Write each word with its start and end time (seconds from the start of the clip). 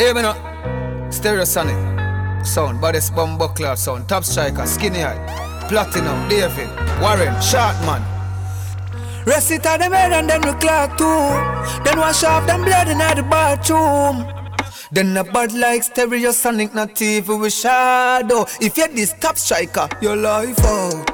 Hey, 0.00 0.14
me 0.14 0.22
no. 0.22 0.32
Stereosonic. 1.10 1.76
Sound, 2.46 2.80
baddest 2.80 3.12
cloud 3.12 3.78
sound. 3.78 4.08
Top 4.08 4.24
striker, 4.24 4.64
skinny 4.64 5.04
eye. 5.04 5.66
Platinum, 5.68 6.26
David, 6.26 6.70
Warren, 7.02 7.34
Shartman. 7.42 8.02
Rest 9.26 9.50
it 9.50 9.66
on 9.66 9.78
them 9.78 9.92
head 9.92 10.12
and 10.12 10.30
then 10.30 10.40
we 10.40 10.58
clock 10.58 10.96
too. 10.96 11.84
Then 11.84 11.98
wash 11.98 12.24
off 12.24 12.46
them 12.46 12.64
blood 12.64 12.88
in 12.88 12.96
the 12.96 13.26
bathroom. 13.28 14.26
Then 14.90 15.14
a 15.18 15.22
bad 15.22 15.52
like 15.52 15.82
stereosonic, 15.82 16.72
not 16.72 16.94
TV 16.94 17.38
with 17.38 17.52
shadow. 17.52 18.46
If 18.58 18.78
you're 18.78 18.88
this 18.88 19.12
top 19.20 19.36
striker, 19.36 19.86
your 20.00 20.16
life 20.16 20.64
out. 20.64 21.09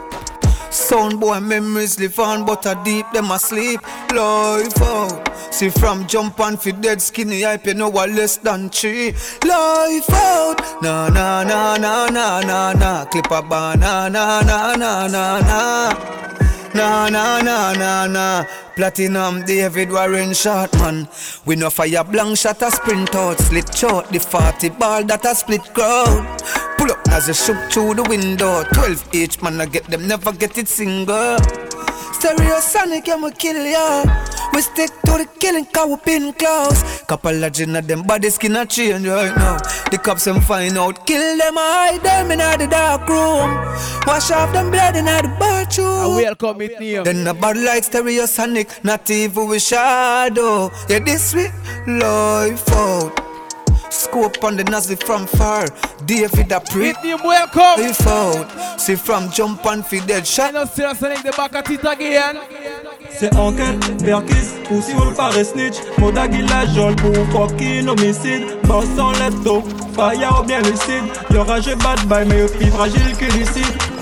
Sound 0.70 1.20
boy 1.20 1.40
memories 1.40 1.98
live 1.98 2.18
on, 2.18 2.44
but 2.44 2.66
a 2.66 2.78
deep 2.84 3.06
them 3.12 3.30
asleep. 3.30 3.80
Life 4.12 4.80
out. 4.82 5.54
See 5.54 5.70
from 5.70 6.06
jump 6.06 6.38
on 6.40 6.56
fi 6.56 6.72
dead 6.72 7.00
skinny 7.00 7.42
hype, 7.42 7.66
you 7.66 7.74
know 7.74 7.88
what 7.88 8.10
less 8.10 8.36
than 8.36 8.68
three. 8.70 9.12
Life 9.44 10.10
out. 10.10 10.60
Na 10.82 11.08
na 11.08 11.42
na 11.44 11.76
na 11.76 12.06
na 12.08 12.40
na 12.40 12.72
na. 12.72 13.04
Clip 13.06 13.30
a 13.30 13.42
banana 13.42 14.40
na 14.44 14.76
na 14.76 15.06
na 15.06 15.40
na 15.40 16.16
na. 16.74 17.08
Na 17.08 17.40
na 17.42 17.72
na 17.72 18.06
na. 18.06 18.06
Na 18.06 18.44
Platinum 18.76 19.42
David 19.46 19.90
Warren 19.90 20.30
Shartman 20.30 21.08
We 21.46 21.56
no 21.56 21.70
fire 21.70 22.04
blank 22.04 22.36
shot 22.36 22.60
a 22.60 22.70
sprint 22.70 23.14
out 23.14 23.38
Slit 23.38 23.74
short 23.74 24.08
the 24.10 24.18
40 24.18 24.68
ball 24.70 25.02
that 25.04 25.24
a 25.24 25.34
split 25.34 25.62
crowd. 25.72 26.42
Pull 26.76 26.92
up 26.92 27.08
as 27.08 27.28
a 27.28 27.34
shoot 27.34 27.72
through 27.72 27.94
the 27.94 28.02
window. 28.02 28.64
12 28.74 29.14
each 29.14 29.42
man 29.42 29.60
I 29.60 29.66
get 29.66 29.84
them 29.84 30.06
never 30.06 30.32
get 30.32 30.58
it 30.58 30.68
single 30.68 31.65
Stereosonic 32.18 33.06
yeah 33.06 33.16
we 33.16 33.30
kill 33.32 33.64
ya 33.66 34.04
We 34.56 34.62
stick 34.62 34.90
to 35.04 35.18
the 35.18 35.26
killing 35.38 35.66
cause 35.66 35.88
we 35.90 35.96
pin 35.96 36.32
close. 36.32 36.82
Couple 37.06 37.44
of 37.44 37.52
them 37.86 38.02
body 38.04 38.30
skin 38.30 38.56
a 38.56 38.64
change 38.64 39.06
right 39.06 39.36
now. 39.36 39.58
The 39.90 39.98
cops 40.02 40.24
them 40.24 40.40
find 40.40 40.78
out 40.78 41.06
Kill 41.06 41.36
them 41.36 41.54
hide 41.56 42.02
them 42.02 42.30
in 42.30 42.38
the 42.38 42.66
dark 42.66 43.06
room. 43.06 43.50
Wash 44.06 44.30
off 44.30 44.52
them 44.54 44.70
blood 44.70 44.96
in 44.96 45.04
the 45.04 45.36
bathroom. 45.38 45.86
I 45.88 46.06
welcome 46.06 46.62
it 46.62 46.80
name 46.80 47.04
Then 47.04 47.24
the 47.24 47.34
bad 47.34 47.58
like 47.58 47.84
stereosonic 47.84 48.82
Not 48.82 49.10
even 49.10 49.48
with 49.48 49.62
shadow. 49.62 50.70
Yeah 50.88 51.00
this 51.00 51.34
week 51.34 51.52
life 51.86 52.68
out 52.70 53.25
Scope 53.90 54.42
on 54.44 54.56
the 54.56 54.64
nazi 54.64 54.96
from 54.96 55.26
far. 55.26 55.66
David 56.04 56.52
a 56.52 56.60
welcome. 57.24 57.84
Life 57.84 58.06
out 58.06 58.80
See 58.80 58.96
from 58.96 59.30
jump 59.30 59.64
on 59.66 59.82
fi 59.82 60.00
dead 60.00 60.22
I 60.22 60.24
shot 60.24 60.52
the 60.52 61.32
back 61.36 61.54
at 61.54 61.70
it 61.70 61.84
again 61.84 62.38
C'est 63.10 63.34
enquête, 63.36 64.02
Berkis, 64.02 64.52
ou 64.70 65.04
le 65.04 65.14
pare 65.14 65.44
snitch. 65.44 65.76
Moda 65.98 66.28
guillajol 66.28 66.94
pour 66.96 67.14
fucking 67.32 67.88
homicide. 67.88 68.60
Boss 68.64 68.86
en 68.98 69.12
lepto, 69.12 69.62
fire 69.94 70.40
ou 70.40 70.44
bien 70.44 70.60
lucide. 70.60 71.04
Y'aura 71.30 71.60
j'ai 71.60 71.76
bad 71.76 72.00
boy 72.06 72.24
mais 72.26 72.46
plus 72.46 72.70
fragile 72.70 73.16
que 73.16 73.24
lucide 73.36 73.95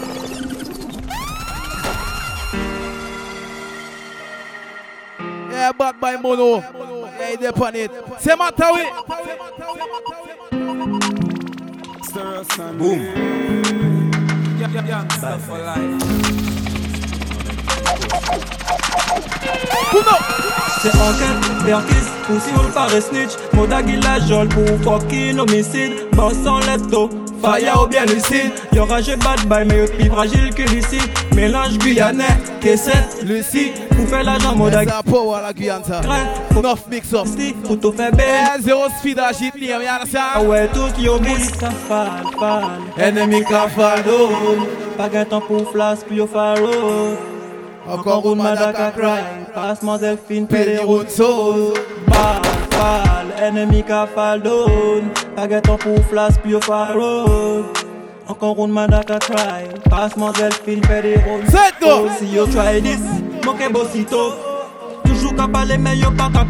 Yeah, 5.65 5.73
bad 5.73 5.99
by 5.99 6.17
mono. 6.19 6.59
Yeah, 6.59 7.31
he 7.31 7.37
dep 7.39 7.59
on 7.59 7.75
it. 7.75 7.91
Say 8.21 8.37
matter 8.37 8.71
we 8.75 8.83
Boom. 12.77 13.35
Puno 15.25 16.54
C'est 20.83 20.91
enquête, 20.91 21.65
Berkis, 21.65 21.95
poussi 22.27 22.51
ou 22.59 22.63
le 22.63 22.69
pare 22.73 22.91
snitch 23.01 23.33
Moda 23.55 23.83
guillajol 23.83 24.49
pour 24.49 25.01
fucking 25.01 25.39
homicide. 25.39 25.95
Boss 26.13 26.35
en 26.47 26.59
lepto, 26.59 27.09
fire 27.43 27.83
ou 27.83 27.87
bien 27.87 28.05
lucide. 28.05 28.53
Y'aura 28.73 29.01
j'ai 29.01 29.17
bad 29.17 29.47
boy 29.47 29.65
mais 29.65 29.87
plus 29.87 30.11
fragile 30.11 30.51
que 30.55 30.63
lucide. 30.65 31.01
Mélange 31.35 31.79
guyanais, 31.79 32.25
caissette, 32.61 33.23
lucide 33.23 33.73
Pour 33.97 34.07
faire 34.09 34.25
l'argent 34.25 34.55
moda 34.55 34.85
That's 34.85 34.99
a 34.99 35.03
power 35.03 35.41
la 35.43 35.53
Guyane 35.55 35.83
ça. 35.85 36.01
Enough 36.51 36.81
mix 36.91 37.13
up. 37.15 37.27
Pour 37.65 37.81
tout 37.81 37.93
faire 37.93 38.13
belle. 38.13 38.27
Yeah, 38.27 38.59
zero 38.61 38.83
speed 39.01 39.19
à 39.19 39.33
shit 39.33 39.55
name, 39.55 39.65
you 39.65 39.89
Ah 39.89 40.01
understand? 40.01 40.47
ouais, 40.49 40.69
tout 40.69 41.01
yo 41.01 41.19
miss 41.19 41.51
ça 41.59 41.71
fall, 41.89 42.11
fall 42.39 42.65
Ennemi 42.99 43.43
Pas 44.99 45.09
gain 45.09 45.25
temps 45.25 45.41
pour 45.41 45.73
flash, 45.73 45.99
puis 46.07 46.17
yo 46.19 46.27
faro 46.27 46.69
encore 47.87 48.33
une 48.33 48.43
Madaka 48.43 48.93
cry, 48.93 49.45
passe 49.55 49.83
moi 49.83 49.99
Zephyne, 49.99 50.47
Pedro 50.47 51.05
Tso. 51.05 51.75
Bafal, 52.07 53.27
ennemi 53.43 53.83
ka 53.83 54.07
faldon, 54.07 55.11
kageton 55.37 55.77
pou 55.77 56.01
flas 56.09 56.39
pyo 56.43 56.61
farod. 56.61 57.67
Encore 58.27 58.65
une 58.65 58.73
Madaka 58.73 59.19
cry, 59.19 59.69
passe 59.91 60.17
moi 60.17 60.33
Zephyne, 60.35 60.81
Pedro 60.81 61.41
Tso. 61.47 62.09
Si 62.19 62.35
yo 62.35 62.47
try 62.47 62.81
this, 62.81 63.05
moke 63.45 63.69
bosito. 63.71 64.33
Toujou 65.05 65.37
ka 65.37 65.47
pale 65.47 65.77
men 65.77 65.99
yo 65.99 66.11
pa 66.17 66.31
ka. 66.33 66.47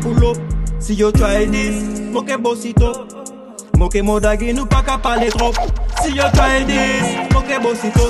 Si 0.78 0.94
yo 0.94 1.10
try 1.10 1.46
this, 1.46 1.82
moke 2.12 2.38
bosito. 2.38 3.08
Moke 3.76 4.00
modagi 4.02 4.54
nou 4.54 4.66
pa 4.66 4.82
ka 4.82 4.98
pale 4.98 5.30
trop. 5.34 5.58
Si 6.00 6.14
yo 6.14 6.30
try 6.30 6.62
this, 6.62 7.34
moke 7.34 7.58
bosito. 7.60 8.06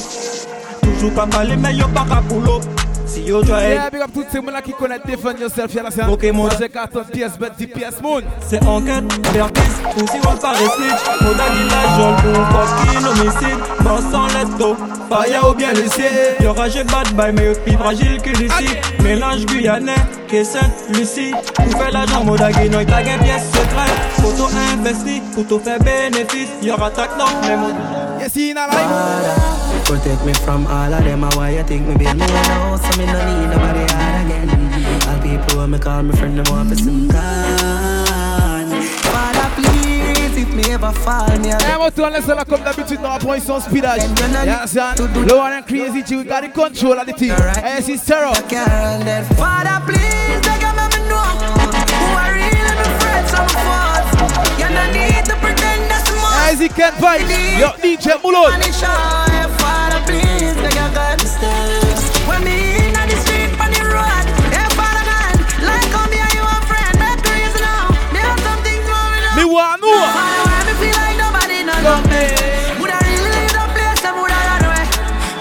Toujou 0.83 1.11
ka 1.17 1.25
pale 1.25 1.57
men 1.57 1.75
yo 1.75 1.89
pa 1.95 2.05
ka. 2.05 2.84
Si 3.15 3.23
yo 3.23 3.43
try. 3.43 3.75
Yeah, 3.75 3.91
big 3.91 4.03
up 4.03 4.13
tout 4.13 4.27
se 4.33 4.41
moun 4.43 4.51
la 4.51 4.61
ki 4.61 4.73
konet 4.75 5.05
defend 5.07 5.39
yourself 5.39 5.75
Yala 5.77 5.93
se 5.95 6.03
an 6.03 6.09
Pokemon. 6.11 6.51
Se 6.59 6.67
karton 6.67 7.05
PS, 7.13 7.37
bet 7.39 7.55
10 7.61 7.69
PS 7.71 8.01
moun 8.03 8.25
Se 8.43 8.59
anket, 8.67 9.07
ou 9.95 10.07
si 10.11 10.19
wap 10.25 10.41
pare 10.43 10.67
snitch 10.75 11.05
Moda 11.23 11.47
ki 11.53 11.69
la 11.71 11.83
jol 11.95 12.17
pou 12.25 12.43
fos 12.51 12.73
ki 12.81 13.05
l'homicide 13.05 13.69
Bansan 13.87 14.27
let 14.35 14.57
go, 14.59 14.73
faya 15.13 15.45
ou 15.47 15.55
bien 15.55 15.71
lissé 15.79 16.11
Yo 16.43 16.57
raje 16.59 16.83
bad 16.91 17.13
by 17.15 17.31
me, 17.39 17.53
pi 17.63 17.77
fragil 17.79 18.19
ki 18.25 18.35
lissi 18.41 18.75
Mélange 19.07 19.47
guyanais, 19.47 20.11
kesen, 20.27 20.75
lucy 20.99 21.31
Ou 21.37 21.71
fe 21.71 21.93
la 21.95 22.03
jan 22.11 22.27
moda 22.27 22.51
noy 22.51 22.85
pièce 22.85 23.55
Foto 24.19 24.49
investi, 24.73 25.23
bénéfice. 25.85 26.51
Yo 26.63 26.75
ratak 26.75 27.17
nan, 27.17 27.31
moun 27.61 27.75
Yes, 28.21 28.37
in 28.37 28.57
a 28.57 28.67
life. 28.67 29.64
Protect 29.85 30.25
me 30.25 30.33
from 30.35 30.67
all 30.67 30.93
of 30.93 31.05
them. 31.05 31.23
Why 31.23 31.51
you 31.51 31.63
think 31.65 31.87
me 31.87 31.95
build 31.97 32.17
me 32.17 32.25
house? 32.25 32.81
So 32.83 32.99
me 32.99 33.07
no 33.07 33.19
need 33.27 33.49
nobody 33.55 33.85
hard 33.93 34.27
again. 34.27 34.49
All 35.09 35.19
people 35.23 35.59
when 35.59 35.71
me 35.71 35.79
call 35.79 36.03
me 36.03 36.17
friend, 36.17 36.39
them 36.39 36.47
want 36.53 36.69
for 36.71 36.77
some 36.77 37.09
time. 37.09 38.83
Father, 39.13 39.49
please, 39.57 40.37
if 40.37 40.49
me 40.55 40.65
ever 40.73 40.91
fall, 40.93 41.29
me 41.39 41.51
a 41.51 41.59
Eh, 41.59 41.77
moi, 41.77 41.91
tout 41.91 42.03
en 42.03 42.09
laissant 42.11 42.35
la 42.35 42.45
comme 42.45 42.63
d'habitude, 42.63 43.01
nous 43.01 43.09
apprenons 43.09 43.41
son 43.45 43.61
speedage. 43.61 44.03
You 44.03 44.25
understand? 44.51 44.99
Lowan 45.29 45.63
Crazy, 45.65 46.03
you 46.09 46.25
got 46.25 46.43
the 46.43 46.49
control 46.49 46.99
of 46.99 47.07
the 47.07 47.13
team. 47.13 47.35
Eh, 47.63 47.81
c'est 47.83 47.97
Sarah. 47.99 48.33
can't 48.49 49.05
let 49.05 49.25
Father, 49.37 49.81
please, 49.87 50.41
they 50.43 50.59
can 50.59 50.75
make 50.77 50.99
me 50.99 51.09
know 51.09 51.23
who 51.23 52.17
are 52.17 52.33
really 52.33 52.75
my 52.75 52.89
friends 52.99 53.33
and 53.33 53.47
my 53.53 53.59
foes. 53.69 54.59
You 54.59 54.69
no 54.75 54.85
need 54.93 55.25
to 55.27 55.37
pretend 55.37 55.91
that's 55.91 56.11
more. 56.11 56.51
Eh, 56.51 56.57
he 56.57 56.69
can't 56.69 56.95
fight. 56.97 57.21
Yo, 57.61 57.69
DJ 57.83 58.19
Mulot. 58.23 58.55
Money 60.07 60.21
show, 60.21 60.55
Father, 60.55 60.55
please, 60.55 60.57
make 60.63 60.75
you 60.75 60.89
God 60.95 61.19
mistakes. 61.23 62.03
When 62.27 62.45
me 62.45 62.77
in 62.77 62.93
the 62.93 63.17
street, 63.25 63.51
on 63.61 63.71
the 63.71 63.83
road, 63.89 64.27
Father 64.77 65.05
God, 65.05 65.37
like 65.63 65.91
how 65.93 66.07
me 66.09 66.19
and 66.19 66.35
you 66.35 66.43
a 66.43 66.61
friend, 66.67 66.95
reason 67.33 67.61
now, 67.63 67.89
me 68.13 68.19
have 68.21 68.41
some 68.41 68.61
things 68.63 68.85
going 68.85 69.25
on. 69.25 69.37
Me 69.37 69.45
want. 69.45 69.81
Why 69.83 70.65
me 70.67 70.73
feel 70.81 70.97
like 70.97 71.17
nobody 71.17 71.65
love 71.65 72.05
me? 72.09 72.25
Would 72.81 72.91
I 72.91 72.99
really 73.05 73.31
leave 73.33 73.53
the 73.53 73.65
place 73.73 74.05
and 74.05 74.17
would 74.21 74.31
I 74.31 74.41
run 74.49 74.65
away? 74.65 74.85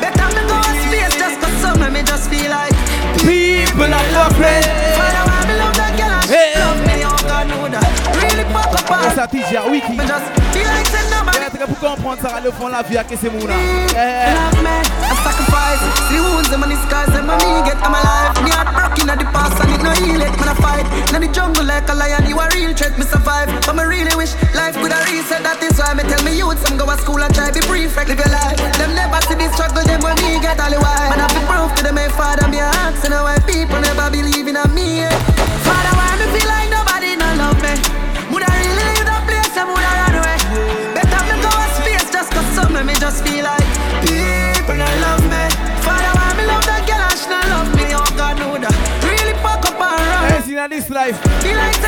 Better 0.02 0.28
me 0.36 0.42
go 0.48 0.58
a 0.60 0.74
space 0.88 1.16
just 1.20 1.40
'cause 1.40 1.56
some 1.62 1.82
of 1.82 1.92
me 1.92 2.02
just 2.04 2.30
feel 2.30 2.50
like 2.50 2.74
People 3.20 3.94
are. 3.94 4.04
Father, 4.04 5.24
why 5.28 5.46
me 5.48 5.56
love 5.60 5.76
that 5.76 5.96
girl 5.96 6.12
and 6.12 6.28
she 6.28 6.60
love 6.60 6.80
me, 6.88 7.06
oh 7.06 7.16
God, 7.28 7.48
know 7.48 7.68
that. 7.70 7.88
Really 8.20 8.44
pop 8.52 8.74
up 8.74 8.90
Et 8.90 8.94
on 8.94 9.16
ça, 9.16 9.28
TJ, 9.28 9.70
wiki. 9.70 9.96
Me 11.34 11.50
just 11.50 11.54
feel 11.54 11.54
like 11.54 11.54
say 11.54 11.54
nobody 11.54 11.54
Eh, 11.54 11.58
t'as 11.58 11.68
pour 11.68 11.80
comprendre 11.80 12.22
ça, 12.22 12.40
le 12.44 12.52
fond 12.52 12.68
la 12.68 12.82
vie 12.84 12.98
à 12.98 13.04
que 13.04 13.16
c'est 13.20 13.30
mon 13.30 13.40
love 13.40 14.64
me. 14.64 14.84
I 15.04 15.16
sacrifice. 15.24 15.82
See 16.10 16.18
the 16.18 16.24
wounds, 16.24 16.50
the 16.50 16.88
scars, 16.88 17.10
them 17.14 17.30
and 17.30 17.42
me 17.42 17.62
get 17.66 17.78
I'm 17.84 17.94
alive. 17.94 18.44
Me 18.44 18.52
heart 18.52 18.74
broken 18.74 19.10
at 19.10 19.20
the 19.20 19.26
past 19.32 19.60
and 19.62 19.72
it 19.74 19.82
no 19.84 19.92
heal 19.92 20.22
it. 20.22 20.34
Man, 20.40 20.50
I 20.50 20.56
fight. 20.56 20.86
In 21.14 21.22
the 21.22 21.28
jungle 21.28 21.66
like 21.66 21.88
a 21.90 21.94
lion, 21.94 22.26
you 22.26 22.40
a 22.40 22.48
real 22.54 22.74
threat, 22.74 22.98
me 22.98 23.06
survive. 23.06 23.50
But 23.66 23.76
me 23.76 23.84
really 23.84 24.16
wish 24.16 24.34
life 24.56 24.76
could 24.80 24.92
have 24.92 25.06
reset. 25.10 25.44
That 25.44 25.62
is 25.64 25.78
why 25.80 25.94
me 25.94 26.04
tell 26.04 26.24
me 26.24 26.38
youth, 26.38 26.60
some 26.66 26.78
go 26.78 26.86
to 26.86 26.98
school 27.02 27.22
and 27.22 27.34
try 27.34 27.52
be 27.52 27.62
prefect, 27.62 28.10
live 28.10 28.20
your 28.20 28.30
life. 28.34 28.58
Them 28.78 28.96
never 28.96 29.20
see 29.28 29.36
the 29.36 29.52
struggle, 29.54 29.84
them 29.84 30.02
when 30.02 30.16
me 30.24 30.40
get 30.40 30.60
all 30.60 30.70
the 30.72 30.80
while. 30.80 31.10
Man, 31.10 31.20
I 31.22 31.28
be 31.34 31.42
proof 31.46 31.74
to 31.78 31.84
them, 31.84 31.96
my 31.96 32.08
father, 32.10 32.48
me 32.48 32.60
asking 32.60 33.12
why 33.12 33.38
people 33.46 33.80
never 33.82 34.10
believe 34.10 34.48
in 34.48 34.58
me. 34.74 35.04
eh. 35.04 35.33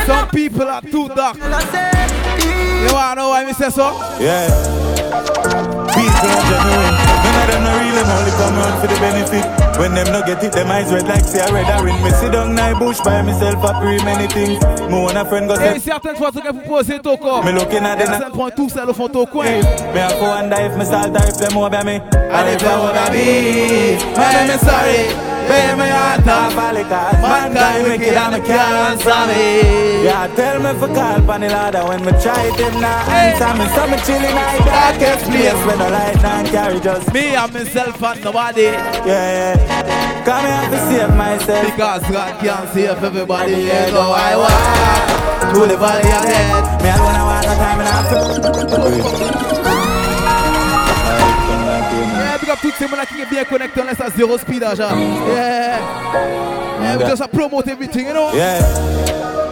Some 0.05 0.27
people 0.29 0.67
are 0.67 0.81
too 0.81 1.07
dark. 1.09 1.37
You 1.37 2.93
wanna 2.93 3.15
know 3.15 3.29
why 3.29 3.45
me 3.45 3.53
say 3.53 3.69
so? 3.69 3.91
Yeah. 4.19 4.47
People 5.95 6.29
are 6.29 6.45
genuine. 6.49 6.95
None 7.25 7.41
of 7.41 7.47
them 7.49 7.63
no 7.63 7.71
real, 7.79 7.95
them 7.95 8.09
only 8.13 8.31
come 8.37 8.55
for 8.79 8.87
the 8.87 8.99
benefit. 8.99 9.45
When 9.79 9.93
them 9.93 10.07
no 10.13 10.25
get 10.25 10.43
it, 10.43 10.51
them 10.53 10.69
eyes 10.71 10.91
red 10.91 11.07
like 11.07 11.23
say 11.23 11.41
I 11.41 11.49
red 11.51 11.67
a 11.67 11.83
ring. 11.83 12.01
Me 12.03 12.11
sit 12.11 12.31
down 12.31 12.57
in 12.57 12.79
bush 12.79 12.99
by 13.01 13.21
myself, 13.21 13.63
I 13.63 13.79
pray 13.79 13.97
many 14.05 14.27
things. 14.27 14.61
Me 14.89 15.01
want 15.01 15.17
a 15.17 15.25
friend 15.25 15.47
go 15.47 15.55
say. 15.55 15.75
Et 15.75 15.79
certaines 15.79 16.17
fois, 16.17 16.31
tu 16.31 16.41
peux 16.41 16.53
poser 16.67 16.99
ton 16.99 17.17
corps. 17.17 17.43
Me 17.43 17.51
looking 17.51 17.83
at 17.83 17.97
them. 17.97 18.31
Tout 18.55 18.69
fond 18.69 19.09
coin. 19.31 19.61
Me 19.93 19.99
have 19.99 20.13
to 20.13 20.21
wonder 20.21 20.57
if 20.59 20.75
me 20.77 20.85
or 20.85 21.27
if 21.27 21.37
them 21.37 21.57
over 21.57 21.83
me. 21.83 21.95
And 21.95 22.49
if 22.49 22.63
I 22.63 22.79
wanna 22.79 23.11
be, 23.11 23.97
man, 24.15 24.51
I'm 24.51 24.59
sorry. 24.59 25.34
Baby, 25.45 25.77
my 25.77 25.89
heart 25.89 26.27
off 26.27 26.53
valley 26.53 26.83
cause 26.83 27.21
Mankind 27.21 27.83
wicked 27.87 28.17
and 28.17 28.33
me 28.33 28.39
can't 28.47 28.75
answer 28.89 29.21
me 29.29 30.03
Yeah, 30.05 30.27
tell 30.35 30.57
me 30.59 30.71
for 30.79 30.87
call 30.93 31.21
pan 31.27 31.41
the 31.41 31.49
ladder 31.49 31.83
When 31.85 32.01
me 32.05 32.11
try 32.21 32.49
it, 32.49 32.57
them 32.57 32.81
not 32.81 33.07
answer 33.09 33.51
me 33.57 33.65
So 33.75 33.83
me 33.85 33.97
chilling 34.05 34.35
in 34.35 34.49
the 34.57 34.63
darkest 34.65 35.25
place 35.29 35.61
When 35.65 35.77
the 35.77 35.89
light 35.89 36.21
not 36.21 36.45
carry 36.47 36.79
just 36.79 37.13
Me 37.13 37.35
and 37.35 37.53
myself 37.53 38.01
and 38.01 38.23
nobody. 38.23 38.63
Yeah, 38.63 39.55
yeah. 39.61 40.23
Come 40.25 40.45
here 40.45 40.69
to 40.71 40.79
save 40.89 41.15
myself. 41.15 41.65
Because 41.65 42.01
God 42.09 42.39
can't 42.41 42.69
save 42.73 43.03
everybody. 43.03 43.51
Yeah, 43.51 43.91
go 43.91 44.01
I 44.01 44.35
walk 44.35 45.53
To 45.53 45.59
the 45.67 45.77
valley 45.77 46.09
of 46.09 46.23
death. 46.25 46.81
Me 46.81 46.89
alone 46.89 47.15
I 47.15 47.23
want 47.29 47.45
no 47.45 47.53
time 47.61 47.79
and 47.81 47.89
I 47.89 48.01
feel 48.09 49.55
big 49.55 49.64
up 52.55 52.61
toutes 52.61 52.75
ces 52.75 52.87
gens 52.87 52.95
qui 53.07 53.21
sont 53.21 53.29
bien 53.29 53.43
connectés, 53.43 53.81
on 53.81 53.85
laisse 53.85 54.01
à 54.01 54.09
zéro 54.09 54.37
speed 54.37 54.63
déjà. 54.63 54.89
Yeah. 55.29 55.79
Yeah, 56.81 56.97
we 56.97 57.05
just 57.05 57.27
promote 57.31 57.67
everything, 57.67 58.07
you 58.07 58.13
know? 58.13 58.33
Yeah. 58.33 59.44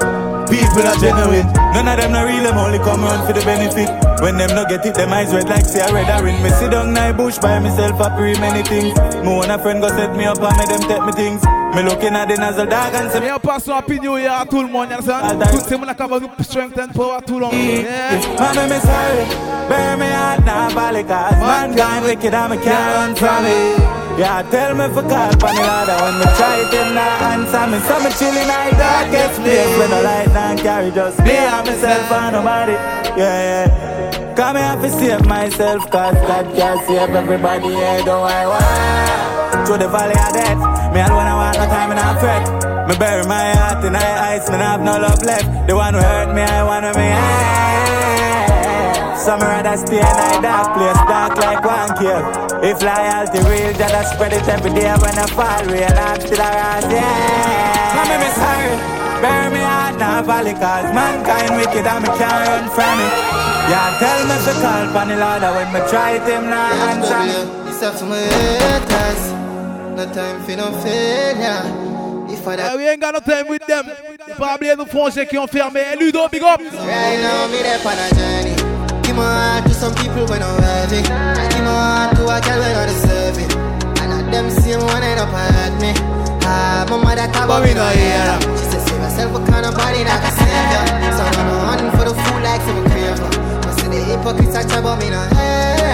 People 0.54 0.86
are 0.86 0.94
genuine. 1.02 1.50
None 1.74 1.88
of 1.90 1.98
them 1.98 2.12
not 2.12 2.30
real, 2.30 2.44
them 2.44 2.58
only 2.62 2.78
come 2.78 3.04
around 3.04 3.26
for 3.26 3.34
the 3.34 3.42
benefit. 3.42 3.90
When 4.22 4.38
them 4.38 4.54
not 4.54 4.70
get 4.70 4.86
it, 4.86 4.94
them 4.94 5.12
eyes 5.12 5.34
red 5.34 5.50
like 5.50 5.66
say 5.66 5.82
I 5.82 5.90
red 5.90 6.06
a 6.06 6.24
ring. 6.24 6.38
Me 6.44 6.50
sit 6.52 6.70
down 6.70 6.96
in 6.96 7.18
bush 7.18 7.40
by 7.40 7.58
myself, 7.58 8.00
I 8.00 8.16
pray 8.16 8.38
many 8.38 8.62
things. 8.62 8.94
Me 9.26 9.34
want 9.34 9.50
a 9.50 9.58
friend 9.58 9.82
go 9.82 9.90
set 9.90 10.16
me 10.16 10.26
up 10.26 10.38
and 10.38 10.56
make 10.56 10.70
them 10.70 10.82
take 10.86 11.04
me 11.04 11.12
things. 11.12 11.42
Me 11.74 11.82
looking 11.82 12.14
at 12.14 12.28
the 12.30 12.38
nozzle 12.38 12.68
dog 12.68 12.94
and 12.94 13.12
say 13.12 13.20
Me 13.20 13.34
pass 13.40 13.68
on 13.68 13.80
opinion 13.80 14.18
here 14.18 14.30
à 14.30 14.46
tout 14.46 14.62
le 14.62 14.70
monde, 14.70 14.92
understand? 14.92 15.42
Tout 15.42 15.60
ces 15.60 15.76
gens 15.76 15.94
qui 15.96 16.14
ont 16.14 16.44
strength 16.44 16.78
and 16.78 16.94
power 16.94 17.20
too 17.26 17.40
long. 17.40 17.52
Yeah. 17.52 18.22
Man, 18.38 18.70
me 18.70 18.78
sorry. 18.78 19.26
Bury 19.68 19.98
me 19.98 20.06
heart 20.06 20.46
now, 20.46 20.70
valley 20.70 21.04
cause 21.04 21.34
mankind 21.42 22.06
wicked 22.06 22.34
and 22.34 22.52
me 22.52 22.58
can't 22.64 22.96
run 22.96 23.16
from 23.16 23.46
it. 23.46 24.03
Yeah, 24.14 24.44
tell 24.52 24.76
me 24.78 24.86
for 24.94 25.02
call 25.02 25.34
pan 25.42 25.56
the 25.58 25.64
ladder 25.66 25.98
when 26.06 26.16
me 26.22 26.28
try 26.38 26.62
it, 26.62 26.70
him 26.70 26.94
not 26.94 27.22
answer 27.34 27.66
me. 27.66 27.78
So 27.82 27.98
me 27.98 28.10
chilling 28.14 28.46
in 28.46 28.74
darkest 28.78 29.42
place 29.42 29.74
when 29.78 29.90
the 29.90 30.02
light 30.06 30.30
not 30.30 30.58
carry 30.60 30.92
just 30.92 31.18
me 31.26 31.34
and 31.34 31.66
myself 31.66 32.12
and 32.12 32.36
nobody. 32.38 32.74
Yeah, 33.18 33.66
yeah. 33.74 34.36
Come 34.36 34.58
here 34.58 34.78
to 34.78 34.90
save 34.90 35.26
myself 35.26 35.90
cause 35.90 36.14
God 36.30 36.46
can't 36.56 36.80
save 36.86 37.10
everybody. 37.10 37.70
Yeah, 37.70 38.06
don't 38.06 38.30
I 38.30 38.46
want 38.46 39.66
to 39.68 39.78
the 39.78 39.88
valley 39.90 40.14
of 40.14 40.34
death. 40.34 40.62
Me 40.94 41.02
alone 41.02 41.26
I 41.26 41.34
want 41.34 41.58
no 41.58 41.66
time 41.66 41.90
and 41.92 42.00
I 42.00 42.14
fret. 42.22 42.88
Me 42.88 42.96
bury 42.98 43.26
my 43.26 43.52
heart 43.58 43.84
in 43.84 43.96
I 43.96 44.36
ice, 44.36 44.50
me 44.50 44.58
have 44.58 44.82
no 44.82 44.94
love 45.00 45.24
left. 45.24 45.68
The 45.68 45.76
one 45.76 45.94
who 45.94 46.00
hurt 46.00 46.34
me, 46.36 46.42
I 46.42 46.64
want 46.64 46.86
me. 46.98 47.04
Yeah. 47.04 47.73
Some 49.24 49.40
rather 49.40 49.78
stay 49.78 50.04
in 50.04 50.04
a 50.04 50.42
dark 50.44 50.76
place, 50.76 51.00
dark 51.08 51.38
like 51.38 51.64
one 51.64 51.96
cave. 51.96 52.28
If 52.60 52.84
loyalty 52.84 53.40
real, 53.48 53.72
just 53.72 54.12
spread 54.12 54.34
it 54.34 54.44
every 54.50 54.72
day 54.76 54.92
when 55.00 55.16
I 55.18 55.26
fall 55.32 55.64
real, 55.72 55.88
I'm 55.88 56.20
still 56.20 56.44
around, 56.44 56.92
yeah. 56.92 57.96
Mommy, 57.96 58.20
me 58.20 58.30
sorry, 58.36 58.76
bury 59.24 59.48
me 59.56 59.64
heart 59.64 59.96
now, 59.98 60.24
valley, 60.24 60.52
cause 60.52 60.92
mankind 60.92 61.56
wicked 61.56 61.88
and 61.88 62.04
me 62.04 62.10
can't 62.20 62.48
run 62.52 62.68
from 62.76 63.00
it. 63.00 63.14
Yeah, 63.72 63.96
tell 63.96 64.28
me 64.28 64.36
to 64.44 64.54
call 64.60 64.92
upon 64.92 65.08
the 65.08 65.16
Lord 65.16 65.42
when 65.56 65.72
me 65.72 65.80
try 65.88 66.20
it, 66.20 66.28
him 66.28 66.50
not 66.50 66.74
answer 66.92 67.24
me. 67.24 67.72
It's 67.72 67.82
up 67.82 67.96
to 68.00 68.06
my 68.06 68.20
haters, 68.20 69.24
no 69.96 70.04
time 70.12 70.44
for 70.44 70.56
no 70.58 70.68
failure. 70.84 71.94
If 72.28 72.44
yeah, 72.46 72.76
we 72.76 72.88
ain't 72.90 73.00
got 73.00 73.14
no 73.14 73.20
time 73.20 73.48
with 73.48 73.66
them. 73.68 73.86
Probably 74.36 74.76
the 74.76 74.86
phone 74.86 75.12
qui 75.12 75.38
ont 75.38 75.48
fermé. 75.48 75.96
Ludo, 76.00 76.28
big 76.28 76.42
up. 76.42 76.60
Right 76.60 77.20
now, 77.22 77.48
me 77.48 77.62
there 77.62 77.80
on 77.86 77.98
a 77.98 78.10
journey. 78.16 78.43
Give 79.14 79.22
my 79.22 79.30
heart 79.30 79.70
to 79.70 79.74
some 79.78 79.94
people 79.94 80.26
when 80.26 80.42
I'm 80.42 80.58
worthy. 80.58 81.06
Give 81.06 81.62
my 81.62 81.70
heart 81.70 82.18
to 82.18 82.26
a 82.34 82.42
girl 82.42 82.66
when 82.66 82.74
I 82.74 82.90
deserve 82.90 83.38
it. 83.38 83.54
And 84.02 84.10
at 84.10 84.26
them 84.34 84.50
same 84.50 84.82
one 84.90 85.06
end 85.06 85.22
up 85.22 85.30
hurt 85.30 85.78
me. 85.78 85.94
Ah, 86.50 86.82
my 86.90 86.98
mother 86.98 87.30
talk 87.30 87.46
about 87.46 87.62
me 87.62 87.78
no 87.78 87.86
hear 87.94 88.42
She 88.58 88.74
said, 88.74 88.82
save 88.82 89.06
yourself 89.06 89.38
a 89.38 89.40
kind 89.46 89.70
of 89.70 89.78
body 89.78 90.02
that 90.02 90.18
can 90.18 90.34
save 90.34 90.50
ya. 90.50 90.82
So 91.14 91.22
I'm 91.30 91.46
not 91.46 91.62
hunting 91.78 91.94
for 91.94 92.10
the 92.10 92.18
fool 92.26 92.42
like 92.42 92.58
some 92.66 92.82
craver. 92.90 93.30
But 93.62 93.78
see 93.78 93.94
the 93.94 94.02
hypocrites 94.02 94.58
I 94.58 94.66
talk 94.66 94.82
about 94.82 94.98
me 94.98 95.14
no 95.14 95.22
hear 95.30 95.94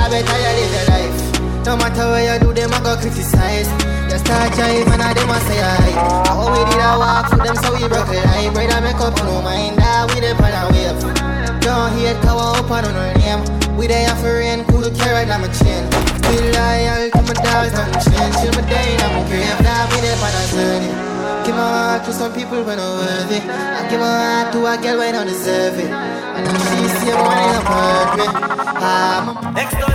I 0.00 0.08
better 0.08 0.24
you 0.24 0.52
live 0.64 0.72
your 0.80 0.86
life. 0.96 1.20
No 1.68 1.76
matter 1.76 2.08
where 2.08 2.24
you 2.24 2.40
do, 2.40 2.56
them 2.56 2.72
I 2.72 2.80
go 2.80 2.96
criticize. 2.96 3.68
Just 4.08 4.24
start 4.24 4.48
jive 4.56 4.88
and 4.88 5.04
I 5.04 5.12
them 5.12 5.28
I 5.28 5.44
say 5.44 5.60
I. 5.60 5.92
How 6.24 6.40
we 6.48 6.64
did 6.72 6.80
I 6.80 6.96
walk 6.96 7.28
for 7.28 7.44
them 7.44 7.52
so 7.60 7.68
we 7.76 7.84
broke 7.84 8.08
it. 8.16 8.24
I 8.24 8.48
brother 8.48 8.80
make 8.80 8.96
up 8.96 9.12
no 9.28 9.44
mind 9.44 9.76
that 9.76 10.08
we 10.08 10.24
the 10.24 10.32
pan 10.40 10.56
and 10.56 10.72
wave. 10.72 11.43
Don't 11.64 11.92
hate 11.96 12.20
cover 12.20 12.60
up 12.60 12.70
on 12.70 12.84
her 12.84 13.14
name. 13.18 13.40
We 13.76 13.86
there 13.88 14.14
for 14.20 14.38
rain, 14.38 14.64
cool 14.68 14.84
carrot 14.94 15.30
on 15.32 15.40
my 15.40 15.48
chin. 15.48 15.82
Be 16.28 16.36
loyal 16.52 17.10
to 17.10 17.20
my 17.24 17.34
dogs, 17.40 17.72
nothing 17.72 18.00
change. 18.04 18.36
Till 18.38 18.52
my 18.54 18.62
day, 18.68 18.94
I'm 19.00 19.24
grave. 19.26 19.58
Now 19.64 19.88
we 19.90 19.98
there 20.04 20.16
for 20.20 20.28
a 20.28 20.42
journey. 20.52 20.92
Give 21.44 21.56
my 21.56 21.64
heart 21.64 22.04
to 22.04 22.12
some 22.12 22.32
people 22.32 22.62
when 22.64 22.78
I'm 22.78 22.92
worthy. 23.00 23.40
I 23.48 23.88
give 23.90 24.00
my 24.00 24.12
heart 24.12 24.52
to 24.52 24.58
a 24.66 24.76
girl 24.76 24.98
when 24.98 25.14
I 25.16 25.24
deserve 25.24 25.78
it. 25.80 25.88
And 25.90 26.46
if 26.46 26.62
she 26.68 26.88
see 27.00 27.10
a 27.10 27.16
money, 27.16 27.48
I'm 27.56 27.64
hurt 27.64 28.10
me. 28.20 28.26
Ah, 28.84 29.52
Next 29.56 29.74
door. 29.80 29.88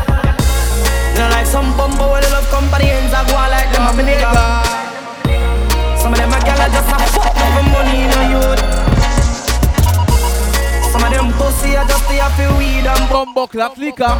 You 1.13 1.19
know, 1.21 1.29
like 1.31 1.45
some 1.45 1.69
bumbo 1.77 2.11
where 2.11 2.21
they 2.21 2.31
love 2.31 2.49
company 2.49 2.89
ends 2.89 3.13
I 3.13 3.21
go 3.29 3.35
on 3.37 3.49
like 3.53 3.69
them 3.71 3.85
a 3.87 3.91
me 3.93 4.03
nigga. 4.09 4.31
Some 6.01 6.13
of 6.13 6.19
them 6.19 6.33
a 6.33 6.39
gal 6.41 6.57
just 6.73 6.89
a 6.89 6.97
fuck 7.13 7.33
for 7.37 7.63
money, 7.71 8.09
know 8.09 8.25
youth. 8.33 8.88
Some 10.91 11.03
of 11.03 11.11
them 11.11 11.31
pussy 11.33 11.75
are 11.77 11.85
just 11.85 12.07
there 12.09 12.29
for 12.31 12.57
weed 12.57 12.85
and 12.85 13.09
Bombo 13.09 13.47
clap 13.47 13.77
liquor. 13.77 14.17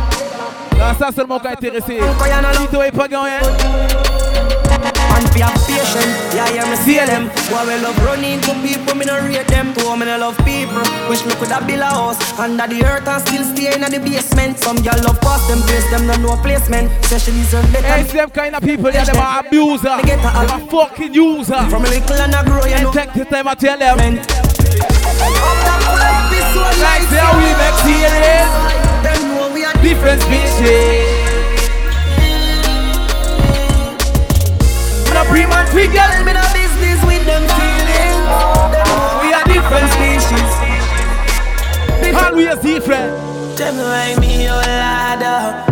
Là, 0.78 0.94
ça 0.98 1.10
seulement 1.16 1.40
qu'à 1.40 1.52
intéressé. 1.52 2.00
Tito 2.62 2.82
est 2.84 2.92
pas 2.92 3.08
gagné. 3.08 3.40
Man 5.10 5.24
be 5.34 5.42
have 5.42 5.54
patient, 5.66 6.08
yeah, 6.34 6.48
yeah, 6.54 6.66
me 6.70 6.76
see 6.78 7.00
them. 7.06 7.30
Boy, 7.50 7.66
we 7.68 7.82
love 7.82 7.98
running 8.06 8.40
to 8.42 8.54
people, 8.62 8.96
me 8.96 9.06
no 9.06 9.20
rate 9.20 9.48
them. 9.48 9.74
To 9.74 9.96
me 9.98 10.06
no 10.06 10.18
love 10.18 10.38
people. 10.46 10.84
Wish 11.10 11.26
me 11.26 11.34
coulda 11.36 11.60
build 11.66 11.82
a 11.82 11.86
house 11.86 12.40
under 12.40 12.68
the 12.68 12.86
earth 12.86 13.08
and 13.08 13.22
still 13.28 13.44
stay 13.44 13.74
in 13.74 13.82
the 13.82 14.00
basement. 14.00 14.60
Some 14.60 14.78
girl 14.78 15.02
love 15.04 15.20
pass 15.20 15.46
them 15.48 15.60
place, 15.64 15.90
them 15.90 16.06
no 16.08 16.16
know 16.18 16.38
placement. 16.42 16.90
Say 17.06 17.20
she 17.20 17.32
deserve 17.32 17.68
better. 17.74 17.88
Hey, 17.88 18.04
them 18.04 18.30
kind 18.30 18.56
of 18.56 18.62
people, 18.62 18.92
yeah, 18.92 19.04
them 19.04 19.18
are 19.18 19.40
abuser. 19.42 19.98
Them 20.04 20.20
are 20.24 20.60
fucking 20.70 21.14
user. 21.14 21.60
From 21.70 21.84
a 21.84 21.90
little 21.90 22.16
and 22.16 22.36
a 22.36 22.44
grow, 22.46 22.64
you 22.66 22.80
know. 22.84 22.92
Take 22.94 23.14
the 23.14 23.26
time 23.26 23.48
I 23.48 23.56
tell 23.56 23.78
them. 23.78 24.20
Like 26.80 27.08
how 27.12 27.38
we 27.38 27.50
series. 27.84 28.70
Different 29.82 30.22
species. 30.22 31.30
No 35.14 35.24
pre-man 35.26 35.66
figures. 35.68 36.24
Me 36.26 36.34
no 36.34 36.44
business 36.54 37.00
with 37.06 37.26
them 37.26 37.44
feelings. 37.58 38.26
We 39.22 39.34
are 39.34 39.46
different 39.46 39.90
species. 39.96 40.52
Always 42.16 42.60
different. 42.60 43.58
Tell 43.58 43.74
me 43.74 43.82
why 43.82 44.16
me, 44.20 44.48
oh 44.50 44.62
Lord. 45.20 45.69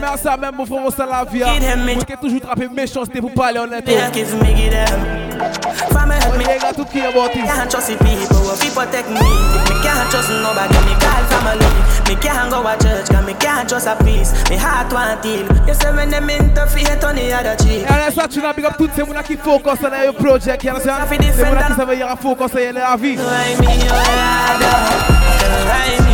Mais 0.00 0.06
à 0.06 0.16
ça 0.16 0.36
même 0.36 0.54
pour 0.54 0.66
vous 0.66 0.90
ça 0.90 1.06
la 1.06 1.24
vie. 1.24 1.42
Vous 1.42 2.04
qui 2.04 2.16
toujours 2.16 2.40
trapper 2.40 2.68
méchanceté 2.68 3.20
pour 3.20 3.32
parler 3.32 3.58
honnêtement. 3.58 3.92
Yeah, 3.92 4.10
give 4.12 4.34
me 4.34 4.54
give 4.56 4.70
them. 4.70 5.30
From 5.90 6.10
help 6.10 6.36
me, 6.36 6.44
you 6.44 6.50
ain't 6.50 6.60
got 6.60 6.76
to 6.76 6.84
care 6.84 7.10
about 7.10 7.34
it. 7.34 7.44
can't 7.44 7.70
trust 7.70 7.88
people, 7.88 8.56
people 8.60 8.86
take 8.92 9.08
me. 9.08 9.20
Me 9.20 9.76
can't 9.82 10.10
trust 10.10 10.30
nobody, 10.30 10.76
me 10.84 10.94
call 11.00 11.24
family. 11.32 11.66
Me 12.08 12.14
can't 12.20 12.50
go 12.50 12.62
to 12.62 12.76
church, 12.82 13.08
cause 13.08 13.26
me 13.26 13.34
can't 13.34 13.68
trust 13.68 13.86
a 13.86 13.96
peace. 14.04 14.32
Me 14.50 14.56
heart 14.56 14.92
want 14.92 15.24
heal. 15.24 15.46
You 15.66 15.74
say 15.74 15.92
when 15.94 16.10
them 16.10 16.28
interfere, 16.28 16.98
on 17.04 17.16
the 17.16 17.32
other 17.32 17.56
cheek. 17.56 17.84
Et 17.88 17.92
laisse 17.92 18.28
tu 18.28 18.40
n'as 18.40 18.52
big 18.52 18.66
up 18.66 18.74
toutes 18.76 18.94
ces 18.94 19.02
mounas 19.02 19.22
qui 19.22 19.36
focus 19.36 19.78
sur 19.78 19.90
le 19.90 20.12
project, 20.12 20.64
you 20.64 20.70
understand? 20.70 20.98
Ça 20.98 21.06
Ces 21.08 21.44
mounas 21.44 21.62
qui 21.64 21.74
savent 21.74 21.94
y 21.94 22.22
focus 22.22 22.50
sur 22.50 22.72
la 22.72 22.96
vie. 22.96 23.16
Why 23.16 23.56
me, 23.60 23.66
Lord, 23.88 24.60
why 25.66 26.04
me, 26.04 26.09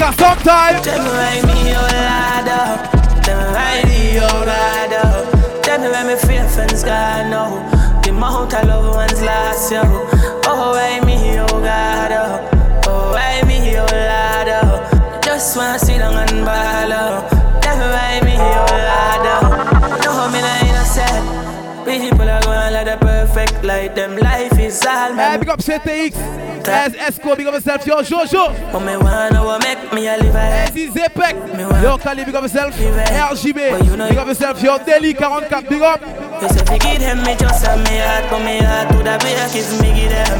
Because 0.00 0.16
sometimes 0.16 0.80
Tell 0.80 0.96
me 1.04 1.10
why 1.12 1.36
me, 1.44 1.76
oh 1.76 1.84
Lord, 1.92 2.48
oh. 2.56 3.20
Tell 3.20 3.36
me 3.36 3.52
why 3.52 3.84
me, 3.84 4.16
oh 4.16 4.32
Lord, 4.48 4.92
oh. 5.04 5.60
Tell 5.62 5.78
me 5.78 5.88
why 5.92 6.04
me 6.08 6.16
feel 6.16 6.48
friends 6.48 6.82
gone 6.82 7.28
now. 7.28 8.00
The 8.00 8.08
amount 8.08 8.54
of 8.54 8.64
loved 8.66 8.96
ones 8.96 9.20
lost, 9.20 9.70
yo. 9.70 9.82
Oh, 9.84 10.72
why 10.72 11.04
me, 11.04 11.38
oh 11.40 11.46
God, 11.48 12.12
oh. 12.16 12.82
Oh, 12.88 13.12
why 13.12 13.42
me, 13.46 13.76
oh 13.76 13.84
Lord, 13.92 14.48
oh. 14.64 15.20
Just 15.22 15.54
wanna 15.58 15.78
sit 15.78 15.98
down 15.98 16.16
and 16.16 16.46
ball, 16.46 16.92
oh. 16.96 17.60
Tell 17.60 17.76
me 17.76 17.84
why 17.92 18.20
me, 18.24 18.36
oh 18.40 18.72
Lord, 18.72 19.26
oh. 19.36 20.00
No, 20.00 20.32
me 20.32 20.40
not 20.40 20.62
innocent. 20.64 21.28
People 21.84 22.24
are 22.26 22.40
going 22.40 22.72
like 22.72 22.86
the 22.86 22.96
perfect 23.04 23.62
light. 23.64 23.94
Them 23.94 24.16
life 24.16 24.58
is 24.70 24.86
all 24.86 25.14
Hey, 25.14 25.36
big 25.38 25.48
up 25.48 25.60
CTX. 25.60 26.14
As 26.68 26.92
Esco, 26.94 27.36
big 27.36 27.46
up 27.46 27.54
yourself. 27.54 27.86
Yo, 27.86 28.00
Jojo. 28.02 28.72
But 28.72 28.80
me 28.80 28.96
wanna 28.96 29.44
what 29.44 29.62
make 29.62 29.92
me 29.92 30.06
a 30.08 30.16
live 30.16 30.34
a 30.34 30.70
This 30.72 30.94
is. 30.94 31.82
Yo, 31.82 31.98
Kali, 31.98 32.24
big 32.24 32.34
up 32.34 32.42
yourself. 32.42 32.74
RGB. 32.76 33.70
But 33.78 33.84
you 33.86 33.96
know- 33.96 34.08
Big 34.08 34.18
up 34.18 34.26
yourself. 34.28 34.62
Yo, 34.62 34.78
Deli 34.78 35.14
44, 35.14 35.62
big 35.62 35.82
up. 35.82 36.00
You 36.42 36.48
say 36.48 36.64
fi 36.64 36.78
give 36.78 37.00
them 37.00 37.22
me 37.24 37.34
just 37.36 37.66
a 37.66 37.76
me 37.76 37.98
heart, 37.98 38.24
but 38.30 38.40
me 38.44 38.58
heart 38.58 38.88
to 38.90 38.98
the 38.98 39.16
break 39.20 39.54
is 39.56 39.80
me 39.80 39.88
give 39.94 40.10
them. 40.10 40.38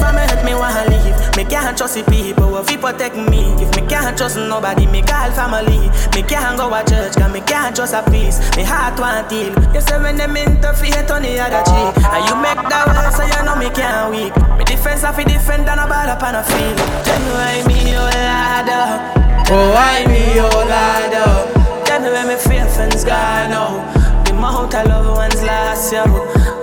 From 0.00 0.14
me 0.16 0.22
hurt 0.22 0.44
me 0.44 0.54
wanna 0.54 0.84
leave. 0.90 1.27
Me 1.38 1.44
can't 1.44 1.78
trust 1.78 1.94
the 1.94 2.02
people 2.10 2.50
who 2.50 2.64
fi 2.64 2.76
protect 2.76 3.14
me. 3.14 3.54
If 3.62 3.70
me 3.78 3.86
can't 3.86 4.18
trust 4.18 4.36
nobody, 4.36 4.88
me 4.88 5.02
call 5.02 5.30
family. 5.30 5.86
Me 6.10 6.26
can't 6.26 6.58
go 6.58 6.66
to 6.66 6.82
church, 6.82 7.14
cause 7.14 7.32
me 7.32 7.38
can't 7.42 7.76
trust 7.76 7.94
a 7.94 8.02
peace. 8.10 8.42
Me 8.56 8.64
heart 8.66 8.98
want 8.98 9.30
heal. 9.30 9.54
You 9.72 9.80
say 9.80 10.02
when 10.02 10.16
them 10.16 10.34
interfere, 10.36 11.06
on 11.06 11.22
the 11.22 11.38
other 11.38 11.62
cheek. 11.62 11.94
And 12.10 12.26
you 12.26 12.34
make 12.42 12.58
that 12.58 12.90
way, 12.90 13.06
so 13.14 13.22
you 13.22 13.40
know 13.46 13.54
me 13.54 13.70
can't 13.70 14.10
weak. 14.10 14.34
Me 14.58 14.64
defense 14.64 15.04
I 15.04 15.14
fi 15.14 15.22
defend 15.22 15.70
and 15.70 15.78
a 15.78 15.86
ball 15.86 16.10
up 16.10 16.26
on 16.26 16.34
a 16.34 16.42
field. 16.42 16.74
Me 17.06 17.30
why 17.30 17.62
me, 17.70 17.94
oh 17.94 18.10
Lord, 18.10 18.70
oh. 18.74 19.54
Oh, 19.54 19.70
why 19.78 20.02
me, 20.10 20.42
oh 20.42 20.50
Lord, 20.50 21.14
oh. 21.22 21.84
Tell 21.86 22.02
me 22.02 22.34
feel 22.34 22.66
friends 22.66 23.04
gone 23.04 23.54
oh. 23.54 23.78
now. 23.86 24.24
The 24.24 24.32
amount 24.34 24.74
of 24.74 24.86
loved 24.88 25.16
ones 25.16 25.40
lost, 25.44 25.92
yo. 25.92 26.02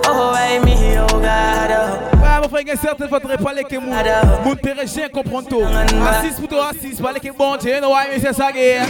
Oh, 0.04 0.36
why 0.36 0.60
me, 0.62 0.98
oh 0.98 1.08
God, 1.08 1.70
oh. 1.72 2.15
Mon 2.46 2.50
frère, 2.50 2.62
il 2.62 2.68
y 2.68 2.70
a 2.70 2.76
certaines 2.76 3.08
fois, 3.08 3.18
tu 3.18 3.26
pas 3.26 3.52
les 3.52 3.64
que 3.64 3.76
moun. 3.76 3.92
Moun 4.44 4.54
pérégien 4.54 5.08
comprend 5.08 5.42
tout. 5.42 5.64
Assis 5.64 6.40
pour 6.40 6.48
toi, 6.48 6.70
assis, 6.70 6.94
pas 7.02 7.10
les 7.10 7.18
que 7.18 7.36
bon 7.36 7.56
Dieu, 7.56 7.80
no, 7.82 7.88
ouais, 7.88 8.06
mais 8.08 8.20
c'est 8.20 8.32
ça, 8.32 8.52
guerre. 8.52 8.86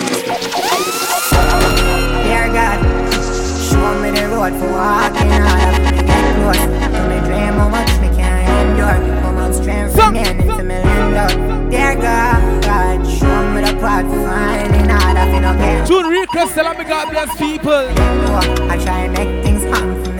Dear 2.22 2.48
God, 2.52 2.84
show 3.64 3.94
me 4.02 4.10
the 4.10 4.28
road 4.28 4.52
for 4.60 4.68
walking 4.68 5.30
hard. 5.30 5.72
Let 5.72 5.94
me 5.94 6.02
get 6.04 6.36
close 6.36 6.60
to 6.60 7.00
me 7.08 7.18
dream 7.24 7.54
how 7.56 7.68
much 7.70 7.98
me 7.98 8.08
can 8.14 8.44
endure. 8.68 9.00
How 9.22 9.32
much 9.32 9.54
strength 9.54 9.96
remain 9.96 10.38
into 10.38 10.62
me 10.62 10.74
lend 10.84 11.70
Dear 11.70 11.94
God, 11.94 12.62
God, 12.62 13.06
show 13.08 13.42
me 13.54 13.62
the 13.62 13.72
path 13.80 14.04
for 14.04 14.20
finding 14.28 14.90
hard. 14.90 15.16
I 15.16 15.30
feel 15.30 15.40
no 15.40 15.56
get 15.56 15.86
June 15.88 16.04
request, 16.04 16.54
tell 16.54 16.74
me 16.74 16.84
God 16.84 17.10
bless 17.10 17.34
people. 17.38 17.72
I 17.72 18.76
try 18.84 18.98
and 19.04 19.12
make 19.14 19.42
things 19.42 19.64
happen 19.64 20.15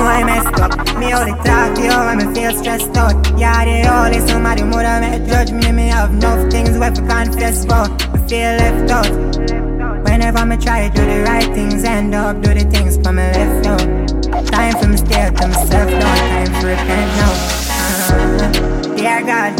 know 0.00 0.06
I 0.06 0.24
messed 0.24 0.60
up. 0.60 0.98
Me 0.98 1.12
only 1.12 1.32
talk 1.44 1.74
to 1.76 1.82
you 1.82 1.96
when 2.06 2.16
me 2.18 2.26
feel 2.34 2.52
stressed 2.56 2.96
out. 2.96 3.14
Yeah, 3.38 3.64
the 3.64 3.88
only 3.88 4.20
somebody 4.26 4.62
would 4.62 4.84
have 4.84 5.00
made 5.02 5.26
judge 5.28 5.52
me. 5.52 5.72
Me 5.72 5.88
have 5.88 6.10
enough 6.10 6.50
things 6.50 6.78
where 6.78 6.90
to 6.90 7.02
confess 7.02 7.64
for. 7.64 7.84
I 8.14 8.18
feel 8.28 8.52
left 8.60 8.90
out. 8.98 9.10
Whenever 10.04 10.44
me 10.46 10.56
try 10.56 10.88
to 10.88 10.94
do 10.94 11.04
the 11.04 11.22
right 11.24 11.48
things, 11.54 11.84
end 11.84 12.14
up 12.14 12.40
do 12.42 12.54
the 12.54 12.64
things 12.70 12.96
for 12.96 13.12
me 13.12 13.24
left 13.36 13.66
out. 13.66 14.46
Time 14.46 14.74
for 14.78 14.88
me 14.88 14.96
stare 14.96 15.30
to 15.30 15.46
myself 15.48 15.90
now. 15.90 16.14
Time 16.32 16.52
for 16.60 16.66
repent 16.66 17.10
now. 17.20 17.32
Uh, 17.72 18.96
dear 18.96 19.20
God, 19.30 19.52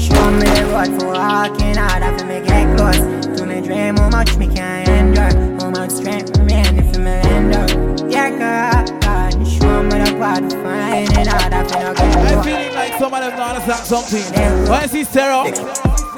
show 0.00 0.30
me 0.38 0.46
the 0.56 0.64
road 0.72 0.90
for 1.00 1.08
walking 1.08 1.76
hard. 1.76 2.02
After 2.02 2.26
me 2.26 2.40
get 2.46 2.64
close 2.76 3.02
to 3.38 3.46
me 3.46 3.60
dream, 3.60 3.96
how 3.96 4.10
much 4.10 4.36
me 4.36 4.46
can 4.46 4.88
endure, 4.88 5.34
how 5.60 5.70
much 5.70 5.90
strength 5.90 6.36
remain 6.38 6.78
if 6.78 6.98
me 6.98 7.10
end 7.32 7.54
up. 7.54 7.70
Dear 8.10 8.38
God, 8.38 9.03
God, 9.90 9.98
show 9.98 9.98
me 9.98 10.04
the 10.04 10.18
path 10.18 10.52
for 10.52 10.62
finding 10.62 11.26
hard. 11.26 11.52
After 11.52 11.78
me 11.78 11.94
get 11.94 12.00
I'm 12.00 12.26
close. 12.26 12.44
feeling 12.44 12.74
like 12.74 12.94
some 12.98 13.14
of 13.14 13.20
them 13.20 13.30
don't 13.36 13.48
understand 13.48 13.84
something. 13.86 14.24
When 14.68 14.72
I 14.72 14.86
see 14.86 15.04
Sarah, 15.04 15.44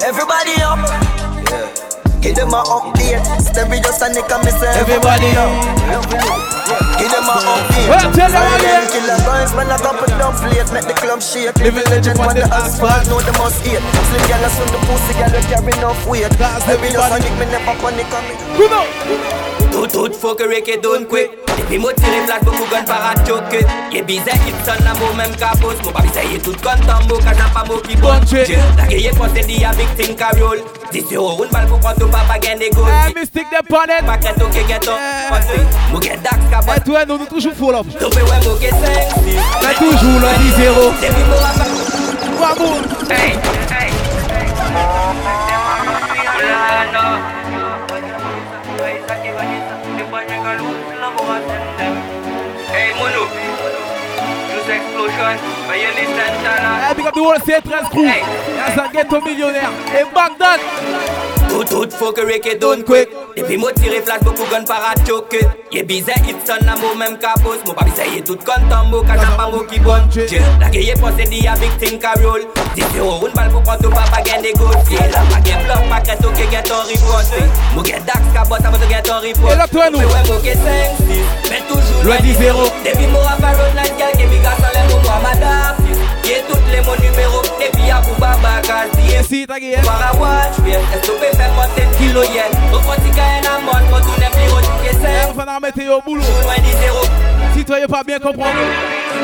Everybody 0.03 0.55
up. 0.61 0.79
Yeah. 1.49 1.87
Give 2.21 2.35
them 2.35 2.49
a 2.53 2.61
update. 2.65 3.21
Stereo 3.41 3.91
Sonic 3.93 4.29
and 4.29 4.43
myself. 4.43 4.77
Everybody 4.77 5.29
up. 5.37 5.51
Give 6.97 7.09
them 7.11 7.29
a 7.29 7.35
update. 7.45 7.87
Well, 7.89 8.07
tell 8.13 8.29
them 8.29 8.45
again. 8.57 8.83
Killer 8.93 9.19
boys, 9.25 9.51
man, 9.57 9.69
I 9.69 9.77
got 9.81 10.01
it 10.01 10.13
down 10.17 10.33
plate. 10.37 10.69
Make 10.73 10.85
the 10.85 10.93
club 10.97 11.21
shake. 11.21 11.55
Living 11.61 11.85
legend 11.89 12.19
on 12.19 12.35
the 12.35 12.45
asphalt. 12.49 13.07
Know 13.09 13.21
they 13.21 13.33
must 13.37 13.61
hate. 13.65 13.81
Slim 13.81 14.23
girl, 14.27 14.45
I 14.45 14.49
swim 14.53 14.69
the 14.69 14.79
pussy, 14.85 15.13
girl, 15.17 15.31
we 15.33 15.41
carry 15.49 15.73
enough 15.77 16.01
weight. 16.07 16.29
That's 16.37 16.63
Stereo 16.63 16.77
everybody. 16.77 17.21
Sonic, 17.21 17.33
me 17.39 17.45
never 17.49 17.75
panic 17.81 18.11
on 18.13 18.23
me. 18.27 18.33
come 18.57 18.73
on. 18.75 19.56
Tout, 19.77 19.85
tout, 19.85 20.11
faut 20.11 20.33
que 20.33 20.41
Ricky 20.41 20.75
donne 20.81 21.05
quick. 21.05 21.29
Depuis 21.55 21.77
moi 21.77 21.93
tiré 21.93 22.25
plaque, 22.25 22.43
beaucoup 22.43 22.65
gun 22.71 22.83
para 22.83 23.13
choquer. 23.23 23.63
Y'a 23.93 24.01
bizarre, 24.01 24.33
il 24.47 24.65
sonne 24.65 24.83
la 24.83 24.93
mot 24.95 25.13
même 25.15 25.35
capot. 25.35 25.71
Mon 25.85 25.91
pas 25.91 26.01
bizarre, 26.01 26.23
y'a 26.23 26.39
tout 26.39 26.53
content, 26.53 27.07
mot, 27.07 27.19
quand 27.19 27.37
j'en 27.37 27.53
pas 27.53 27.63
mot 27.67 27.79
qui 27.81 27.95
bon. 27.95 28.07
La 28.09 28.87
gueule, 28.87 29.13
pensé 29.15 29.41
dit 29.45 29.63
avec 29.63 29.87
Tim 29.95 30.15
Carol. 30.15 30.63
10 30.91 31.13
euros, 31.13 31.43
une 31.43 31.51
balle 31.51 31.67
pour 31.67 31.79
prendre 31.79 31.99
ton 31.99 32.07
papa 32.07 32.39
gagne 32.39 32.57
des 32.57 32.71
gosses. 32.71 32.89
Eh, 33.07 33.19
mystique 33.19 33.45
de 33.51 33.67
panette. 33.67 34.03
Pas 34.07 34.17
qu'un 34.17 34.33
toque, 34.33 34.67
qu'un 34.67 34.79
toque. 34.79 34.95
Mon 35.91 35.99
gars, 35.99 36.17
dax, 36.23 36.37
cabot. 36.49 36.71
Eh, 36.75 36.79
toi, 36.81 37.05
nous, 37.05 37.19
nous 37.19 37.25
toujours 37.25 37.53
fous 37.53 37.71
là. 37.71 37.81
Topé, 37.99 38.21
ouais, 38.23 38.45
mon 38.45 38.55
gars, 38.55 38.71
5, 39.61 39.75
toujours 39.77 40.19
le 40.19 40.57
10 40.57 40.65
euros. 40.65 40.91
Depuis 40.99 41.23
moi, 41.29 42.55
hey, 43.11 43.37
hey, 43.69 43.91
hey. 43.91 45.06
Hey, 55.97 56.93
big 56.93 57.07
up 57.07 57.13
the 57.13 57.23
whole 57.23 57.33
C13 57.35 57.89
crew. 57.89 58.05
Hey. 58.05 58.21
That's 58.55 58.77
a 58.77 58.93
ghetto 58.93 59.19
millionnaire. 59.21 59.71
Et 59.97 60.05
Bagdad. 60.13 60.59
Tout, 61.49 61.63
tout, 61.63 61.89
faut 61.91 62.11
que 62.11 62.21
Ricky 62.21 62.55
donne 62.57 62.83
quick 62.83 63.09
Depuis 63.35 63.57
moi 63.57 63.71
tirer 63.71 64.01
flash, 64.01 64.19
beaucoup 64.21 64.43
gun 64.51 64.63
para 64.63 64.93
choquer 65.07 65.47
Y'a 65.71 65.83
bizarre, 65.83 66.17
il 66.27 66.35
sonne 66.45 66.65
la 66.65 66.75
mot 66.75 66.93
même 66.93 67.17
capos 67.17 67.55
Mon 67.65 67.73
y 67.73 68.17
est 68.17 68.21
tout 68.21 68.35
content, 68.35 68.83
mot 68.89 69.01
quand 69.01 69.13
j'ai 69.13 69.37
pas 69.37 69.49
mot 69.49 69.63
qui 69.63 69.79
la 69.79 70.69
gueule 70.69 70.89
est 70.89 70.99
pensée 70.99 71.23
d'y 71.23 71.47
a 71.47 71.55
big 71.55 71.71
thing 71.77 71.97
carriole 71.99 72.45
10 72.75 72.83
euros, 72.99 73.25
une 73.27 73.33
balle 73.33 73.49
pour 73.49 73.63
prendre 73.63 73.81
ton 73.81 73.89
papa 73.89 74.21
gain 74.21 74.41
Yeah, 74.43 75.07
la 75.07 75.19
pas 75.19 75.39
gain 75.39 75.57
bloc, 75.63 75.89
pas 75.89 76.01
gain 76.01 76.15
ton 76.17 76.81
riposte 76.81 77.33
gain 77.83 77.99
dax, 78.05 78.19
cabot, 78.33 78.55
ça 78.61 78.69
va 78.69 78.77
gain 78.85 79.01
ton 79.01 79.19
riposte 79.19 79.53
Et 79.53 79.57
là, 79.57 79.67
toi, 79.67 79.89
nous. 79.89 79.99
Ouais, 79.99 80.41
qui 80.43 80.49
5, 80.49 80.57
6 80.99 81.49
Mais 81.49 81.61
toujours 81.67 82.03
loin 82.03 82.17
10-0. 82.17 82.71
Depuis 82.85 83.07
moi 83.07 83.21
à 83.31 83.41
Baron, 83.41 83.63
la 83.73 83.83
gueule, 83.83 84.17
qui 84.17 84.25
biga 84.27 84.51
sans 84.51 84.71
les 84.73 84.93
mots, 84.93 85.86
Y'a 86.27 86.41
toutes 86.43 86.59
les 86.71 86.81
mots 86.81 86.95
numéros, 86.99 87.41
depuis 87.41 87.89
à 87.89 88.01
Bouba 88.01 88.35
Gazi 88.61 89.15
Ici, 89.17 89.47
ta 89.47 89.57
gueule. 89.59 89.79
Para 89.85 90.11
watch, 90.19 90.59
bien, 90.59 90.77
est-ce 90.93 91.07
que 91.07 91.13
tu 91.13 91.19
peux 91.19 91.37
faire 91.37 91.53
monter 91.53 91.83
un 91.83 91.97
kilo 91.97 92.21
yen 92.23 92.51
Au 92.73 92.79
quotidien, 92.79 93.23
un 93.47 93.61
mode, 93.63 93.87
quand 93.89 94.01
tu 94.01 94.19
n'es 94.19 94.29
plus 94.31 94.51
au 94.51 94.59
ticket 94.59 94.97
On 95.29 95.33
va 95.33 95.55
en 95.55 95.59
mettre 95.61 95.79
au 95.79 96.01
boulot. 96.01 96.21
loin 96.43 96.55
du 96.55 96.71
zéro. 96.83 96.99
Si 97.03 97.06
toi, 97.67 97.79
y'a 97.79 97.87
pas 97.87 98.03
bien 98.03 98.17
comprendre. 98.17 98.55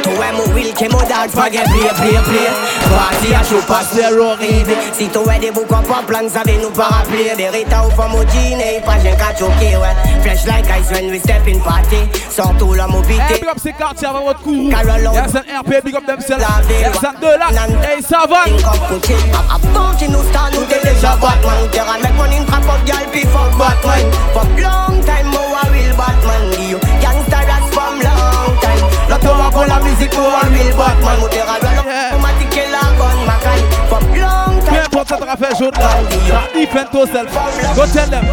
Toi 0.03 0.25
mon 0.35 0.53
will 0.53 0.73
que 0.73 0.91
mon 0.91 1.00
dog 1.00 1.29
forget 1.31 1.63
play 1.63 1.89
play 1.95 2.19
play. 2.25 2.50
Party 2.91 3.33
à 3.33 3.43
chaud 3.43 3.62
passe 3.67 3.95
le 3.95 4.21
rêve 4.21 4.75
Si 4.91 5.07
toi 5.07 5.33
des 5.39 5.51
boucs 5.51 5.71
en 5.71 5.81
pas 5.83 6.03
plan 6.05 6.27
savez 6.27 6.57
nous 6.62 6.69
pas 6.71 6.83
rappeler 6.85 7.31
Des 7.38 7.50
rétas 7.50 7.85
ou 7.88 7.91
femmes 7.91 8.15
au 8.15 8.23
dîner 8.23 8.81
Pas 8.85 9.00
j'ai 9.01 9.12
qu'à 9.12 9.35
choquer 9.38 9.77
ouais 9.77 9.95
Fresh 10.21 10.45
like 10.45 10.65
ice 10.65 10.91
when 10.91 11.09
we 11.12 11.19
step 11.19 11.47
in 11.47 11.59
party. 11.59 11.97
Surtout 12.29 12.73
la 12.73 12.88
mobilité 12.88 13.35
big 13.39 13.47
up 13.47 13.57
ces 13.62 13.73
quartiers 13.73 14.07
avant 14.07 14.23
votre 14.23 14.41
courroux. 14.41 14.69
Y'a 14.69 14.79
un 14.79 15.59
RP, 15.62 15.83
big 15.83 15.95
up 15.95 16.05
themselves. 16.05 16.41
Y'a 16.41 16.88
un 16.88 17.19
de 17.19 17.25
là. 17.25 17.47
Hey, 17.83 18.01
ça 18.01 18.23
va. 18.29 18.43
Think 18.45 18.65
of 18.65 18.79
A 19.51 19.59
bounty 19.73 20.07
nous 20.07 20.17
nous 20.17 20.65
t'es 20.65 20.79
déjà 20.81 21.15
Batman 21.21 21.69
T'es 21.71 21.79
à 21.79 21.97
mettre 22.01 22.15
money 22.15 22.38
in 22.38 22.45
trap 22.45 22.63
up 22.63 22.85
girl 22.85 23.05
puis 23.12 23.21
fuck 23.21 23.57
Batman. 23.57 24.12
For 24.33 24.43
long 24.62 25.01
time 25.03 25.27
moi 25.31 25.62
real 25.71 25.95
Batman. 25.95 26.69
You 26.69 26.79
gangster 27.01 27.43
from 27.71 28.00
long 28.00 28.01
time 28.01 28.03
Là 28.03 28.09
toi 28.13 28.32
pour 29.53 29.65
la 29.65 29.79
musique 29.79 30.13
moi 30.17 30.39
a 30.41 30.48
real 30.48 30.74
Batman 30.75 31.17
Moi 31.19 31.29
t'es 31.29 31.39
à 31.39 31.43
Yeah. 31.86 32.15
automatique 32.15 32.57
et 32.57 32.72
la 32.72 32.79
gun 32.98 33.17
Macan 33.25 33.60
For 33.89 34.00
long 34.01 34.60
Peu 34.60 34.65
time 34.65 34.83
importe 34.86 35.10
ça 35.10 35.17
te 35.17 35.24
rappelle, 35.25 35.55
les 35.60 36.29
là. 36.31 36.41
Ça 37.05 37.24
defend 37.24 37.50
yourself. 37.60 37.75
Go 37.75 37.86
tell 37.93 38.10
them. 38.10 38.25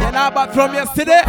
You're 0.00 0.12
not 0.12 0.34
back 0.34 0.52
from 0.52 0.74
yesterday. 0.74 1.22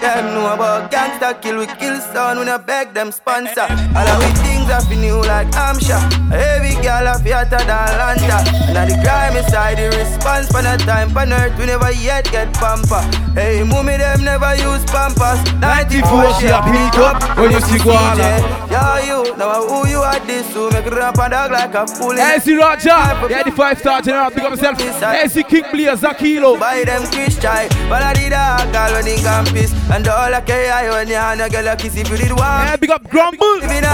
Them 0.00 0.34
know 0.34 0.52
about 0.54 0.90
gangsta 0.90 1.40
kill, 1.40 1.58
we 1.58 1.66
kill 1.66 1.98
son, 2.00 2.38
we 2.38 2.44
not 2.44 2.66
beg 2.66 2.94
them 2.94 3.12
sponsor. 3.12 3.66
All 3.96 4.08
of 4.08 4.18
we 4.20 4.30
things 4.42 4.61
new 4.96 5.20
like 5.20 5.50
Amsha. 5.52 6.00
Heavy 6.30 6.74
girl 6.80 7.08
of 7.08 7.20
hotter 7.20 7.58
than 7.58 7.68
Atlanta. 7.68 8.38
And 8.72 8.90
the 8.90 8.96
crime 9.04 9.36
side, 9.50 9.76
the 9.76 9.94
response 9.96 10.46
for 10.48 10.62
the 10.62 10.76
time 10.84 11.10
for 11.10 11.20
earth, 11.28 11.58
we 11.58 11.66
never 11.66 11.92
yet 11.92 12.24
get 12.30 12.52
pamper. 12.54 13.02
Hey, 13.34 13.62
mommy, 13.62 13.98
them 13.98 14.24
never 14.24 14.54
use 14.56 14.84
pampers. 14.86 15.40
94 15.60 16.40
she 16.40 16.46
a 16.46 16.60
beat 16.64 16.98
up 16.98 17.36
when 17.36 17.50
you 17.52 17.60
see 17.60 17.78
Guala. 17.84 18.40
Yeah, 18.70 19.04
you, 19.04 19.36
now 19.36 19.62
who 19.62 19.88
you 19.88 19.98
are 19.98 20.20
this, 20.20 20.52
who 20.54 20.70
make 20.70 20.86
rap 20.86 21.18
and 21.18 21.32
dog 21.32 21.50
like 21.50 21.74
a 21.74 21.86
fool. 21.86 22.12
AC 22.12 22.54
Roger, 22.54 22.88
yeah, 23.28 23.42
the 23.42 23.52
five 23.52 23.78
star 23.78 24.00
general, 24.00 24.30
pick 24.30 24.44
up 24.44 24.50
himself. 24.58 24.80
AC 24.80 25.42
King 25.44 25.64
Blaze, 25.70 26.00
Zakilo. 26.00 26.58
Buy 26.58 26.84
them 26.84 27.02
Chris 27.12 27.38
Chai, 27.38 27.68
but 27.88 28.02
I 28.02 28.12
did 28.14 28.32
a 28.32 28.72
girl 28.72 28.92
when 28.96 29.06
he 29.06 29.16
campus. 29.22 29.72
And 29.90 30.08
all 30.08 30.32
I 30.34 30.40
care 30.40 30.90
when 30.90 31.08
you 31.08 31.16
hand 31.16 31.42
a 31.42 31.50
girl 31.50 31.68
a 31.68 31.76
kiss 31.76 31.96
if 31.96 32.08
you 32.08 32.16
did 32.16 32.30
one. 32.30 32.40
Yeah, 32.40 32.76
big 32.76 32.90
up 32.90 33.08
Grumble. 33.10 33.58
Living 33.60 33.84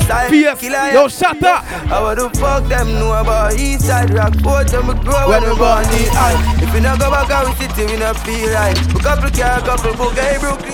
a 0.00 0.32
yeah. 0.32 0.54
Fierce. 0.54 0.94
Yo, 0.94 1.08
shut 1.08 1.42
up. 1.42 1.64
How 1.64 2.14
the 2.14 2.30
fuck 2.38 2.68
them 2.68 2.92
know 2.94 3.12
about 3.20 3.54
East 3.58 3.86
Side 3.86 4.10
Rock? 4.14 4.32
Both 4.42 4.70
them 4.70 4.86
we 4.88 4.94
grow 4.94 5.28
when 5.28 5.42
we 5.42 5.48
born 5.56 5.84
the 5.84 6.08
high. 6.12 6.62
If 6.62 6.72
we 6.74 6.80
not 6.80 6.98
go 6.98 7.10
back 7.10 7.30
out, 7.30 7.46
we 7.48 7.54
city, 7.66 7.86
we 7.86 7.98
not 7.98 8.16
feel 8.18 8.50
right. 8.52 8.76
We 8.94 9.00
couple 9.00 9.30
car, 9.30 9.60
couple 9.60 9.94
book, 9.96 10.14
hey 10.14 10.38
Brooklyn. 10.38 10.72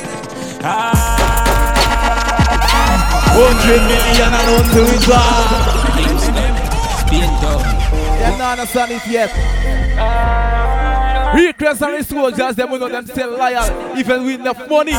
Ah. 0.62 1.38
Hundred 3.38 3.82
million 3.86 4.34
and 4.34 4.50
until 4.58 4.84
we 4.84 4.98
drop. 5.04 5.88
Being 7.10 7.34
done. 7.40 7.62
Them 8.18 8.38
not 8.38 8.58
understand 8.58 8.92
it 8.92 9.06
yet. 9.06 9.30
Request 11.34 11.82
and 11.82 12.06
soldiers, 12.06 12.56
them 12.56 12.70
we 12.70 12.78
know 12.78 12.88
them 12.88 13.06
still 13.06 13.30
loyal, 13.30 13.96
even 13.96 14.24
with 14.24 14.40
enough 14.40 14.68
money. 14.68 14.92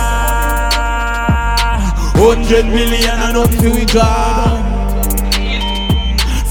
Hundred 2.20 2.66
million 2.66 3.16
and 3.16 3.38
up 3.38 3.50
to 3.50 3.72
we 3.72 3.86
job. 3.86 4.60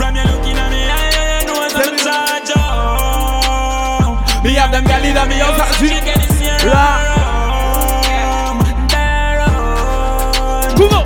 From 0.01 0.17
you 0.17 0.25
looking 0.25 0.57
at 0.57 0.73
me, 0.73 0.89
I 0.89 1.45
know 1.45 1.61
I'm 1.61 1.69
charge 2.01 2.57
up. 2.57 4.17
Me 4.43 4.57
have 4.57 4.73
them 4.73 4.85
gal 4.85 5.05
in 5.05 5.13
me 5.29 5.37
house 5.45 5.61
and 5.61 5.77
she 5.77 5.93
Come 10.75 10.91
on. 10.97 11.05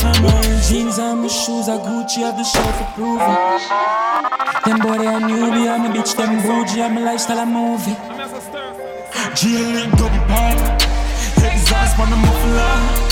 Jeans 0.62 0.98
and 1.00 1.22
my 1.22 1.26
shoes 1.26 1.66
are 1.68 1.80
Gucci, 1.82 2.22
have 2.22 2.36
the 2.38 2.44
show 2.44 2.62
for 2.78 2.86
proving. 2.94 3.34
Them 4.64 4.78
boy 4.78 4.96
they 5.02 5.10
are 5.10 5.20
newbie, 5.20 5.66
I'm 5.68 5.90
a 5.90 5.92
bitch, 5.92 6.14
them 6.14 6.40
bougie, 6.40 6.80
I'm 6.80 6.96
a 6.98 7.00
lifestyle, 7.00 7.40
a 7.40 7.46
movie. 7.46 7.96
G-Link 9.34 9.92
double 9.98 10.22
Exhaust 11.42 11.98
on 11.98 12.10
the 12.10 12.16
muffler 12.16 13.11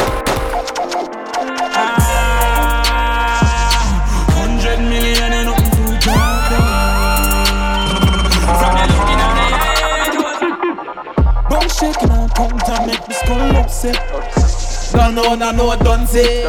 shaking 12.41 12.53
and 12.53 12.61
count 12.61 12.69
and 12.69 12.87
make 12.87 13.07
me 13.07 13.13
skull 13.15 13.55
upset 13.57 14.93
No, 14.95 15.11
no, 15.11 15.35
no, 15.35 15.51
no, 15.51 15.75
don't 15.83 16.07
say 16.07 16.43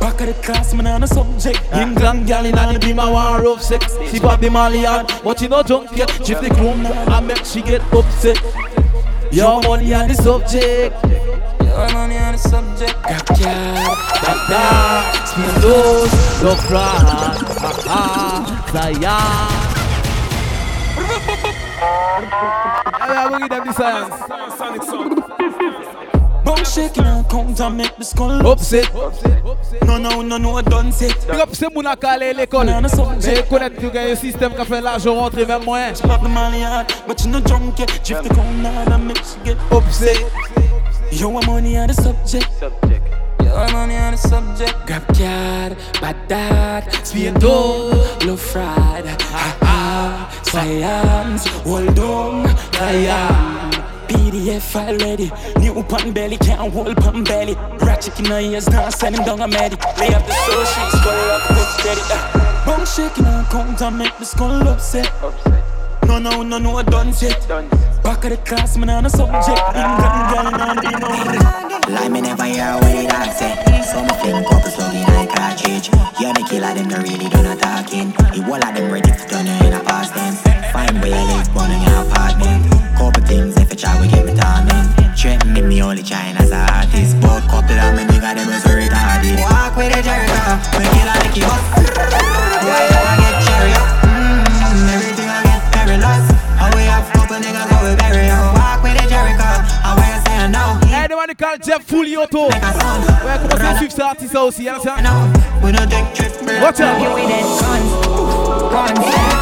Back 0.00 0.20
of 0.20 0.26
the 0.26 0.34
class, 0.42 0.74
man, 0.74 0.88
on 0.88 1.02
a 1.04 1.06
subject. 1.06 1.60
Ah. 1.72 1.82
England 1.82 2.26
gal 2.26 2.44
in 2.44 2.56
the 2.56 2.78
beam, 2.80 2.98
I 2.98 3.08
want 3.08 3.44
rough 3.44 3.62
sex. 3.62 3.96
She 4.10 4.18
bought 4.18 4.40
the 4.40 4.50
Mali 4.50 4.82
but 4.82 5.38
she 5.38 5.46
no 5.46 5.62
drunk 5.62 5.96
yet. 5.96 6.10
Shift 6.10 6.42
the 6.42 6.50
chrome, 6.50 6.84
I 6.84 7.20
make 7.20 7.44
she 7.44 7.62
get 7.62 7.82
upset. 7.92 8.36
Your 9.30 9.62
money 9.62 9.94
on 9.94 10.08
the 10.08 10.14
subject. 10.14 10.96
Your 11.62 11.92
money 11.92 12.18
on 12.18 12.32
the 12.32 12.38
subject. 12.38 13.00
Got 13.00 13.26
cat, 13.26 13.96
got 14.26 14.48
that. 14.50 15.28
Spin 15.28 15.60
those, 15.62 16.42
look 16.42 16.68
right. 16.68 17.52
Ah, 23.04 23.28
them 23.48 23.66
the 23.66 23.72
science. 23.72 24.14
Bum 26.44 26.64
shaking 26.64 27.04
and 27.04 27.28
count 27.28 27.60
and 27.60 27.76
make 27.76 27.96
the 27.96 28.04
skull 28.04 28.46
upset. 28.46 28.88
No, 29.84 29.98
no, 29.98 30.22
no, 30.22 30.38
no, 30.38 30.60
don't 30.62 30.92
sit. 30.92 31.16
Big 31.26 31.40
up, 31.40 31.48
c'est 31.52 31.74
mon 31.74 31.84
acalé 31.84 32.32
l'école. 32.32 32.66
Mais 32.66 33.42
connaître 33.50 33.80
tout 33.80 33.90
le 33.92 34.14
système 34.14 34.54
qui 34.54 34.64
fait 34.64 34.80
l'argent 34.80 35.16
rentrer 35.16 35.44
vers 35.44 35.60
moi. 35.60 35.78
Pop 36.02 36.22
the 36.22 36.28
money 36.28 36.62
hard, 36.62 36.86
but 37.08 37.20
you 37.24 37.30
no 37.30 37.40
drunk 37.40 37.80
yet. 37.80 37.88
Drift 38.04 38.22
the 38.22 38.34
corner 38.34 38.84
and 38.86 39.08
make 39.08 39.18
you 39.18 39.54
get 39.54 39.56
upset. 39.72 40.22
Yo, 41.10 41.28
I'm 41.28 41.44
money 41.46 41.76
on 41.78 41.88
the 41.88 41.94
subject. 41.94 42.48
Subject. 42.60 43.02
Yo, 43.42 43.52
I'm 43.52 43.72
money 43.72 43.96
on 43.96 44.12
the 44.12 44.16
subject. 44.16 44.74
Grab 44.86 45.06
card, 45.08 45.76
bad 46.00 46.16
dad, 46.28 46.92
speed 47.04 47.42
low 47.42 48.36
fried. 48.36 49.06
Ha 49.06 49.56
ha, 49.60 49.71
science, 50.42 51.46
hold 51.64 51.98
on, 51.98 52.46
Zion. 52.74 53.72
PDF 54.08 54.60
file 54.60 54.96
ready. 54.98 55.30
New 55.58 55.82
pan 55.84 56.12
belly, 56.12 56.36
can't 56.36 56.72
hold 56.72 56.96
pan 56.96 57.24
belly. 57.24 57.54
Ratchet 57.80 58.18
in 58.20 58.28
my 58.28 58.40
ears, 58.40 58.68
now 58.68 58.88
send 58.90 59.16
him 59.16 59.24
down 59.24 59.40
a 59.40 59.48
medic. 59.48 59.80
Lay 59.98 60.12
up 60.14 60.24
the 60.26 60.34
soul 60.44 60.64
sheets, 60.64 61.06
up, 61.06 61.42
cook 61.48 61.68
steady. 61.80 62.00
Uh. 62.10 62.64
Bum 62.66 62.86
shaking 62.86 63.26
and 63.26 63.46
count 63.48 63.80
and 63.82 63.98
make 63.98 64.16
the 64.18 64.24
skull 64.24 64.68
upset. 64.68 65.10
No, 66.06 66.18
no, 66.18 66.42
no, 66.42 66.58
no, 66.58 66.82
done 66.82 67.12
set. 67.12 67.48
Back 68.02 68.24
of 68.24 68.30
the 68.30 68.36
class, 68.44 68.76
man, 68.76 68.90
on 68.90 69.06
a 69.06 69.10
subject. 69.10 69.60
England, 69.74 70.22
girl, 70.30 70.50
man, 70.60 70.76
be 70.80 70.90
no. 71.00 71.94
Like 71.94 72.10
me 72.10 72.20
never 72.20 72.44
hear 72.44 72.74
what 72.74 72.92
they 72.92 73.06
dance 73.06 73.38
say. 73.38 73.54
So 73.90 74.02
my 74.02 74.16
fling 74.20 74.44
couple 74.44 74.70
slugging 74.70 75.02
like 75.14 75.41
cartridge. 75.52 75.88
Yeah, 76.20 76.32
the 76.32 76.44
killer 76.48 76.74
them 76.74 76.88
no 76.88 76.96
really 76.98 77.28
done 77.28 77.46
a 77.46 77.56
talking. 77.56 78.10
The 78.10 78.44
wall 78.48 78.62
of 78.64 78.74
them 78.74 78.92
ready 78.92 79.10
to 79.10 79.28
turn 79.28 79.46
in 79.46 79.72
a 79.72 79.80
past 79.84 80.14
them. 80.14 80.34
Find 80.72 81.00
where 81.00 81.10
you 81.10 81.36
live, 81.36 81.52
born 81.54 81.70
in 81.70 81.82
your 81.82 82.02
apartment. 82.02 82.72
Couple 82.96 83.22
things 83.24 83.56
if 83.56 83.70
you 83.70 83.76
try, 83.76 84.00
we 84.00 84.08
get 84.08 84.24
me 84.26 84.34
Guns, 108.72 108.98
guns, 108.98 109.32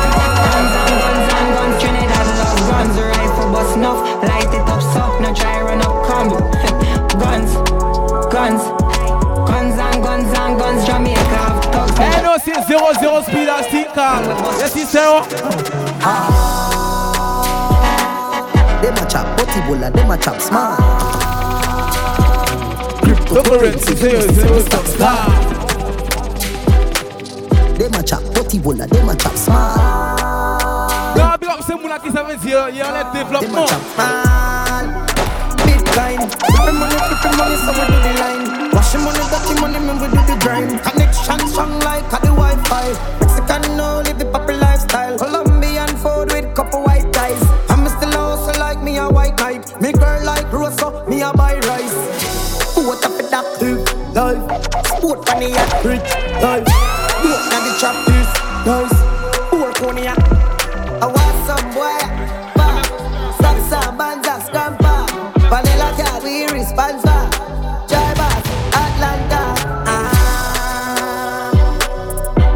guns 0.45 0.73
and 0.77 0.95
guns 1.01 1.33
and 1.33 1.49
guns. 1.57 1.75
Trinidad 1.81 2.27
love 2.37 2.61
guns, 2.69 2.97
rifle 3.01 3.53
bust 3.53 3.77
enough. 3.77 4.01
Light 4.23 4.53
it 4.53 4.69
up, 4.69 4.83
suck, 4.93 5.21
no 5.21 5.33
try 5.35 5.63
run 5.63 5.81
up, 5.81 6.07
come. 6.07 6.29
guns, 7.25 7.55
guns. 8.29 8.63
Guns 9.49 9.79
and 9.79 10.03
guns 10.05 10.39
and 10.39 10.59
guns, 10.59 10.85
Jamaica 10.87 11.21
have 11.21 11.65
thugs. 11.73 11.99
Hey, 11.99 12.23
no, 12.23 12.37
c'est 12.45 12.53
0-0 12.53 13.23
speed 13.25 13.49
as 13.49 13.67
Tinker. 13.69 14.21
Yes, 14.61 14.77
it's 14.77 14.93
zero. 14.93 15.25
Them 18.83 18.97
a 18.97 19.09
chop 19.09 19.27
butty 19.37 19.61
bulla, 19.67 19.91
them 19.91 20.11
a 20.11 20.19
chop 20.19 20.41
smart. 20.41 21.50
Cryptocurrency, 23.31 23.95
zero, 23.95 24.21
zero, 24.33 24.59
stop. 24.59 24.85
Them 27.79 27.95
a 27.95 28.03
chop 28.03 28.23
butty 28.35 28.59
bulla, 28.59 28.89
them 28.89 29.09
a 29.09 29.15
chop 29.15 29.37
smart. 29.37 30.19
Non, 31.17 31.37
big 31.39 31.49
up, 31.49 31.61
c'est 31.65 31.77
moula 31.77 32.01
qui 32.01 32.11
ça 32.11 32.25
veut 32.25 32.37
dire, 32.39 32.69
il 32.71 32.79
y 32.79 32.81
a 32.81 32.91
le 32.91 33.19
développement. 33.19 33.67
kind. 35.95 36.27
Flipping 36.27 36.79
money, 36.79 36.99
flipping 37.07 37.37
money, 37.39 37.57
so 37.57 37.71
we 37.71 37.85
do 37.87 37.99
the 38.03 38.13
line. 38.19 38.71
Washing 38.75 39.03
money, 39.07 39.23
dirty 39.31 39.55
money, 39.61 39.79
man, 39.79 39.97
we 40.01 40.09
do 40.11 40.21
the 40.27 40.37
grind. 40.43 40.83
Connection 40.83 41.41
strong 41.49 41.79
like 41.87 42.11
the 42.11 42.33
Wi-Fi. 42.35 42.87
Mexican, 43.21 43.77
no, 43.77 44.03
live 44.05 44.19
the 44.19 44.25
poppy 44.27 44.55
On 55.41 55.47
the 55.47 55.53
yacht, 55.57 55.73
rich 55.87 56.11
life. 56.43 56.69
Boat 57.23 57.41
on 57.55 57.61
the 57.65 57.73
trap, 57.81 57.97
this 58.05 58.29
nice. 58.67 58.97
Poor 59.49 59.73
cognac. 59.73 60.19
I 61.01 61.07
want 61.07 61.37
some 61.49 61.67
boy. 61.73 62.01
Salsa, 63.41 63.81
banza, 63.97 64.35
scamper. 64.45 65.01
Vanilla 65.49 65.89
cat, 65.97 66.23
we 66.23 66.45
responsible. 66.53 67.25
Drivers, 67.89 68.47
Atlanta. 68.77 69.43
Ah. 69.89 70.21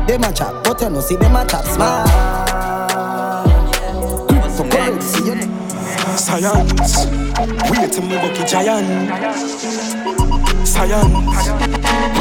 Them 0.06 0.24
a 0.24 0.30
chat, 0.30 0.52
but 0.64 0.80
you 0.82 0.90
know 0.90 1.00
see 1.00 1.16
them 1.16 1.36
a 1.36 1.46
chat 1.46 1.64
smart. 1.64 2.06
Grip 4.28 4.44
for 4.52 4.66
currency, 4.68 5.20
you 5.24 5.34
know. 5.36 5.48
Science, 6.16 7.06
wait 7.70 7.90
till 7.90 8.02
me 8.02 8.16
bucky 8.16 8.44
giant. 8.44 10.03
Science, 10.74 11.06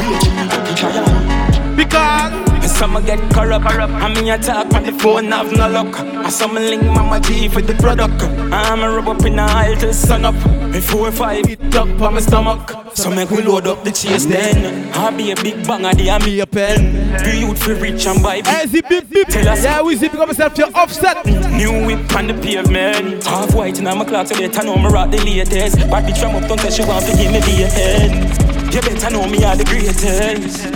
wait 0.06 0.30
me 0.36 0.46
bucky 0.48 0.74
giant. 0.76 1.76
Because 1.76 2.70
some 2.70 3.04
get 3.04 3.18
corrupt, 3.32 3.66
and 3.66 4.14
me 4.14 4.30
attack 4.30 4.72
on 4.72 4.84
the 4.84 4.92
phone 4.92 5.32
have 5.32 5.50
no 5.50 5.68
luck. 5.68 5.98
And 5.98 6.32
some 6.32 6.54
link 6.54 6.84
mama 6.84 7.18
G 7.18 7.48
for 7.48 7.60
the 7.60 7.74
product. 7.74 8.22
I'm 8.52 8.84
a 8.84 8.90
rub 8.90 9.08
up 9.08 9.24
in 9.26 9.34
the 9.36 9.42
aisle 9.42 9.76
till 9.76 9.92
sun 9.92 10.24
up. 10.24 10.36
Before 10.70 11.10
five 11.10 11.50
it 11.50 11.74
up 11.74 12.00
on 12.00 12.14
my 12.14 12.20
stomach. 12.20 12.70
So 12.94 13.10
make 13.10 13.30
we 13.30 13.42
load 13.42 13.66
up 13.66 13.82
the 13.82 13.90
chase 13.90 14.24
then. 14.24 14.88
I'll 14.94 15.16
be 15.16 15.32
a 15.32 15.36
big 15.36 15.66
bang 15.66 15.82
the 15.96 16.10
army 16.10 16.38
a 16.38 16.46
pen. 16.46 17.24
Be 17.24 17.40
youth 17.40 17.60
for 17.60 17.74
rich 17.74 18.06
and 18.06 18.22
buy 18.22 18.40
Hey, 18.44 18.68
zip, 18.68 18.88
bip, 18.88 19.10
bip. 19.10 19.26
Tell 19.28 19.48
us 19.48 19.64
Yeah, 19.64 19.82
we 19.82 19.96
zip 19.96 20.14
up 20.14 20.28
myself 20.28 20.54
to 20.54 20.66
offset. 20.78 21.26
New 21.26 21.86
whip 21.86 22.14
on 22.14 22.28
the 22.28 22.34
pavement. 22.34 23.24
Half 23.24 23.52
white 23.52 23.78
in 23.78 23.84
my 23.84 24.04
clock, 24.04 24.28
so 24.28 24.36
better 24.36 24.64
know 24.64 24.76
me 24.76 24.86
rock 24.86 25.10
the 25.10 25.18
latest. 25.18 25.76
Bad 25.90 26.04
bitch 26.04 26.20
from 26.20 26.36
uptown, 26.36 26.58
say 26.58 26.70
she 26.70 26.88
want 26.88 27.04
to 27.04 27.16
give 27.16 27.32
me 27.32 27.40
the 27.40 27.66
head. 27.66 28.43
You 28.74 28.80
better 28.80 29.08
know 29.10 29.28
me 29.28 29.44
are 29.44 29.54
the 29.54 29.62
greatest. 29.62 30.66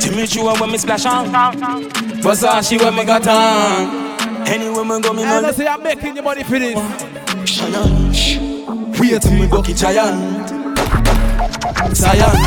Jimmy 0.00 0.26
Choo 0.26 0.42
when 0.60 0.72
me 0.72 0.76
splash 0.76 1.06
on. 1.06 1.26
Versace 2.20 2.76
when 2.82 2.96
me 2.96 3.04
got 3.04 3.28
on. 3.28 4.48
Anywhere 4.48 4.84
me 4.84 5.00
go, 5.00 5.12
me 5.12 5.22
And 5.22 5.42
know. 5.42 5.48
I 5.48 5.52
say 5.52 5.68
I'm 5.68 5.80
making 5.80 6.16
your 6.16 6.24
money 6.24 6.42
for 6.42 6.58
this. 6.58 6.74
Challenge. 7.44 8.40
Wait 8.98 9.22
till 9.22 9.32
me 9.34 9.46
bucky 9.46 9.72
giant. 9.72 10.48
Science. 11.96 12.42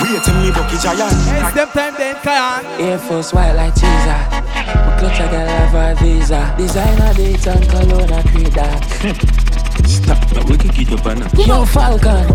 Wait 0.00 0.22
till 0.24 0.40
me 0.40 0.50
bucky 0.52 0.78
giant. 0.78 1.12
It's 1.12 1.54
them 1.54 1.68
time 1.68 1.94
then, 1.98 2.16
Kayan. 2.22 2.64
Air 2.80 2.98
Force 2.98 3.34
white 3.34 3.52
like 3.52 3.74
cheese. 3.74 3.84
My 3.84 4.96
clutch 5.00 5.20
I 5.20 5.30
got 5.30 5.46
have 5.46 5.98
a 5.98 6.02
visa. 6.02 6.54
Designer 6.56 7.12
dates 7.12 7.46
and 7.46 7.68
cologne 7.68 8.10
I 8.10 8.22
create 8.22 8.54
that. 8.54 9.38
Stop, 9.86 10.32
now 10.32 10.44
we 10.48 10.56
can 10.56 10.70
keep 10.70 10.90
up 10.92 11.06
on 11.06 11.20
that. 11.20 11.32
Yo, 11.46 11.64
Falcon. 11.64 12.26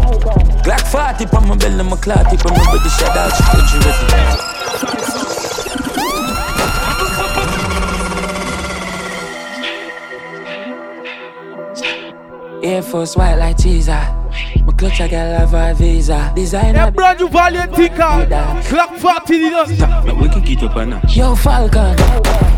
Glock 0.64 0.88
40 0.92 1.26
on 1.36 1.48
my 1.48 1.56
belly, 1.56 1.84
my 1.84 1.98
clot 1.98 2.30
tip 2.30 2.46
on 2.46 2.54
my 2.54 2.64
body, 2.66 2.90
shut 2.90 3.18
out, 3.18 3.32
shit, 3.36 3.74
you 3.74 3.80
ready? 3.82 5.18
Air 12.64 12.82
Force 12.82 13.16
white 13.16 13.36
like 13.36 13.58
cheese. 13.62 13.88
My 13.88 14.74
clutch 14.78 15.00
I 15.00 15.08
got 15.08 15.40
have 15.40 15.54
a 15.54 15.74
visa. 15.74 16.32
Designer. 16.36 16.88
A 16.88 16.92
brand 16.92 17.20
new 17.20 17.30
Valiant 17.30 17.74
Tika. 17.74 18.28
Glock 18.68 18.98
40 18.98 19.36
you 19.36 19.52
know. 19.52 19.64
Now 19.66 20.14
we 20.20 20.28
can 20.28 20.42
keep 20.44 20.62
up 20.64 20.76
on 20.76 20.90
that. 20.90 21.16
Yo, 21.16 21.36
Falcon. 21.36 21.96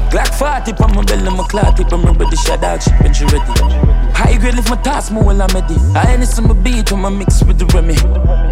Glock 0.09 0.33
40 0.65 0.83
on 0.83 0.95
my 0.95 1.03
belly, 1.03 1.29
my 1.29 1.43
clot 1.47 1.77
tip 1.77 1.93
on 1.93 2.01
my 2.01 2.13
body, 2.13 2.35
shut 2.37 2.63
out, 2.63 2.81
shit, 2.81 2.93
when 3.01 3.13
you 3.13 3.27
ready? 3.27 4.08
High 4.19 4.37
grade 4.37 4.55
lift 4.55 4.69
my 4.69 4.75
task, 4.81 5.11
more 5.11 5.23
while 5.23 5.41
I'm 5.41 5.49
ready. 5.53 5.75
I 5.95 6.13
ain't 6.13 6.25
some 6.27 6.47
beat 6.63 6.91
when 6.91 7.05
I 7.05 7.09
mix 7.09 7.41
with 7.43 7.57
the 7.57 7.65
Remy. 7.67 7.95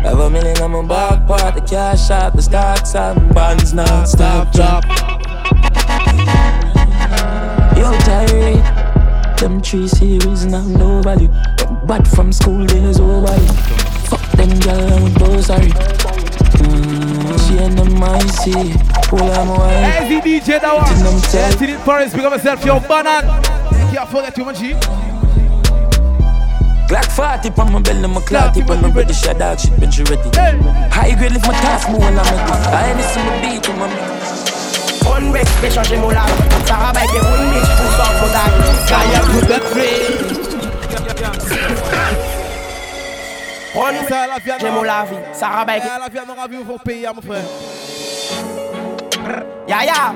Have 0.08 0.19
a 0.19 0.30
million 0.30 0.58
on 0.62 0.71
my 0.71 0.82
back 0.88 1.27
part, 1.27 1.56
the 1.56 1.62
cash 1.62 2.10
out, 2.10 2.36
the 2.36 2.41
stocks 2.41 2.95
and 2.95 3.34
bonds 3.36 3.73
now. 3.73 4.03
Stop, 4.06 4.51
drop. 4.53 4.84
Yo, 7.77 7.91
Tyree. 8.08 8.62
Them 9.38 9.62
three 9.62 9.88
series 9.88 10.45
now 10.45 10.63
no 10.65 11.01
value. 11.01 11.27
Bad 11.86 12.08
from 12.08 12.32
school 12.32 12.65
days 12.65 12.99
over. 12.99 13.27
Fuck 14.10 14.21
them 14.32 14.49
girl 14.60 14.93
and 14.93 15.03
we 15.03 15.12
both 15.19 15.45
sorry. 15.45 15.69
Mm, 16.58 17.47
she 17.47 17.58
and 17.63 17.77
them 17.77 18.01
I 18.03 18.19
see. 18.41 18.73
Away. 19.10 20.03
Easy 20.03 20.19
DJ 20.21 20.60
that 20.60 20.88
Till 20.88 21.03
them 21.03 21.13
one. 21.13 21.21
tell. 21.21 21.49
Yeah, 21.49 21.56
till 21.56 21.69
it 21.69 21.80
Paris, 21.86 22.13
pick 22.13 22.23
up 22.23 22.34
yourself, 22.34 22.65
yo, 22.65 22.80
banan. 22.80 23.23
Can't 23.93 24.10
forget 24.10 24.38
you, 24.38 24.45
man, 24.45 24.56
G. 24.56 24.73
Glock 26.88 27.06
40 27.12 27.52
on 27.60 27.71
my 27.73 27.82
belly, 27.82 28.08
my 28.08 28.21
clout 28.21 28.54
tip 28.54 28.69
on 28.69 28.82
my 28.82 28.89
body, 28.89 29.13
shut 29.13 29.41
out, 29.41 29.60
shit, 29.60 29.71
when 29.78 29.91
you 29.91 30.04
ready. 30.06 30.30
High 30.89 31.15
grade 31.15 31.34
lift 31.34 31.45
my 31.45 31.54
task, 31.54 31.89
more 31.89 32.00
while 32.00 32.19
I'm 32.19 32.23
ready. 32.23 32.52
I 32.71 32.89
ain't 32.89 32.97
listen 32.97 33.26
to 33.26 33.32
beat 33.41 33.67
on 33.69 33.78
my 33.80 33.88
On 35.10 35.32
vex, 35.34 35.50
fais 35.60 35.71
changer 35.71 35.97
mon 35.97 36.10
lave. 36.10 36.32
Sarah 36.65 36.93
Bike 36.93 37.10
et 37.13 37.19
Roon 37.19 37.50
Beach 37.52 37.71
pour 37.78 37.91
sortir 37.91 38.21
mon 38.21 38.30
tag. 38.32 38.52
Kaya 38.88 39.19
tout 39.19 39.45
the 39.47 39.60
free. 39.71 40.00
On 43.76 43.91
vex, 43.91 44.08
Ça, 44.08 44.28
la 44.28 44.39
vie 44.39 44.52
à 44.52 44.58
j'ai 44.60 44.71
mon 44.71 44.84
la 44.84 45.06
vie. 45.06 45.15
Sarah 45.34 45.65
Bike. 45.65 45.84
Ça, 45.84 46.00
la 46.00 46.10
vie 46.10 46.19
à 46.19 46.26
nos 46.26 46.36
ravis, 46.36 46.58
faut 46.65 46.78
payer, 46.78 47.08
mon 47.13 47.21
frère. 47.21 47.43
Ya 49.67 49.84
ya. 49.84 50.13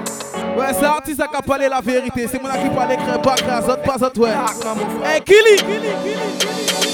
Ouais, 0.58 0.74
c'est 0.78 0.86
artiste 0.86 1.22
qui 1.30 1.36
a 1.36 1.42
parlé 1.42 1.70
la 1.70 1.82
vérité. 1.82 2.28
C'est 2.30 2.42
moi 2.42 2.52
qui 2.52 2.70
parle 2.70 3.22
pas 3.22 3.36
grâce 3.36 3.66
autre 3.66 3.82
pas 3.82 4.06
autre 4.06 4.20
ouais. 4.20 4.30
Hey, 5.06 5.22
Kili, 5.22 5.64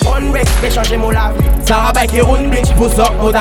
On 0.05 0.31
vex, 0.31 0.49
fais 0.61 0.71
changer 0.71 0.97
mon 0.97 1.09
lave. 1.09 1.35
Sarah 1.65 1.91
Bike 1.91 2.13
et 2.13 2.21
sortir 2.89 3.13
mon 3.19 3.31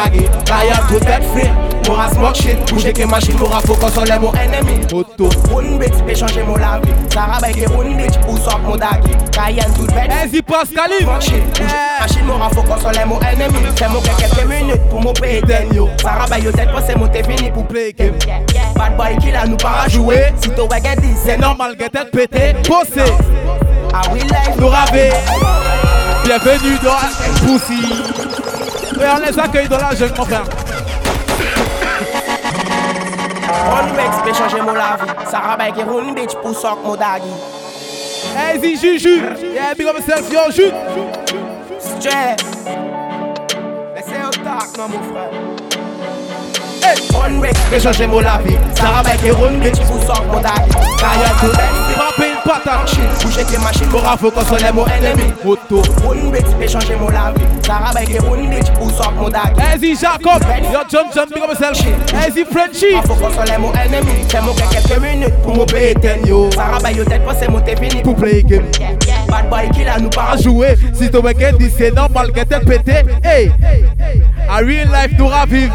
tout 0.88 0.98
the 1.00 1.75
free. 1.87 1.94
Mora 1.94 2.11
smoke 2.12 2.37
shit. 2.37 2.72
Bouger 2.72 2.92
que 2.92 3.05
machine, 3.05 3.37
faut 3.38 3.75
consoler 3.75 4.18
mon 4.20 4.33
ennemi. 4.33 4.81
Moto. 4.92 5.29
Roon 5.51 5.79
Beach, 5.79 5.92
fais 6.07 6.14
changer 6.14 6.42
mon 6.42 6.57
lave. 6.57 6.83
Sarah 7.12 7.38
Bike 7.40 7.59
et 7.59 7.66
Roon 7.66 7.96
Beach 7.96 8.18
pour 8.25 8.37
sortir 8.38 8.59
mon 8.61 8.77
tag. 8.77 9.03
Kaya 9.33 9.64
tout 9.77 9.87
bête. 9.87 10.11
Vas-y, 10.11 10.42
Pascaline. 10.42 11.01
Smoke 11.01 11.22
shit. 11.22 11.59
Bouger 11.59 12.01
machine, 12.01 12.25
mora 12.27 12.51
faut 12.51 12.62
consoler 12.62 13.05
mon 13.07 13.20
ennemi. 13.20 13.59
Fais 13.77 13.88
mon 13.88 14.01
quelques 14.01 14.46
minutes 14.46 14.83
pour 14.90 15.01
mon 15.01 15.12
yo. 15.72 15.88
Sarah 16.03 16.27
Bike, 16.27 16.44
yo 16.44 16.53
tête, 16.53 16.68
c'est 16.87 16.96
monté 16.96 17.22
fini 17.22 17.51
pour 17.51 17.66
play 17.66 17.92
game. 17.92 18.14
Bad 18.77 18.96
boy 18.96 19.16
qui 19.20 19.31
là 19.31 19.46
nous 19.46 19.57
para 19.57 19.88
jouer. 19.88 20.33
Si 20.40 20.51
C'est 21.25 21.38
normal 21.38 21.77
que 21.77 21.85
t'es 21.85 22.05
pété. 22.12 22.55
Bossé. 22.68 23.11
Ah 23.94 24.03
oui, 24.12 24.20
life 24.20 24.57
Nous 24.59 24.68
raver. 24.68 25.11
Bienvenue 26.25 26.77
dans 26.83 27.46
Pussy. 27.46 28.03
Et 29.01 29.05
on 29.05 29.25
les 29.25 29.38
accueille 29.38 29.68
dans 29.68 29.79
la 29.79 29.94
jeune, 29.94 30.12
mon 30.18 30.25
frère. 30.25 30.44
On 33.72 33.94
vex, 33.94 34.16
fais 34.24 34.34
changer 34.34 34.60
mon 34.62 34.72
la 34.72 34.96
vie. 34.96 35.30
Sarah 35.30 35.56
Bike 35.56 35.78
et 35.78 35.82
Roon 35.84 36.12
Beach 36.12 36.34
pour 36.42 36.54
mon 36.84 36.96
daggy. 36.96 37.24
Vas-y, 38.34 38.76
Juju. 38.76 39.22
Yeah, 39.54 39.74
big 39.74 39.86
up 39.86 39.96
yourself, 39.96 40.30
yo, 40.32 40.50
Juju. 40.50 40.72
Stress. 41.78 42.36
Laissez 43.94 44.22
au 44.24 44.30
tac, 44.30 44.76
non, 44.76 44.88
mon 44.88 45.02
frère. 45.12 45.30
On 47.14 47.40
vex, 47.40 47.58
fais 47.70 47.80
changer 47.80 48.06
mon 48.06 48.20
la 48.20 48.38
vie. 48.38 48.56
Sarah 48.74 49.02
Bike 49.02 49.24
et 49.24 49.32
Beach 49.58 49.80
pour 49.86 49.96
mon 50.26 50.40
tout 51.40 52.25
patate 52.46 52.96
tes 53.44 53.59
machines 53.59 53.88
Pour 53.88 54.02
focus 54.18 54.46
sur 54.46 54.56
les 54.56 54.72
mots 54.72 54.87
ennemis. 54.87 55.32
Moto 55.44 55.82
Une 56.14 56.30
bête 56.30 56.46
mon 57.00 57.09
Sarah 57.62 57.92
Baike 57.92 58.11
une 58.11 58.50
bête 58.50 58.72
Ou 58.80 58.90
sort 58.90 59.12
mon 59.12 59.28
Easy 59.28 59.92
eh, 59.92 59.96
Jacob 59.96 60.42
Yo 60.72 60.80
John 60.90 61.06
John 61.14 61.28
Big 61.35 61.42
up 61.42 61.50
yourself. 61.50 61.78
Easy 62.26 62.40
eh, 62.40 62.44
Frenchy 62.44 62.94
mon 63.61 63.70
quelques 64.54 65.00
minutes 65.00 65.35
Pour 65.42 65.56
mon 65.56 65.66
yo. 66.26 66.50
Mon 67.50 67.61
t'es 67.61 68.02
Pour 68.02 68.16
play 68.16 68.42
game. 68.42 68.64
Bad 69.28 69.50
boy 69.50 69.68
qui 69.70 69.85
nous 70.00 70.11
pas 70.11 70.37
jouer. 70.40 70.76
Si 70.94 71.11
ton 71.11 71.22
mec 71.22 71.40
est 71.40 71.52
que 71.52 72.44
t'es 72.44 72.61
pété. 72.61 73.04
Hey. 73.24 73.52
A 74.48 74.59
real 74.59 74.88
life 74.88 75.18
nous 75.18 75.26
ravivre 75.26 75.74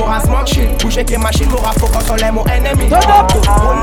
M'aura 0.00 0.20
smoke 0.20 0.46
shit, 0.46 0.82
bouge 0.82 0.94
avec 0.96 1.10
les 1.10 1.18
machines, 1.18 1.48
m'aura 1.50 1.72
focus 1.72 2.10
on 2.10 2.14
les 2.14 2.30
mots 2.30 2.44
ennemis. 2.46 2.88
Bonne 2.88 2.98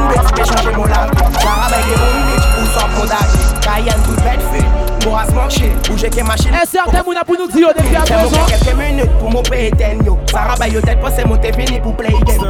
bitch, 0.10 0.32
méchanger 0.38 0.76
mon 0.76 0.86
lave. 0.86 1.12
Voir 1.42 1.70
avec 1.72 1.86
les 1.86 1.96
bonnes 1.96 2.26
bitch, 2.26 2.46
ou 2.60 2.80
sans 2.80 2.88
modage. 2.98 3.62
Cayenne, 3.62 4.02
tout 4.04 4.16
bête 4.24 4.42
fait. 4.52 5.06
M'aura 5.08 5.26
smoke 5.28 5.52
shit, 5.52 5.90
bouge 5.90 6.00
avec 6.02 6.16
les 6.16 6.24
machines. 6.24 6.52
Eh, 6.54 6.64
Et 6.64 6.68
certains 6.68 7.04
mouna 7.04 7.24
pour 7.24 7.36
nous 7.40 7.48
dire 7.48 7.70
depuis 7.78 7.96
à 7.96 8.02
présent. 8.02 8.46
quelques 8.48 8.76
minutes 8.76 9.12
pour 9.20 9.30
mon 9.30 9.44
pays 9.44 9.68
éteigno. 9.68 10.18
Sarah 10.32 10.56
Bayo, 10.56 10.82
tête 10.82 11.00
pas 11.00 11.12
c'est 11.12 11.26
mon 11.26 11.38
t'es 11.38 11.54
fini 11.54 11.80
pour 11.80 11.96
play 11.96 12.10
game. 12.26 12.48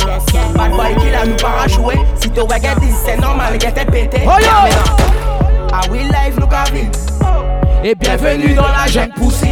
Bad 0.55 0.71
boy 0.71 0.95
qui 0.99 1.11
là 1.11 1.25
nous 1.25 1.35
para 1.35 1.67
jouer. 1.67 1.95
Si 2.21 2.29
t'es 2.29 2.41
wagon, 2.41 2.69
c'est 3.05 3.17
normal, 3.19 3.53
y'a 3.61 3.71
tête 3.71 3.91
pété. 3.91 4.21
Oh 4.25 4.39
yo! 4.39 4.47
Ah 5.73 5.81
oui, 5.91 5.99
live, 6.03 6.39
nous 6.39 6.47
carré. 6.47 6.89
Et 7.83 7.93
bienvenue 7.95 8.53
dans 8.53 8.63
la 8.63 8.87
jungle 8.87 9.13
poussière. 9.13 9.51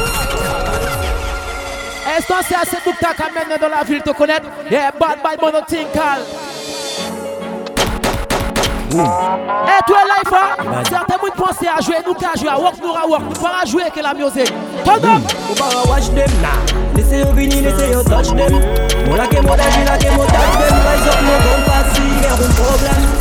Nestor 2.21 2.43
say 2.43 2.55
I 2.55 2.63
said 2.65 2.83
book 2.83 2.97
talk 2.99 3.19
and 3.19 3.33
men 3.33 3.49
they 3.49 3.57
don't 3.57 3.73
have 3.73 3.87
feel 3.87 3.99
to. 3.99 4.13
Yeah, 4.69 4.91
bad 4.91 5.01
eh, 5.01 5.15
hein? 5.15 5.23
bad 5.23 5.39
but 5.39 5.51
no 5.51 5.61
think 5.65 5.95
all. 5.97 6.21
Hey, 9.65 9.79
toi, 9.87 10.03
life, 10.05 10.85
certains 10.87 11.17
à 11.75 11.81
jouer, 11.81 11.95
nous 12.05 12.13
qu'à 12.13 12.33
jouer, 12.37 12.49
à 12.49 12.59
walk, 12.59 12.75
nous 12.79 12.93
à 12.93 13.07
walk, 13.07 13.23
nous 13.23 13.41
pas 13.41 13.61
à 13.63 13.65
jouer 13.65 13.85
que 13.95 14.01
la 14.01 14.13
musique. 14.13 14.53
Hold 14.85 15.05
up! 15.05 15.21
Watch 15.87 16.09
them 16.13 16.29
now, 16.41 16.49
laissez 16.95 17.21
yo 17.21 17.31
vini, 17.31 17.61
laissez 17.61 17.91
yo 17.91 18.03
touch 18.03 18.27
them. 18.35 18.53
Mon 19.07 19.15
dagi, 19.55 19.83
lac 19.85 20.03
et 20.05 20.11
mon 20.11 20.17
mon 20.17 20.25
un 22.29 22.53
problème. 22.53 23.20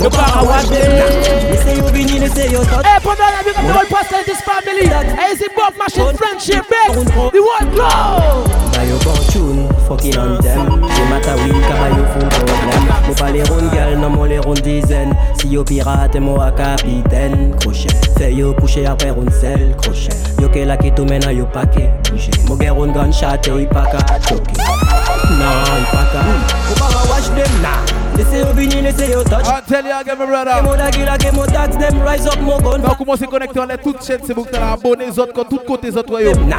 Nous 0.00 0.08
para 0.08 0.42
watch 0.42 0.68
them 0.68 0.96
now 0.96 1.50
Laissez 1.50 1.76
yo 1.76 1.84
vini, 1.92 2.18
laissez 2.18 2.50
yo 2.50 2.64
touch 2.64 2.84
Eh, 2.84 3.00
pendant 3.02 3.30
la 3.36 3.42
vie, 3.44 3.52
comme 3.54 3.66
the 3.66 3.72
whole 3.72 3.86
pastor 3.90 4.24
this 4.24 4.40
family. 4.40 4.88
Hey, 4.88 5.32
is 5.32 5.42
it 5.42 5.52
both 5.54 5.76
machine 5.76 6.16
friendship, 6.16 6.64
big? 6.70 6.96
The 6.96 7.40
world 7.42 7.74
glow! 7.74 8.44
Buy 8.72 8.84
your 8.84 8.98
bon 9.04 9.20
tune, 9.28 9.68
fucking 9.86 10.16
on 10.16 10.40
them. 10.40 10.88
J'ai 10.96 11.04
matin 11.04 11.36
oui, 11.44 11.52
car 11.68 11.88
your 11.90 12.06
full 12.08 12.28
problème. 12.30 12.88
Mo 13.06 13.14
pas 13.14 13.30
les 13.30 13.42
rondes 13.42 13.70
girl, 13.72 13.98
non 13.98 14.08
mo 14.08 14.24
les 14.24 14.38
rondes 14.38 14.62
dizaines. 14.62 15.14
Si 15.38 15.48
yo 15.48 15.64
pirate, 15.64 16.18
mo 16.18 16.40
a 16.40 16.50
capitaine. 16.50 17.54
Crochet, 17.60 17.88
fais 18.16 18.32
yo 18.32 18.54
coucher 18.54 18.86
après 18.86 19.10
ronde 19.10 19.32
sel 19.32 19.76
Crochet, 19.82 20.16
yo 20.40 20.48
que 20.48 20.60
la 20.60 20.78
qui 20.78 20.92
tout 20.92 21.04
à 21.10 21.32
yo 21.32 21.44
paquet 21.44 21.90
Bouger, 22.10 22.30
mo 22.48 22.56
gen 22.58 22.70
ronde 22.70 22.94
gunshot, 22.94 23.46
yo 23.46 23.58
y 23.58 23.66
pas 23.66 23.84
qu'à 23.84 24.18
choquer. 24.26 24.62
Non, 25.32 25.76
y 25.76 25.84
pas 25.92 26.06
qu'à. 26.10 26.22
Mo 26.24 26.74
pas 26.78 27.10
watch 27.10 27.28
them 27.34 27.99
They 28.20 28.26
say 28.26 28.44
you 28.46 28.52
been 28.52 28.70
in, 28.84 28.92
touch. 29.24 29.46
I 29.46 29.62
tell 29.62 29.82
you 29.82 29.98
again, 29.98 30.18
my 30.18 30.26
brother. 30.26 30.60
Tax, 31.46 31.74
them 31.76 32.00
rise 32.00 32.26
up, 32.26 32.38
gun. 32.62 32.82
Toutes 33.82 34.04
chaînes, 34.04 34.20
c'est 34.26 34.34
bon 34.34 34.42
que 34.42 34.50
t'as 34.50 34.72
abonné 34.72 35.06
les 35.06 35.18
autres, 35.18 35.32
quand 35.32 35.44
tout 35.44 35.60
côté 35.66 35.90
les 35.90 35.96
autres, 35.96 36.20
yo. 36.20 36.34
Touch 36.34 36.50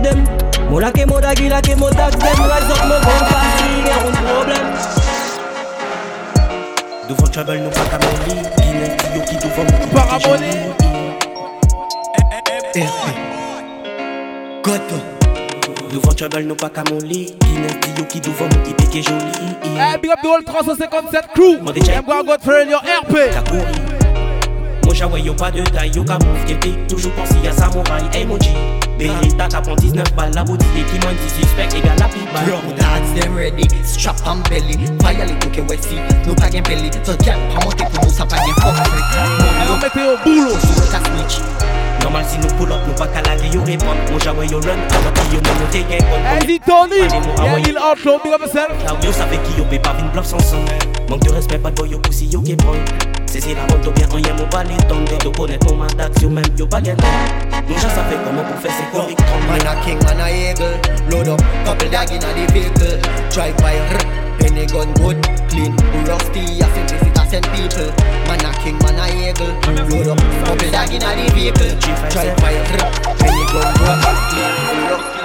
them. 0.00 0.24
More 0.70 0.80
like 0.80 1.06
more 1.06 1.20
tax, 1.20 1.38
them 1.38 1.50
rise 1.50 2.70
up, 2.70 2.86
more 2.88 3.00
gun. 3.00 3.26
Fast, 3.26 3.64
il 3.68 3.84
y 3.84 3.90
un 3.90 3.96
problème. 4.24 4.72
Devant 7.10 7.26
nous 7.26 7.70
pas 7.70 7.84
qu'à 7.84 7.98
qui 9.26 9.36
devant 9.36 9.64
Devant 15.96 16.12
travel, 16.12 16.46
nous 16.46 16.54
pas 16.54 16.68
qu'à 16.68 16.84
mon 16.90 16.98
lit 16.98 17.32
yo 17.96 18.04
qui 18.04 18.20
devant 18.20 18.44
mon 18.44 18.62
qui 18.62 18.74
qui 18.90 18.98
est 18.98 19.02
joli 19.02 19.16
Eh, 19.64 19.96
big 19.96 20.10
up 20.10 20.18
the 20.22 20.26
whole 20.26 20.44
357 20.44 21.28
crew. 21.34 21.56
Mon 21.62 21.72
déjà 21.72 21.94
I'm 21.94 22.04
gonna 22.04 22.22
go 22.22 22.34
for 22.38 22.52
your 22.68 22.82
RP. 22.82 23.16
Mon 24.84 24.92
jaoué 24.92 25.22
yo 25.22 25.32
pas 25.32 25.50
de 25.50 25.62
taille, 25.62 25.90
yo 25.94 26.04
ka 26.04 26.18
mouf 26.18 26.44
T'étais 26.44 26.74
toujours 26.86 27.12
pensé 27.12 27.36
à 27.48 27.52
samouraï, 27.52 28.02
emoji 28.12 28.50
Beretta 28.98 29.48
99 29.48 30.14
balles, 30.14 30.32
la 30.34 30.44
boutique 30.44 30.68
qui 30.74 30.98
m'en 31.06 31.12
dit 31.12 31.30
suspect 31.30 31.78
égal 31.78 31.96
pile 31.96 32.28
balle 32.34 32.44
Bro, 32.44 32.74
that's 32.76 33.18
them 33.18 33.34
ready. 33.34 33.66
Strap 33.82 34.16
on 34.26 34.42
belly. 34.50 34.76
Fire 35.00 35.24
little 35.24 35.50
que 35.50 35.62
ouais 35.62 35.78
si. 35.80 35.96
Nous 36.28 36.34
pas 36.34 36.50
gain 36.50 36.60
belly. 36.60 36.90
So 37.04 37.16
can't 37.24 37.38
pas 37.54 37.64
monter 37.64 37.84
pour 37.94 38.04
nous, 38.04 38.10
ça 38.10 38.26
pas 38.26 38.36
gain 38.36 38.52
fuck 38.60 38.74
free. 38.86 39.02
Eh, 39.16 39.72
on 39.72 39.78
mettait 39.78 40.12
au 40.12 40.18
boulot. 40.22 40.58
Sur 40.60 40.76
le 40.76 40.92
casse 40.92 41.30
switch. 41.30 41.42
Normal 42.06 42.24
si 42.30 42.38
nous 42.38 42.54
pull 42.54 42.70
up, 42.70 42.78
nous 42.86 42.94
pas 42.94 43.08
qu'à 43.08 43.20
la 43.22 43.34
vie, 43.34 43.50
yo 43.52 43.64
répond 43.64 43.86
Mon 44.12 44.18
jaoué 44.20 44.46
yo 44.46 44.60
run, 44.60 44.78
alors 44.94 45.12
que 45.12 45.34
yo 45.34 45.40
même 45.42 45.68
t'es 45.72 45.80
gain 45.80 46.06
Eh, 46.40 46.46
dis 46.46 46.60
Tony. 46.60 47.00
Yeah, 47.00 47.58
il 47.58 47.76
outlaw, 47.76 48.20
big 48.22 48.32
up 48.32 48.42
yourself. 48.42 48.68
Là 48.84 48.94
où 48.94 49.04
yo 49.04 49.10
savait 49.10 49.38
qui 49.38 49.58
yo 49.58 49.64
peut 49.64 49.80
pas 49.80 49.92
vin 49.92 50.06
bluff 50.12 50.24
sans 50.24 50.38
son 50.38 50.58
Manque 51.10 51.24
de 51.24 51.30
respect, 51.30 51.58
bad 51.58 51.74
boy 51.74 51.88
yo 51.88 51.98
pussy 51.98 52.26
yo 52.26 52.40
qui 52.42 52.54
prend 52.54 52.74
C'est 53.26 53.40
si 53.40 53.56
la 53.56 53.62
monte 53.62 53.92
bien 53.92 54.06
en 54.12 54.18
y'a 54.18 54.34
mon 54.34 54.46
pas 54.48 54.62
les 54.62 54.76
temps 54.86 55.00
De 55.00 55.36
connaître 55.36 55.66
mon 55.66 55.78
mandat, 55.78 56.08
yo 56.22 56.28
même 56.28 56.44
yo 56.56 56.64
pas 56.68 56.80
gain 56.80 56.94
Nous 57.68 57.74
já 57.74 57.88
savait 57.88 58.18
comment 58.24 58.44
pour 58.44 58.60
faire 58.60 58.70
ces 58.70 58.96
corrects 58.96 59.18
Man 59.48 59.66
a 59.66 59.74
king, 59.84 59.98
man 60.04 60.20
a 60.20 60.30
eagle. 60.30 60.78
Load 61.10 61.26
up, 61.26 61.42
couple 61.64 61.90
dag 61.90 62.08
in 62.12 62.18
a 62.18 62.46
the 62.46 62.52
vehicle. 62.52 63.00
Drive 63.32 63.56
by, 63.56 63.74
rrr, 63.74 64.38
penny 64.38 64.64
gun 64.66 64.94
good, 64.94 65.20
clean, 65.48 65.74
rusty. 66.06 66.62
I 66.62 66.66
think 66.66 67.15
visit 67.40 67.42
a 67.42 67.42
send 67.42 67.46
people. 67.54 67.90
Man 68.26 68.44
a 68.44 68.52
king, 68.58 68.78
man 68.78 68.98
a 68.98 69.06
eagle. 69.08 69.52
Load 69.88 70.08
up, 70.08 70.18
couple 70.44 70.70
dag 70.70 70.92
in 70.92 71.02
a 71.02 71.10
the 71.16 71.32
vehicle. 71.34 71.78
Drive 72.10 72.36
by, 72.38 72.54
rrr, 72.54 73.18
penny 73.18 73.44
gun 73.52 73.68
good, 73.76 74.00
clean, 74.30 74.54
rusty. 74.90 75.24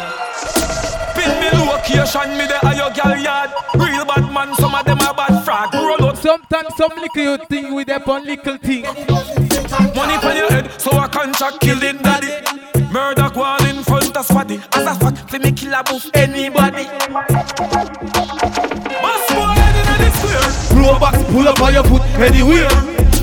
Pin 1.16 1.32
me 1.40 1.50
location, 1.66 2.30
me 2.38 2.46
the 2.48 2.58
a 2.68 2.76
your 2.76 2.92
gal 2.92 3.18
yard. 3.18 3.50
Real 3.76 4.06
bad 4.06 4.34
man, 4.34 4.56
some 4.56 4.76
of 4.76 4.86
them 4.86 5.00
a 5.00 5.14
bad 5.14 5.44
frag. 5.44 5.74
Roll 5.74 6.06
out 6.06 6.18
Sometimes 6.18 6.76
some 6.78 6.92
little 6.96 7.46
thing 7.48 7.74
with 7.74 7.88
them 7.88 8.04
on 8.08 8.26
little 8.26 8.58
thing. 8.58 8.84
money 9.96 10.18
for 10.20 10.34
your 10.34 10.52
head, 10.52 10.70
so 10.80 10.92
I 10.92 11.08
contract 11.08 11.60
killing 11.62 11.98
daddy. 11.98 12.46
Murder 12.92 13.30
go 13.34 13.44
on 13.44 13.66
in 13.68 13.84
front 13.84 14.16
of 14.18 14.28
squaddy. 14.28 14.62
As 14.76 14.86
a 14.86 15.00
fact, 15.00 15.30
fi 15.30 15.38
me 15.40 15.52
kill 15.52 15.74
a 15.74 15.84
boof 15.84 16.10
anybody. 16.14 16.86
Blow 20.92 21.00
box, 21.00 21.24
pull 21.32 21.48
up 21.48 21.62
on 21.62 21.74
your 21.74 21.86
foot 21.86 22.02
anywhere. 22.20 22.68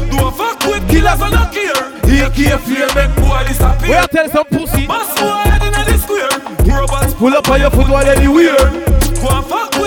Do 0.09 0.27
a 0.27 0.33
fuck 0.33 0.59
with 0.65 0.89
killers 0.89 1.21
and 1.21 1.35
not 1.35 1.53
care. 1.53 1.77
Here, 2.09 2.31
here, 2.31 2.57
fear, 2.57 2.89
Make 2.97 3.15
boy 3.17 3.45
disappear. 3.47 3.91
Where 3.91 4.07
tell 4.07 4.29
some 4.31 4.47
pussy. 4.47 4.87
Boss 4.87 5.13
boy 5.21 5.37
head 5.45 5.61
inna 5.61 5.85
the 5.85 5.99
square. 5.99 6.81
Robots 6.81 7.13
Pull 7.13 7.37
up 7.37 7.47
on 7.51 7.61
your 7.61 7.71
foot 7.71 7.91
while 7.91 8.07
anywhere. 8.07 8.57
go 8.57 9.29
and 9.29 9.45
fuck 9.45 9.78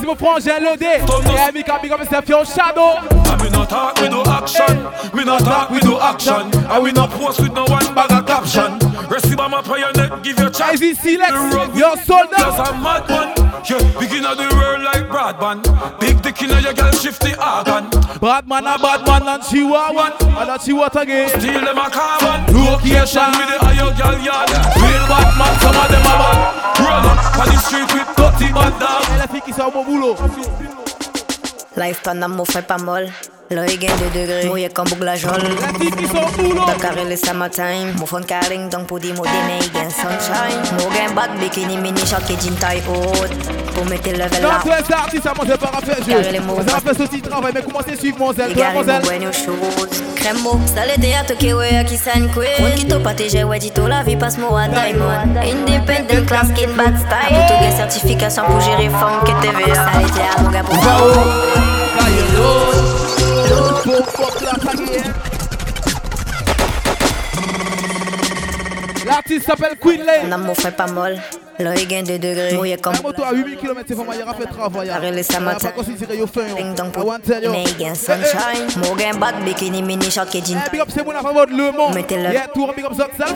As 0.00 0.02
me 0.02 0.14
prends, 0.14 0.44
j'ai 0.44 0.60
loadé. 0.60 1.32
Yeah, 1.32 1.50
me 1.52 1.62
can 1.62 1.80
big 1.82 1.92
up 1.92 1.98
myself, 2.00 2.28
your 2.28 2.44
shadow. 2.44 2.96
And 3.00 3.42
we 3.42 3.50
not 3.50 3.68
talk, 3.68 4.00
we 4.00 4.08
do 4.08 4.22
action. 4.24 4.86
We 5.12 5.24
not 5.24 5.40
talk, 5.40 5.70
we 5.70 5.80
do 5.80 5.98
action. 5.98 6.52
And 6.70 6.82
we 6.82 6.92
not 6.92 7.10
post 7.10 7.40
with 7.40 7.52
no 7.52 7.64
one 7.64 7.94
bag 7.94 8.12
of 8.12 8.26
caption. 8.26 8.78
Receive 9.08 9.36
my 9.36 9.62
prayer 9.62 9.92
net, 9.94 10.22
give 10.22 10.38
your 10.38 10.50
child. 10.50 10.74
As 10.74 10.80
he 10.80 10.94
select 10.94 11.76
your 11.76 11.96
soldier. 11.96 12.36
Just 12.36 12.58
a 12.58 12.72
mad 12.80 13.08
one. 13.08 13.32
Yeah, 13.66 13.82
begin 13.98 14.24
of 14.24 14.36
the 14.36 14.48
world 14.54 14.82
like 14.82 15.08
broadband. 15.08 15.64
Big 16.00 16.22
dick 16.22 16.42
in 16.42 16.50
your 16.50 16.72
girl, 16.72 16.92
shift 16.92 17.20
the 17.20 17.34
organ. 17.38 17.90
Bad 18.20 18.46
man, 18.48 18.66
a 18.66 18.78
bad 18.78 19.06
man, 19.06 19.26
and 19.26 19.44
she 19.44 19.64
want 19.64 19.94
one. 19.94 20.12
And 20.12 20.48
that 20.48 20.62
she 20.62 20.72
want 20.72 20.94
again. 20.96 21.28
Steal 21.28 21.64
them 21.64 21.78
a 21.78 21.90
carbon. 21.90 22.54
Location. 22.54 23.30
with 23.38 23.48
the 23.50 23.58
higher 23.58 23.90
girl 23.96 24.18
yard. 24.22 24.50
Real 24.76 25.04
bad 25.10 25.30
man, 25.38 25.54
some 25.60 25.76
of 25.76 25.88
them 25.90 26.06
a 26.06 26.14
bad. 26.20 26.78
Roll 26.78 27.06
up 27.10 27.38
on 27.38 27.46
the 27.48 27.58
street 27.58 27.90
with 27.94 28.08
dirty 28.16 28.52
bad 28.52 28.78
dog. 28.78 29.06
Life 31.76 32.00
pendant 32.02 32.28
mon 32.28 32.44
fait 32.44 32.66
pas 32.66 32.78
molle. 32.78 33.08
L'œil 33.48 33.78
gain 33.78 33.94
de 33.94 34.18
degrés, 34.18 34.48
mouillé 34.48 34.68
comme 34.70 34.88
la 35.02 35.14
fille 35.14 35.30
qui 35.78 36.42
boulot. 36.42 36.66
Dakar 36.66 36.96
le 37.08 37.14
summertime. 37.14 37.94
Mon 37.96 38.04
phone 38.04 38.24
carring 38.24 38.68
donc 38.68 38.86
pour 38.88 38.98
dire 38.98 39.14
mon 39.14 39.22
déné, 39.22 39.60
gain 39.72 39.88
sunshine. 39.88 40.62
Mon 40.72 40.90
gain 40.90 41.14
bad 41.14 41.30
bikini 41.38 41.76
mini 41.76 42.04
short 42.04 42.24
qui 42.24 42.34
jean 42.40 42.56
taille 42.56 42.82
haute. 42.88 43.30
Pour 43.72 43.84
mettre 43.86 44.10
le 44.10 44.18
level 44.18 44.42
là. 44.42 44.48
m'a 44.48 44.58
fait 44.58 44.68
pas 44.82 45.80
jeu. 45.86 45.94
Carré 46.08 46.32
les 46.32 46.40
mots. 46.40 46.58
Ça 46.66 46.80
fait 46.80 46.94
ce 46.94 47.02
mais 47.54 47.62
commencez 47.62 47.96
suivre 47.96 48.18
mon 48.18 48.32
zèle? 48.32 48.52
Toi, 48.52 48.66
mon 48.74 48.82
zèle. 48.82 49.02
le 49.04 51.00
théâtre 51.00 51.38
qui 51.38 51.52
ouais 51.52 51.84
qui 51.86 51.96
s'en 51.96 52.26
kwe. 52.34 52.48
Mon 52.58 52.70
qui 52.74 52.86
to 52.88 52.98
pâté 52.98 53.28
j'ai 53.28 53.44
ouais 53.44 53.60
dit 53.60 53.70
tout 53.70 53.86
la 53.86 54.02
vie 54.02 54.16
passe 54.16 54.38
moi 54.38 54.62
à 54.62 54.66
diamond. 54.66 55.08
Independent 55.36 56.26
class 56.26 56.48
skin 56.48 56.72
bad 56.76 56.96
style. 56.98 57.36
Tout 57.46 57.62
gain 57.62 57.76
certification 57.76 58.42
pour 58.46 58.60
gérer 58.60 58.88
femme 58.88 59.20
que 59.24 59.30
TVA. 59.40 59.74
Ça 59.74 60.00
le 60.02 60.10
théâtre 60.10 60.42
mon 60.42 60.50
gars 60.50 60.64
pour 60.64 60.74
Pump 63.86 64.18
up 64.18 64.64
like 64.64 64.80
again. 64.80 65.14
L'artiste 69.06 69.46
s'appelle 69.46 69.78
Queen 69.78 70.04
Lane. 70.04 70.26
Un 70.26 70.32
amour 70.32 70.56
fait 70.56 70.72
pas 70.76 70.88
mal. 70.88 71.22
L'œil 71.58 71.86
gagne 71.86 72.04
2 72.04 72.18
degrés. 72.18 72.52
Mouillé 72.54 72.76
comme. 72.76 72.96
Comme 72.96 73.12
km, 73.12 73.84
c'est 73.86 73.94
hein. 73.94 74.04
Pas 74.04 74.14
au 76.22 76.26
fin. 76.26 76.42
Ding 76.56 76.74
dong 76.74 76.90
pour. 76.90 77.14
Eh, 77.14 77.18
eh. 77.80 77.94
Sunshine. 77.94 78.66
Morgan 78.82 79.16
Bat, 79.18 79.34
bikini 79.44 79.82
mini 79.82 80.10
short 80.10 80.28
qui 80.28 80.42
jean. 80.44 80.58
Eh, 80.66 80.70
big 80.70 80.80
up, 80.80 80.88
c'est 80.88 81.04
Le 81.04 81.72
Mans. 81.76 81.90
Mettez-le. 81.90 82.28
Tour, 82.54 82.72
big 82.76 82.84
up, 82.84 82.92
Zot 82.94 83.10
Zaf. 83.18 83.34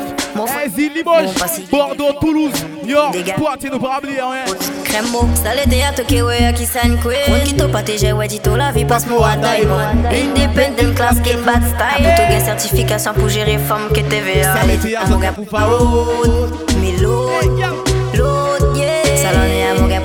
Asie, 0.65 0.91
Limoges. 0.91 1.35
Bordeaux, 1.71 2.13
Toulouse. 2.21 2.53
York. 2.85 3.17
Poitiers, 3.37 3.71
nous 3.71 3.79
pas 3.79 3.99
oublier, 3.99 4.21
hein. 4.21 4.45
Cremo. 4.85 5.29
Salé 5.35 5.83
à 5.83 5.93
Tokyo, 5.93 6.29
qui 6.55 6.67
t'ai 6.67 7.69
pas 7.69 7.83
j'ai 7.97 8.13
ouais, 8.13 8.29
dit 8.29 8.41
la 8.57 8.73
vie 8.73 8.85
passe 8.85 9.07
moi 9.07 9.29
à 9.29 9.37
Diamond. 9.37 9.79
Independent 10.11 10.95
class, 10.95 11.17
bad 11.17 11.63
style. 11.63 12.05
Tout 12.05 12.29
gain 12.31 12.45
certification 12.45 13.15
pour 13.15 13.29
TVA 13.29 14.55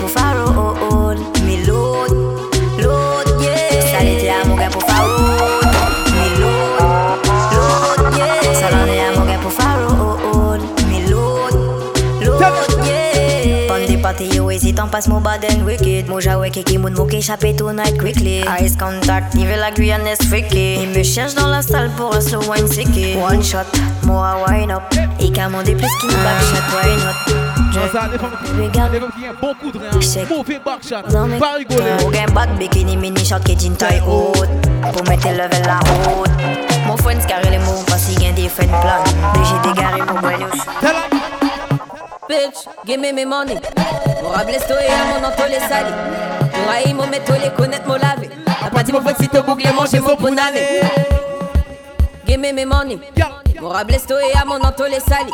pour 0.05 0.21
faire 0.21 0.37
road, 0.45 1.17
mais 1.45 1.65
l'autre, 1.65 2.13
l'autre, 2.77 3.41
yeah. 3.41 4.43
Gars 4.55 4.69
pour 4.69 4.83
faire 4.83 5.03
mais 6.13 6.29
l'autre, 6.39 7.23
yeah. 8.15 9.13
Gars 9.25 9.39
pour 9.41 9.51
faire 9.51 9.79
mais 10.87 11.01
l'autre, 11.09 11.57
yeah. 12.85 13.67
Pon 13.67 13.87
des 13.87 13.97
parties, 13.97 14.29
yo, 14.35 14.51
on 14.51 14.87
passe 14.87 15.07
mon 15.07 15.21
bad 15.21 15.43
and 15.45 15.65
wicked. 15.65 16.07
Mon 16.07 16.19
quickly. 17.97 18.43
Eyes 18.43 18.75
contact, 18.77 19.35
evil, 19.35 19.59
like 19.59 19.75
Rihanna, 19.75 20.11
is 20.11 20.27
freaky. 20.27 20.83
Il 20.83 20.89
me 20.89 21.03
cherche 21.03 21.33
dans 21.33 21.47
la 21.47 21.63
salle 21.63 21.89
pour 21.97 22.13
un 22.15 22.21
slow 22.21 22.41
wine 22.41 22.67
sicky. 22.67 23.15
One 23.17 23.41
shot, 23.41 23.65
moi, 24.03 24.35
wine 24.47 24.71
up. 24.71 24.83
Et 25.19 25.31
qu'à 25.31 25.49
dé 25.63 25.73
back 25.73 25.89
shot, 25.99 26.63
wine 26.83 27.01
up. 27.01 27.44
Ça, 27.75 28.07
les 28.09 28.17
femmes 28.17 28.31
les 28.57 28.69
femmes 28.71 29.11
qui 29.11 29.27
ont 29.27 29.35
beaucoup 29.41 29.69
de 29.69 29.77
rien. 29.79 30.25
Mauvais 30.29 30.61
backshot. 30.63 31.11
Dans 31.11 31.27
mes 31.27 31.37
Pas 31.37 31.53
rigoler. 31.57 31.91
Gain 32.13 32.33
bad 32.33 32.57
bikini 32.57 32.95
mini 32.95 33.25
short 33.25 33.43
qui 33.43 33.57
jean 33.59 33.75
taille 33.75 34.01
haute 34.07 34.47
Pour 34.93 35.03
mettre 35.09 35.27
le 35.27 35.33
level 35.33 35.61
la 35.65 35.79
haute 35.79 36.29
Mon 36.87 36.95
friend 36.95 37.25
carré 37.25 37.49
les 37.49 37.57
mots 37.59 37.83
parce 37.87 38.05
qu'il 38.05 38.17
gagne 38.17 38.33
des 38.33 38.47
friends 38.47 38.67
plan 38.67 39.03
J'ai 39.43 39.69
dégaré 39.69 39.99
pour 40.07 40.19
boire 40.19 40.39
Bitch, 42.29 42.65
give 42.85 42.99
me 42.99 43.11
my 43.11 43.25
money. 43.25 43.59
Pour 44.21 44.35
ablesto 44.35 44.73
et 44.73 44.87
à 44.87 45.19
mon 45.19 45.27
entole 45.27 45.59
sali. 45.69 45.91
Pour 46.53 46.71
aïe 46.71 46.93
mon 46.93 47.07
métole 47.07 47.53
connaître 47.57 47.87
mon 47.87 47.95
lavé. 47.95 48.29
Après 48.65 48.83
dit 48.83 48.93
mon 48.93 49.01
fait 49.01 49.15
si 49.19 49.27
te 49.27 49.37
boucle 49.39 49.67
manger 49.75 49.99
mon. 49.99 50.15
Give 52.25 52.39
me 52.39 52.53
my 52.53 52.65
money. 52.65 52.99
Pour 53.59 53.75
et 53.77 54.37
à 54.37 54.45
mon 54.45 54.61
entole 54.61 54.93
sali. 55.07 55.31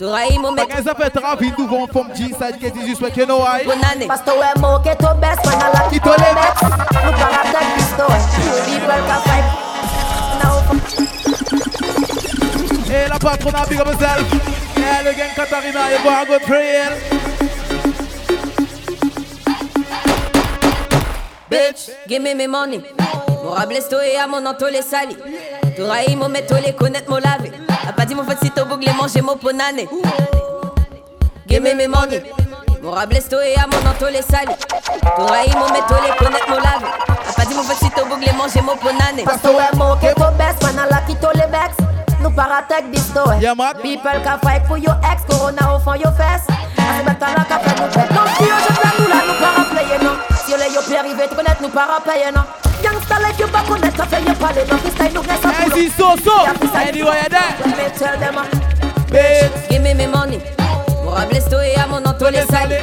Pour 0.00 0.14
aïe 0.14 0.38
mon 0.38 0.52
métole. 0.52 0.68
Magasin 0.70 0.94
fait 0.94 1.18
rapide, 1.18 1.52
nous 1.58 1.68
vont 1.68 1.86
forme 1.86 2.08
G 2.14 2.28
side 2.28 2.58
qui 2.58 2.70
dit 2.70 2.86
juste 2.88 3.12
que 3.12 3.26
no 3.26 3.40
I. 3.40 3.64
Ponane. 3.64 4.06
Pasto 4.08 4.32
é 4.42 4.58
mo 4.58 4.80
que 4.80 4.96
to 4.96 5.14
best 5.16 5.44
when 5.44 5.60
I 5.60 5.68
like 5.74 6.00
to 6.00 6.10
le 6.10 6.34
next. 6.40 6.62
No 7.04 7.12
para 7.12 7.42
that 7.52 7.66
pisto. 7.76 8.06
People 8.64 9.00
can 9.06 9.20
fight. 9.26 9.44
Et 12.88 13.04
eh, 13.04 13.08
la 13.08 13.18
patronne, 13.18 13.68
big 13.68 13.78
up 13.78 13.86
yourself. 13.86 14.32
Et 14.76 14.80
eh, 14.80 15.04
le 15.04 15.12
gang 15.12 15.34
Katarina, 15.36 15.92
et 15.92 16.02
boire 16.02 16.20
un 16.20 16.24
good 16.24 16.42
prayer. 16.46 16.88
Bitch, 21.50 21.90
give 22.08 22.22
me 22.22 22.34
my 22.34 22.46
money. 22.46 22.80
Pour 23.42 23.60
ablesto 23.60 23.96
et 24.00 24.16
à 24.16 24.26
mon 24.26 24.46
entole 24.46 24.82
sali. 24.82 25.16
Toraï, 25.76 26.16
m'a 26.16 26.28
mettre 26.28 26.54
les 26.64 26.72
connaître, 26.72 27.10
m'a 27.10 27.20
lavé. 27.20 27.52
A 27.88 27.92
pas 27.92 28.04
dit 28.04 28.14
mon 28.14 28.24
fait 28.24 28.38
si 28.42 28.50
t'as 28.50 28.64
bouglé, 28.64 28.92
manger 28.92 29.22
mon 29.22 29.36
ponane. 29.36 29.80
Gémé 31.48 31.74
mes 31.74 31.88
mangues. 31.88 32.22
Mon 32.82 32.92
rablesto 32.92 33.36
et 33.40 33.54
à 33.56 33.66
mon 33.66 33.90
anto 33.90 34.06
les 34.10 34.22
salis. 34.22 34.56
Toraï, 35.16 35.50
m'a 35.50 35.72
mettre 35.72 35.94
les 36.02 36.16
connaître, 36.16 36.48
m'a 36.48 36.56
lavé. 36.56 36.86
A 37.28 37.32
pas 37.32 37.44
dit 37.44 37.54
mon 37.54 37.62
fait 37.62 37.84
si 37.84 37.90
t'as 37.90 38.04
bouglé, 38.04 38.32
manger 38.36 38.60
mon 38.62 38.76
ponane. 38.76 39.24
Parce 39.24 39.38
que 39.38 39.48
ouais, 39.48 39.70
mon 39.74 39.96
que 39.96 40.14
ton 40.14 40.32
best, 40.36 40.62
man, 40.62 40.86
la 40.90 40.98
qui 41.02 41.14
les 41.34 41.46
bex. 41.46 41.76
Nous 42.22 42.30
paratech 42.30 42.90
disto. 42.90 43.24
People 43.82 44.20
qui 44.22 44.46
fight 44.46 44.66
for 44.66 44.76
your 44.76 44.96
ex, 45.10 45.22
Corona 45.28 45.74
au 45.74 45.78
fond 45.78 45.94
your 45.94 46.12
face. 46.16 46.46
Aspect 46.76 47.24
à 47.24 47.38
la 47.38 47.44
café, 47.44 47.70
nous 47.80 47.90
fait. 47.90 48.14
Non, 48.14 48.26
si 48.36 48.44
je 48.44 48.74
fais 48.74 49.02
nous 49.02 49.08
là, 49.08 49.22
nous 49.26 49.38
paraplayons. 49.40 50.16
Si 50.44 50.52
on 50.52 50.58
est 50.58 50.74
yo, 50.74 50.80
puis 50.86 50.96
arrivé, 50.96 51.22
tu 51.28 51.34
connais, 51.34 51.56
nous 51.62 51.68
paraplayons. 51.68 52.69
Para 52.80 52.88
payer 52.88 52.88
non. 52.88 52.92
Youngster 52.92 53.18
like 53.22 53.38
you 53.38 53.48
pas 53.48 53.62
connaître, 53.62 53.96
ka 53.96 54.06
fait 54.06 54.22
yo 54.22 54.34
parler 54.34 54.64
non. 54.70 54.78
Freestyle 54.78 55.12
nous 55.14 55.20
reste 55.22 55.44
à 55.44 55.76
Hey, 55.76 55.88
so 55.90 56.16
so. 56.22 56.76
Anyway, 56.76 56.98
you 56.98 57.28
there. 57.28 57.40
Let 57.64 57.76
me 57.76 57.98
tell 57.98 58.18
them. 58.18 58.38
Uh, 58.38 58.44
Bitch. 59.10 59.68
Give 59.70 59.82
me 59.82 59.94
my 59.94 60.06
money. 60.06 60.38
Pour 61.02 61.18
ablesto 61.18 61.60
et 61.60 61.74
à 61.76 61.86
mon 61.86 62.04
entole 62.04 62.36
sali. 62.50 62.76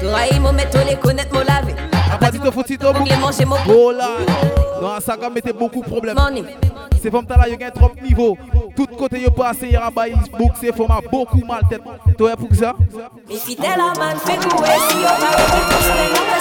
Pour 0.00 0.14
aïe 0.14 0.38
mon 0.40 0.52
métole 0.52 0.98
connaître 1.02 1.34
mon 1.34 1.40
lavé. 1.40 1.74
Après, 2.12 2.30
tu 2.30 2.38
te 2.38 2.50
fous, 2.50 2.62
tu 2.62 2.78
te 2.78 2.86
boucle 2.86 3.16
manger 3.18 3.44
mon 3.44 3.56
Oh 3.68 3.90
là. 3.92 4.08
Dans 4.80 5.00
ça, 5.00 5.16
ça 5.20 5.30
mettait 5.30 5.52
beaucoup 5.52 5.80
de 5.82 5.86
problèmes. 5.88 6.14
Money. 6.16 6.44
C'est 7.04 7.10
comme 7.10 7.26
ça 7.28 7.36
là, 7.36 7.44
il 7.46 7.60
y 7.60 7.62
a 7.62 7.70
trop 7.70 7.90
de 7.94 8.00
niveau. 8.00 8.34
Tout 8.74 8.86
côté, 8.86 9.20
il 9.20 9.30
passe, 9.30 9.58
il 9.60 9.72
y 9.72 9.76
a 9.76 9.90
book, 9.90 10.52
c'est 10.58 10.74
format 10.74 11.00
beaucoup 11.12 11.44
mal 11.46 11.60
tête. 11.68 11.82
Toi, 12.16 12.34
pour 12.34 12.48
ça? 12.54 12.72
Mi 13.28 13.36
fidèle 13.36 13.72
à 13.72 13.92
man 13.98 14.16
fait 14.24 14.38
couer 14.48 14.64
si 14.88 14.96
on 14.96 15.02
va 15.02 15.28
avec 15.28 15.68
tout 15.68 15.82
ça 15.84 15.92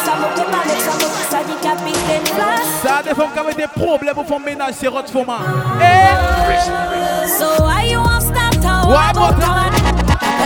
ça 0.06 0.16
monte 0.16 0.38
mal 0.50 0.78
ça 0.80 0.92
monte 0.94 1.12
ça 1.30 1.40
dit 1.46 1.60
capitaine 1.62 2.24
place 2.34 2.82
Ça 2.82 2.98
a 3.00 3.04
des 3.04 3.10
femmes 3.10 3.34
qui 3.34 3.40
avaient 3.40 3.54
des 3.54 3.68
problèmes 3.68 4.14
pour 4.14 4.26
faire 4.26 4.40
ménage, 4.40 4.76
c'est 4.76 4.88
votre 4.88 5.12
format. 5.12 5.40
Eh! 5.82 7.28
So 7.28 7.62
why 7.62 7.92
you 7.92 8.00
want 8.00 8.22
stop 8.22 8.62
tower? 8.62 9.44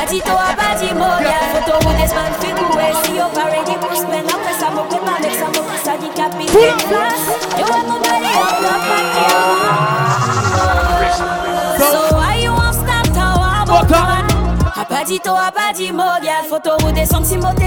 To 0.07 0.33
a 0.33 0.55
badi 0.57 0.93
mo 0.95 1.05
ya 1.21 1.35
photo 1.53 1.77
with 1.85 1.97
this 2.01 2.13
man 2.15 2.33
fait 2.39 2.55
couer 2.57 2.91
si 3.03 3.11
on 3.21 3.29
va 3.35 3.43
ready 3.51 3.75
pour 3.79 3.95
spend 3.95 4.25
après 4.25 4.55
ça 4.57 4.71
monte 4.71 4.97
mal 5.05 5.21
ça 5.31 5.45
monte 5.45 5.77
ça 5.83 5.91
dit 5.99 6.09
capitaine 6.15 6.87
place 6.89 7.36
dit, 15.07 15.19
t'auras 15.19 15.51
pas 15.51 15.73
dit 15.73 15.91
mot, 15.91 16.03
gal. 16.21 16.43
Faut 16.49 16.59
t'en 16.59 16.77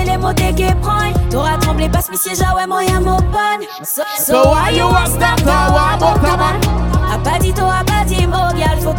les 0.05 0.17
mots 0.19 0.33
prennent. 0.81 1.15
T'auras 1.31 1.57
tremblé, 1.57 1.89
ouais, 2.55 2.67
moi 2.67 2.85
y'a 2.85 3.01
mon 3.01 3.17
pan. 3.17 3.59
So, 3.83 4.03
so 4.19 4.51
why 4.51 4.71
you 4.77 4.87
was 4.87 5.17
that, 5.19 5.41
why 5.45 5.99
mon? 5.99 6.61
A 7.13 7.19
pas 7.19 7.39
dit, 7.39 7.53
t'auras 7.53 7.85
pas 7.85 8.05
dit 8.07 8.27
mot, 8.27 8.53
gal. 8.57 8.79
Faut 8.81 8.93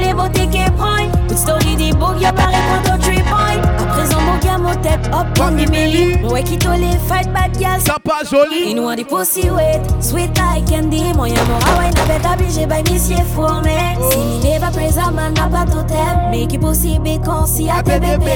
les 0.00 0.12
mots 0.12 1.17
story 1.38 1.92
beaux 1.92 2.14
y'a 2.18 2.32
pas 2.32 2.46
répondre 2.46 2.94
au 2.94 2.98
trip 2.98 3.24
point 3.24 3.62
À 3.78 3.84
présent 3.86 4.20
mon 4.20 4.36
gars 4.38 4.58
mon 4.58 4.74
tête 4.82 5.06
up 5.12 5.26
on 5.40 5.52
the 5.56 5.70
belly 5.70 6.22
Ouais 6.24 6.42
qui 6.42 6.58
to 6.58 6.70
les 6.72 6.98
fight 7.08 7.32
bad 7.32 7.56
gal 7.58 7.80
Ça 7.80 7.96
pas 8.02 8.24
joli. 8.28 8.70
Il 8.70 8.76
nous 8.76 8.88
a 8.88 8.96
des 8.96 9.04
pussy 9.04 9.48
wet 9.50 9.80
Sweet 10.00 10.36
like 10.36 10.68
candy 10.68 11.12
Moyen 11.14 11.36
mon 11.44 11.58
hawaii. 11.72 11.90
N'a 12.08 12.18
pas 12.20 12.34
obligé 12.34 12.66
by 12.66 12.82
monsieur 12.92 13.22
fourmé. 13.34 13.96
Si 14.10 14.18
il 14.42 14.46
est 14.46 14.60
pas 14.60 14.70
présent 14.70 15.12
man 15.12 15.32
n'a 15.34 15.46
pas 15.46 15.64
totem 15.64 16.30
Mais 16.30 16.46
qui 16.46 16.58
possible 16.58 17.08
s'y 17.46 17.70
a 17.70 17.82
tes 17.82 18.00
bébés 18.00 18.32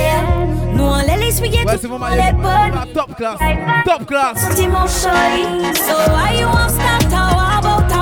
Nous 0.75 0.85
on 0.85 0.99
les 0.99 1.33
Ouais, 1.33 1.79
c'est 1.81 1.89
bon, 1.89 1.99
bonnes. 1.99 2.93
Top 2.95 3.17
class. 3.17 3.39
Top 3.85 4.07
class. 4.07 4.37
Senti 4.37 4.69
mon 4.69 4.87
shorty 4.87 5.75
So 5.75 5.95
why 6.13 6.39
you 6.39 6.47
want 6.47 6.71
stop 6.71 7.11
tower 7.11 7.59
about 7.59 7.93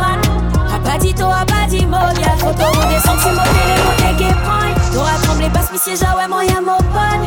Photo 2.41 2.65
des 2.89 2.99
sentiments 3.01 3.43
mon 3.45 4.80
Dora 4.93 5.13
tremblé 5.23 5.49
passe 5.51 5.71
mi 5.73 5.79
siège 5.79 6.03
à 6.03 6.17
ouais 6.17 6.27
mon 6.29 6.41
yamopone 6.41 7.27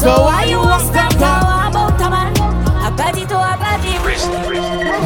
So 0.00 0.24
why 0.24 0.50
you 0.50 0.58
want 0.58 0.80
start 0.80 1.18
now 1.18 1.68
about 1.68 2.00
a 2.00 2.10
man? 2.10 2.32
A 2.82 2.88
a 2.88 3.12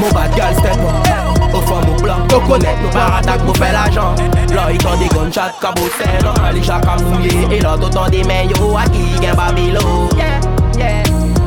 Mon 0.01 0.11
bad 0.13 0.35
girl 0.35 0.55
step 0.55 0.77
up. 0.77 1.55
Au 1.55 1.61
fond 1.61 1.81
mon 1.87 1.97
plan, 1.97 2.17
yo 2.31 2.41
connaît 2.41 2.77
nos 2.83 2.91
baradacs, 2.91 3.45
mon 3.45 3.55
fait 3.55 3.73
l'agent 3.73 4.15
Là 4.55 4.73
il 4.73 4.79
tend 4.79 4.97
des 4.97 5.09
gunshots 5.09 5.55
cabossés 5.61 6.23
Là 6.23 6.53
les 6.53 6.63
chats 6.63 6.81
camouillés 6.81 7.57
Et 7.57 7.61
là 7.61 7.77
t'entends 7.81 8.09
des 8.09 8.25
mains 8.25 8.45
yo 8.45 8.77
à 8.77 8.85
qui 8.85 9.19
gagne 9.21 9.35
Babylon 9.35 10.09
Yeah, 10.17 10.41
yeah 10.79 11.03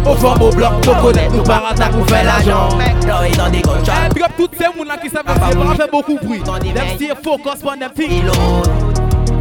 au 0.06 0.16
fond 0.16 0.34
au 0.42 0.50
bloc, 0.50 0.72
nous 0.88 0.96
connaît, 1.02 1.30
nous 1.30 1.44
paratac, 1.44 1.94
nous 1.94 2.06
fait 2.06 2.24
l'argent. 2.24 2.70
Là, 3.06 3.28
il 3.28 3.38
dans 3.38 3.50
des 3.50 3.62
gunshots. 3.62 3.92
Puis, 4.16 4.24
eh, 4.26 4.34
toutes 4.38 4.56
ces 4.58 4.64
gens 4.64 4.84
là 4.88 4.98
qui 4.98 5.10
savent 5.10 5.26
faire, 5.26 5.38
ça 5.38 5.84
fait 5.84 5.92
beaucoup 5.92 6.14
de 6.14 6.26
bruit. 6.26 6.42
Them 6.42 7.16
focus 7.22 7.62
on 7.64 7.78
them 7.78 7.92
things. 7.94 8.89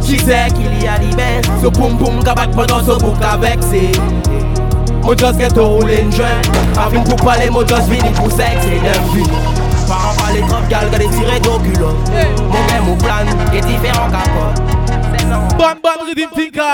Jizè 0.09 0.47
ki 0.57 0.65
li 0.65 0.87
alibè 0.89 1.27
So 1.61 1.69
poum 1.69 1.93
poum 1.99 2.15
kabak 2.25 2.55
panan 2.55 2.81
so 2.85 2.95
bouk 2.97 3.21
avek 3.21 3.61
se 3.61 3.81
Mo 5.03 5.13
just 5.13 5.37
get 5.37 5.53
to 5.53 5.61
roulin 5.61 6.09
jwen 6.09 6.41
Avin 6.81 7.03
pou 7.05 7.17
pale 7.21 7.45
mo 7.53 7.61
just 7.63 7.91
vini 7.91 8.09
pou 8.17 8.31
seks 8.33 8.65
E 8.65 8.79
den 8.81 9.03
vi 9.13 9.21
Paran 9.85 10.17
pale 10.17 10.41
trop 10.49 10.65
gal 10.71 10.89
gade 10.89 11.11
tire 11.13 11.37
do 11.45 11.59
kulot 11.61 12.09
Mon 12.49 12.65
gen 12.71 12.81
mou 12.87 12.97
plan 13.03 13.29
e 13.53 13.61
diferan 13.61 14.09
kapot 14.09 14.57
Bam 15.59 15.77
bam 15.83 16.01
ridim 16.07 16.33
tinka 16.33 16.69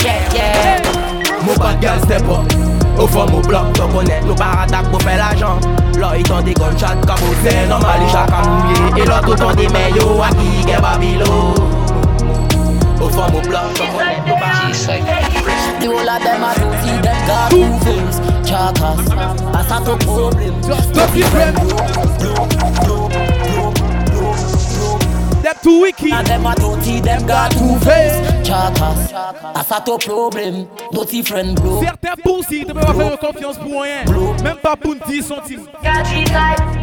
Yeah 0.00 0.32
yeah. 0.32 1.44
Mo 1.44 1.58
bad 1.60 1.76
gal 1.84 2.00
step 2.06 2.24
up 2.24 2.48
Ou 2.96 3.08
fòm 3.08 3.34
ou 3.36 3.44
blok 3.44 3.68
to 3.76 3.88
konet 3.92 4.24
Nou 4.24 4.38
paratak 4.40 4.88
pou 4.88 5.04
fè 5.04 5.18
la 5.20 5.34
jan 5.36 5.60
Lò 6.00 6.14
itan 6.16 6.40
de 6.48 6.56
gon 6.56 6.72
chat 6.80 7.04
kabose 7.04 7.52
Normal 7.68 8.00
li 8.00 8.08
chaka 8.16 8.40
mouye 8.48 8.96
E 8.96 9.10
lot 9.12 9.28
otan 9.28 9.52
de 9.60 9.68
meyo 9.76 10.08
a 10.24 10.80
babilo 10.80 11.69
gagne 13.00 13.06
Babylon 13.06 13.06
Au 13.06 13.08
fond 13.08 13.32
mon 13.32 13.40
bloc, 13.40 13.74
t'en 13.74 13.86
connais 13.86 14.20
Nous 14.26 14.36
par 14.36 14.70
The 15.80 15.86
whole 15.86 16.08
of 16.08 16.22
them 16.22 16.44
are 16.44 16.54
dirty, 16.54 16.92
them 17.02 17.26
got 17.26 17.50
two 17.50 17.78
face 17.84 18.20
Chakas, 18.44 18.98
that's 19.52 19.68
not 19.70 19.88
a 19.88 19.96
problem 20.04 20.62
Just 20.62 20.88
stop 20.90 21.16
it, 21.16 21.24
friend 21.26 21.56
Them 25.42 25.54
too 25.62 25.80
wicked 25.80 26.12
And 26.12 26.26
them 26.26 26.46
are 26.46 26.54
dirty, 26.54 27.00
them 27.00 27.26
got 27.26 27.50
two 27.52 27.78
face 27.80 28.20
Chakas, 28.46 29.10
that's 29.54 29.70
not 29.70 29.88
a 29.88 29.98
problem 29.98 30.68
Dirty 30.92 31.22
friend 31.22 31.56
bro 31.56 31.82
Certains 31.82 32.16
pussy 32.22 32.64
ne 32.64 32.72
peuvent 32.72 32.84
pas 32.84 32.94
faire 32.94 33.18
confiance 33.18 33.58
pour 33.58 33.82
rien. 33.82 34.04
Même 34.42 34.56
pas 34.56 34.76
pour 34.76 34.94
10 35.06 35.22
centimes. 35.22 35.66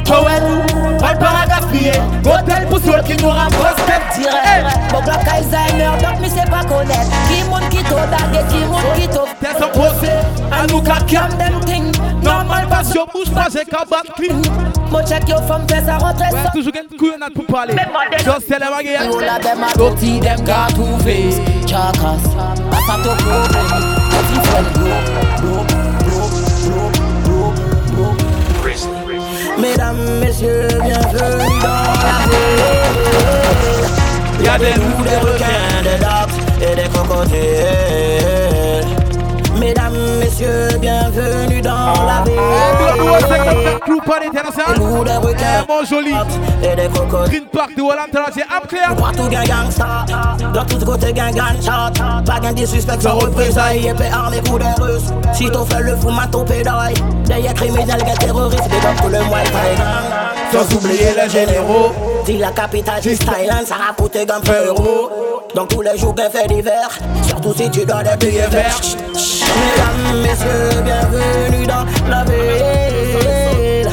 Joël, 0.05 0.43
pas 0.99 1.15
paragraphe 1.15 1.65
Hôtel 1.71 2.67
pour 2.67 2.79
ceux 2.79 3.03
qui 3.03 3.21
nous 3.21 3.31
direct 4.19 4.76
Mon 4.91 5.01
bloc 5.01 5.19
Alzheimer, 5.31 5.91
donc 6.01 6.19
me 6.21 6.27
sais 6.29 6.49
pas 6.49 6.63
connaître 6.63 7.11
Qui 7.27 7.43
monte 7.49 7.69
qui 7.69 7.83
t'o 7.83 7.95
dague, 7.95 8.47
qui 8.49 8.59
monte 8.65 8.93
qui 8.95 9.07
t'o 9.07 9.21
T'es 9.39 9.59
sans 9.59 9.69
procès, 9.69 10.19
à 10.51 10.65
nous 10.67 10.81
qu'à 10.81 10.99
cam 11.07 11.29
them 11.37 11.59
thing. 11.65 11.91
Normal 12.23 12.67
pas 12.67 12.83
sur 12.83 13.05
bouche 13.07 13.29
pas 13.31 13.47
j'ai 13.51 13.65
qu'à 13.65 13.83
battre 13.89 14.13
clean 14.15 14.41
Mon 14.91 15.05
check 15.05 15.27
yo 15.27 15.37
femme 15.47 15.67
fait 15.69 15.83
sa 15.85 15.97
rentrée 15.97 16.29
Ouais, 16.31 16.49
toujours 16.53 16.73
une 16.75 16.97
couillonnade 16.97 17.33
pour 17.33 17.45
parler 17.45 17.75
Just 18.19 18.47
tell 18.47 18.59
them 18.59 18.73
again. 18.79 19.07
All 19.07 19.23
of 19.23 19.41
them 19.43 19.63
are 19.63 19.73
dirty, 19.73 20.19
them 20.19 20.43
got 20.45 20.69
two 20.73 20.97
face. 21.03 21.39
Chakas, 21.65 22.23
that's 22.71 22.87
not 22.87 23.05
a 23.05 23.15
problem 23.21 23.67
Dirty 24.09 24.37
friend 24.47 24.67
bro, 24.73 24.87
bro, 25.41 25.65
bro, 26.03 26.23
bro, 26.63 26.89
bro, 27.23 27.51
bro 27.93 28.27
Mesdames, 29.59 30.19
messieurs, 30.19 30.67
bienvenue 30.83 31.59
dans 31.61 31.81
la 33.91 33.96
ville 34.37 34.45
Y'a 34.45 34.57
des 34.57 34.73
loups, 34.73 35.03
des 35.03 35.17
requins, 35.17 35.81
des 35.83 35.99
dates 35.99 36.29
et 36.61 36.75
des 36.75 36.89
crocodiles. 36.89 37.37
Mesdames, 39.59 39.93
messieurs, 40.19 40.77
bienvenue 40.79 41.61
dans 41.61 42.05
la 42.05 42.23
ville 42.23 43.77
Party 44.07 44.27
International. 44.27 44.77
Loups, 44.77 45.03
des 45.03 45.17
requins, 45.17 45.65
Mon 45.67 45.83
joli. 45.85 46.13
et 46.63 46.75
des 46.75 46.87
crocodiles. 46.87 47.27
Green 47.29 47.45
Park 47.51 47.75
de 47.75 47.81
Holland 47.81 48.07
c'est 48.33 48.43
am 48.43 48.65
clear. 48.67 48.95
Partout 48.95 49.27
gang 49.27 49.45
gangsta, 49.45 50.05
de 50.39 50.73
tous 50.73 50.85
côtés 50.85 51.13
gang 51.13 51.33
gunshot 51.33 52.23
Pas 52.25 52.39
gang 52.39 52.53
des 52.53 52.65
suspects 52.65 53.01
sans 53.01 53.17
représailles. 53.17 53.87
Épée 53.87 54.09
armée 54.11 54.41
coup 54.41 54.57
des 54.57 54.81
russes. 54.81 55.11
Si 55.33 55.49
t'en 55.51 55.65
fais 55.65 55.81
le 55.81 55.95
fou, 55.97 56.09
ma 56.09 56.27
ton 56.27 56.45
pédale 56.45 56.93
Derrière 57.25 57.53
criminel, 57.53 57.97
gars 58.03 58.15
terroriste 58.17 58.63
Des 58.63 58.79
comme 58.79 58.95
tout 58.95 59.09
le 59.09 59.19
Sans 60.57 60.75
oublier 60.75 61.13
les 61.21 61.29
généraux 61.29 61.91
Dis 62.27 62.37
la 62.39 62.51
capitale 62.51 62.99
du 62.99 63.17
Thaïlande, 63.17 63.65
ça 63.65 63.75
a 63.89 63.93
coûté 63.93 64.25
comme 64.25 64.43
euro 64.53 65.09
Donc 65.55 65.69
tous 65.69 65.81
les 65.81 65.97
jours, 65.97 66.13
bien 66.13 66.29
fait 66.29 66.45
d'hiver 66.45 66.89
Surtout 67.25 67.53
si 67.53 67.71
tu 67.71 67.85
dois 67.85 68.03
des 68.03 68.17
billets 68.17 68.47
verts. 68.47 68.81
Mesdames, 69.13 70.21
messieurs, 70.21 70.81
bienvenue 70.83 71.65
dans 71.65 71.85
la 72.09 72.25
ville. 72.25 73.89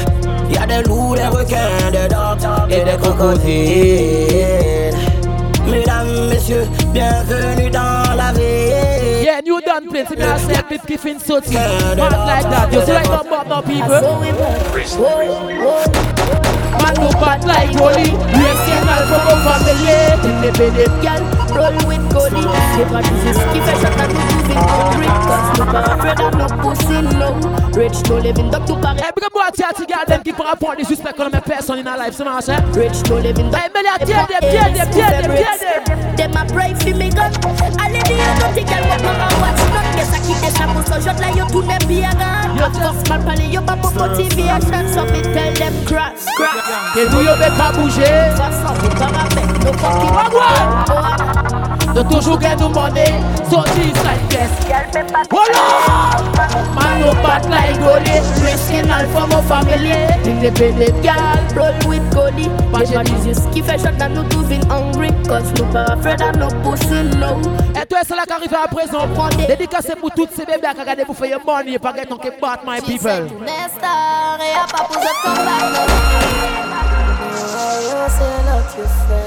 Y'a 0.49 0.65
des 0.67 0.83
loups, 0.85 1.15
des 1.15 1.27
requins, 1.27 1.91
des 1.93 2.09
dents 2.09 2.35
et 2.69 2.83
des 2.83 2.97
crocodiles. 3.01 4.97
Mesdames, 5.65 6.27
messieurs, 6.27 6.67
bienvenue 6.91 7.69
dans 7.69 8.15
la 8.17 8.33
ville. 8.33 9.23
Yeah, 9.23 9.39
new 9.45 9.61
done 9.61 9.85
see 9.89 10.15
me 10.17 10.23
I 10.23 10.37
said 10.39 10.65
this 10.67 10.81
giving 10.85 11.19
soti 11.19 11.53
Mad 11.53 11.97
like 11.97 12.49
that, 12.49 12.73
you 12.73 12.81
see 12.81 12.91
like 12.91 13.07
no 13.07 13.23
no 13.47 13.61
people 13.61 14.01
Man 16.81 16.93
no 16.99 17.09
bad 17.21 17.43
like 17.45 17.75
Holy 17.77 18.11
National 18.11 19.01
from 19.07 19.25
a 19.27 19.35
family 19.45 19.95
Independent 20.25 20.93
girl, 21.01 21.44
roll 21.55 21.87
with 21.87 22.03
You 22.35 23.63
a 23.63 23.75
shot 23.79 23.95
at. 23.97 24.11
Cause 25.25 26.79
you. 26.89 27.15
Rich 27.75 27.99
to 28.03 28.75
Paris. 28.81 29.01
Boy 30.59 30.75
my 31.31 31.39
person 31.41 31.79
in 31.79 31.87
our 31.87 31.97
life, 31.97 32.15
Hey, 33.51 33.69
Melly, 33.73 33.89
tear 34.05 34.27
them, 34.27 34.41
tear 34.41 34.69
them, 34.71 34.87
tear 34.91 35.09
them, 35.21 35.31
tear 35.35 35.57
them. 35.57 36.15
Them 36.15 36.35
a 36.37 36.45
pray 36.53 36.73
for 36.73 36.93
me 36.97 37.09
gun. 37.11 37.31
I 37.79 37.91
live 37.91 38.07
here, 38.07 38.35
don't 38.39 38.53
think 38.53 38.69
I'll 38.69 38.87
walk 38.87 39.03
around 39.03 39.35
watch. 39.41 39.59
Yes, 39.95 40.11
I 40.13 40.19
keep 40.23 40.43
shampoo, 40.55 40.83
so 40.83 40.99
shot 41.01 41.19
like 41.19 41.35
you 41.35 41.47
to 41.47 41.61
me 41.61 41.77
be 41.87 41.97
a 42.03 42.11
gun. 42.13 42.55
TV 44.15 44.47
so 44.93 45.05
me 45.05 45.21
tell 45.21 45.53
them 45.53 45.73
crash, 45.85 46.25
crash. 46.35 46.95
Pas 47.57 47.71
bouger. 47.73 48.35
De 51.95 52.01
toujours 52.13 52.37
qu'à 52.37 52.57
nous 52.57 52.67
demander, 52.67 53.05
sortir 53.49 53.73
side 53.73 54.27
pièce. 54.27 54.49
Voilà! 55.31 55.65
Man, 56.75 56.99
no 56.99 57.13
bat 57.23 57.47
like 57.49 57.79
Goli. 57.79 58.19
Risking 58.43 58.91
all 58.91 59.07
for 59.07 59.25
my 59.27 59.41
family. 59.47 59.93
Independent 60.25 61.01
girl, 61.01 61.39
blood 61.53 61.85
with 61.85 62.03
Goli. 62.13 62.49
Watch 62.73 62.91
your 62.91 63.03
disease. 63.03 63.47
Qui 63.53 63.61
fait 63.61 63.77
shot 63.79 63.97
that 63.97 64.09
nous 64.09 64.23
tout 64.23 64.43
vin 64.43 64.59
hungry. 64.69 65.11
Cause 65.25 65.53
nous 65.57 65.65
pas 65.71 65.85
afraid 65.85 66.21
of 66.21 66.35
no 66.35 66.47
pussy, 66.69 67.03
no. 67.17 67.39
Et 67.81 67.85
toi, 67.85 67.99
c'est 68.05 68.15
là 68.15 68.25
qu'arrive 68.27 68.53
à 68.53 68.67
présent. 68.67 69.07
Dédicacé 69.47 69.95
pour 69.95 70.11
toutes 70.11 70.31
ces 70.31 70.45
bébés 70.45 70.67
qui 70.75 70.81
regardent 70.81 71.05
pour 71.05 71.15
faire 71.15 71.39
money. 71.45 71.75
Et 71.75 71.79
pas 71.79 71.93
qu'être 71.93 72.19
que 72.19 72.29
bat, 72.41 72.59
my 72.67 72.81
people. 72.81 73.09
Et 73.09 73.49
à 73.49 74.67
pas 74.69 74.83
poser 74.83 75.13
ton 75.23 75.31
bac. 75.31 75.63
Oh, 77.57 78.07
c'est 78.09 78.45
là 78.45 78.57
que. 78.75 79.24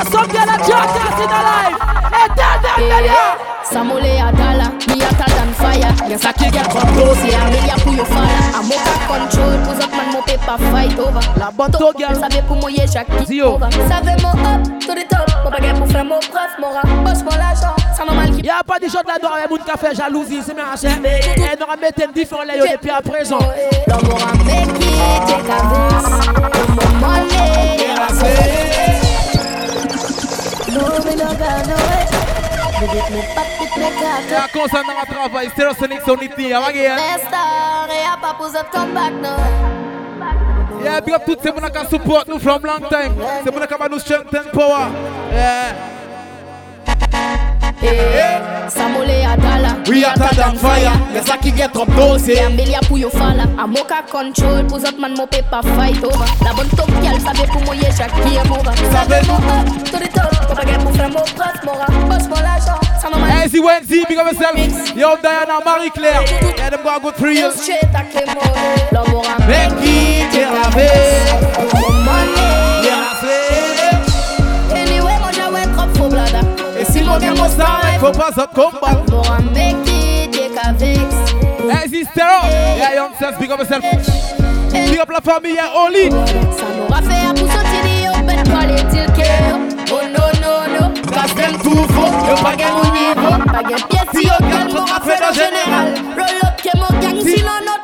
Got 0.00 0.12
some 0.16 0.28
girl 0.32 0.48
that 0.48 0.64
just 0.64 0.96
dance 0.96 1.20
in 1.20 1.28
the 1.28 1.40
life 1.44 1.76
Hey, 2.08 2.28
tell 2.32 2.56
them, 2.64 2.72
tell 2.88 3.04
ya 3.04 3.36
Samole 3.68 4.16
a 4.16 4.32
dollar, 4.32 4.72
me 4.88 4.96
hotter 4.96 5.28
than 5.28 5.52
fire 5.60 5.92
close, 6.96 7.20
yeah, 7.28 7.52
me 7.52 7.60
fire. 8.08 8.48
I'm 8.56 8.72
out 8.72 8.80
of 8.80 9.00
control, 9.04 9.60
pose 9.60 9.84
up 9.84 9.92
man, 9.92 10.08
mon 10.16 10.22
paper 10.24 10.56
fight 10.72 10.98
over. 10.98 11.20
La 11.36 11.50
bonne 11.50 11.70
to 11.72 11.92
girl 11.98 12.16
Savez 12.16 12.40
pour 12.48 12.56
kick 12.64 13.42
over. 13.44 13.68
Savez 13.92 14.16
mon 14.24 14.40
up, 14.40 14.64
to 14.80 14.94
the 14.96 15.04
top 15.04 15.28
Mon 15.44 15.50
baguette 15.50 15.76
pour 15.76 15.88
faire 15.88 16.04
mon 16.06 16.18
prof, 16.18 16.50
mon 16.58 16.70
rap 16.72 16.88
Bosse 17.04 17.22
mon 17.22 17.36
l'argent, 17.36 17.76
c'est 17.94 18.06
normal 18.06 18.30
qui 18.32 18.40
Y'a 18.40 18.62
pas 18.66 18.78
des 18.78 18.88
gens 18.88 19.02
moun 19.04 19.60
qui 19.60 19.78
fait 19.78 19.94
jalousie, 19.94 20.40
c'est 20.42 20.54
machin 20.54 20.96
Et 21.04 21.58
nous 21.60 21.66
remettons 21.66 22.08
un 22.08 22.12
différent 22.12 22.44
là, 22.44 22.54
depuis 22.56 22.88
à 22.88 23.02
présent. 23.02 23.38
L'amour 23.86 24.18
a 24.24 24.32
make 24.44 24.66
it, 24.80 25.26
take 25.28 25.44
a 25.44 25.60
this 25.68 26.08
Mon 26.72 26.88
money, 27.04 28.79
Nestar 36.96 37.88
et 37.90 38.04
a 38.06 38.16
pas 38.16 38.34
pour 38.34 38.48
ce 38.48 38.62
come 38.70 38.94
back, 38.94 39.12
no 39.20 39.30
Yeah, 40.82 41.00
big 41.00 41.14
up 41.14 41.22
toutes 41.26 41.42
ces 41.42 41.48
gens 41.48 41.54
qui 41.56 41.86
support 41.90 42.24
nous 42.26 42.38
from 42.38 42.64
long 42.64 42.80
time. 42.88 43.12
C'est 43.44 43.52
gens 43.52 43.66
qui 43.66 43.90
nous 43.90 43.98
strength 43.98 44.34
and 44.34 44.50
power. 44.52 44.88
Yeah 45.32 45.99
Eh, 47.82 47.86
eh. 47.88 48.68
Samole 48.68 49.24
a 49.24 49.36
dollar 49.36 49.82
We 49.88 50.02
hotter 50.02 50.34
than 50.36 50.56
fire 50.56 50.92
Yes, 51.12 51.28
I 51.30 51.36
can 51.38 51.56
get 51.56 51.74
up 51.76 51.88
those 51.88 52.28
Yeah, 52.28 52.48
Billy 52.50 52.74
a 52.74 52.80
pour 52.82 52.98
your 52.98 53.10
falla 53.10 53.44
A 53.58 53.66
mocha 53.66 54.02
control 54.08 54.64
Pose 54.64 54.84
up 54.84 54.98
man, 54.98 55.14
mon 55.16 55.26
paper 55.26 55.62
fight 55.74 56.02
over. 56.04 56.26
La 56.44 56.52
bonne 56.52 56.68
top 56.76 56.88
girl 57.02 57.18
Savez 57.20 57.46
pour 57.50 57.62
mouiller 57.64 57.90
chaque 57.96 58.14
game 58.16 58.42
eh, 58.44 58.50
over 58.50 58.76
Savez 58.92 59.26
mon 59.26 59.40
up 59.48 59.66
To 59.90 59.96
the 59.98 60.08
top 60.12 60.30
pour 60.84 60.92
faire 60.94 61.08
mon 61.10 61.24
prof 61.24 61.56
Mon 61.64 61.72
rap 61.72 61.90
Bosse 62.08 62.28
mon 62.28 62.36
l'argent 62.42 62.80
Ça 63.00 63.08
normal 63.08 63.30
Hey, 63.30 63.48
see 63.48 63.60
Wendy, 63.60 64.04
big 64.08 64.18
up 64.18 64.26
yourself. 64.30 64.96
Yo, 64.96 65.16
Diana, 65.22 65.60
Marie-Claire 65.64 66.24
Yeah, 66.58 66.70
them 66.70 66.80
go 66.84 67.00
good 67.00 67.14
for 67.14 67.28
you 67.28 67.50
Straight 67.52 67.88
à 67.94 68.02
clé 68.02 68.24
mauvais 68.26 68.88
L'amour 68.92 69.24
a 69.26 69.40
Becky, 69.42 70.24
Terravé 70.30 70.88
Mon 71.74 71.92
money 72.04 72.84
Yeah, 72.84 73.69
Mwen 77.10 77.34
mwen 77.36 77.50
stare, 77.50 77.98
fò 77.98 78.10
pa 78.14 78.30
zot 78.36 78.52
kombal 78.54 79.02
Mwen 79.10 79.50
Hey 81.70 81.88
sister, 81.88 82.22
oh. 82.22 82.46
yeah 82.78 82.94
young 82.94 83.14
self, 83.18 83.38
big 83.38 83.50
up 83.50 83.58
yourself. 83.58 83.82
Big 84.72 84.98
up 84.98 85.08
la 85.10 85.20
fami, 85.20 85.54
yeah 85.54 85.74
only. 85.74 86.10
Sa 86.10 86.66
mwen 86.70 86.88
rafe 86.90 87.16
a 87.26 87.34
pou 87.34 87.48
soti 87.50 87.78
di 87.82 87.94
yo 88.04 88.10
Oh 89.92 90.06
no 90.06 90.24
no 90.38 90.52
no, 90.70 90.84
kas 91.10 91.34
dem 91.34 91.58
tou 91.58 91.82
rafe 94.86 95.14
nan 95.20 95.34
general, 95.34 95.86
roll 96.16 96.40
up 96.46 96.56
ke 96.62 96.72
mwen 96.78 97.00
gang 97.02 97.22
si 97.22 97.42
nan 97.42 97.64
not 97.64 97.79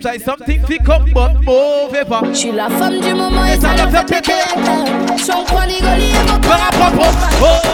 Try 0.00 0.16
something 0.16 0.62
pick 0.62 0.88
up 0.88 1.02
but 1.12 1.34
move. 1.44 1.92
Je 2.32 2.52
la 2.52 2.70
femme 2.70 3.00
du 3.00 3.12
moment 3.12 3.44
et, 3.44 3.60
ça, 3.60 3.74
la 3.76 3.86
fait 3.88 4.06
péter. 4.06 4.32
Je 5.16 5.22
suis 5.22 5.32
en 5.32 5.44
et 5.44 6.12
mon 6.26 6.40
corps. 6.40 6.60
Oh, 7.42 7.70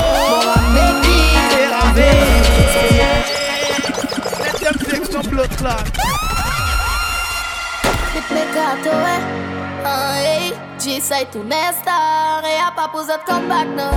et 12.44 12.58
à 12.60 12.72
pas 12.74 12.88
poser 12.88 13.12
de 13.12 13.24
comeback, 13.24 13.68
non. 13.76 13.92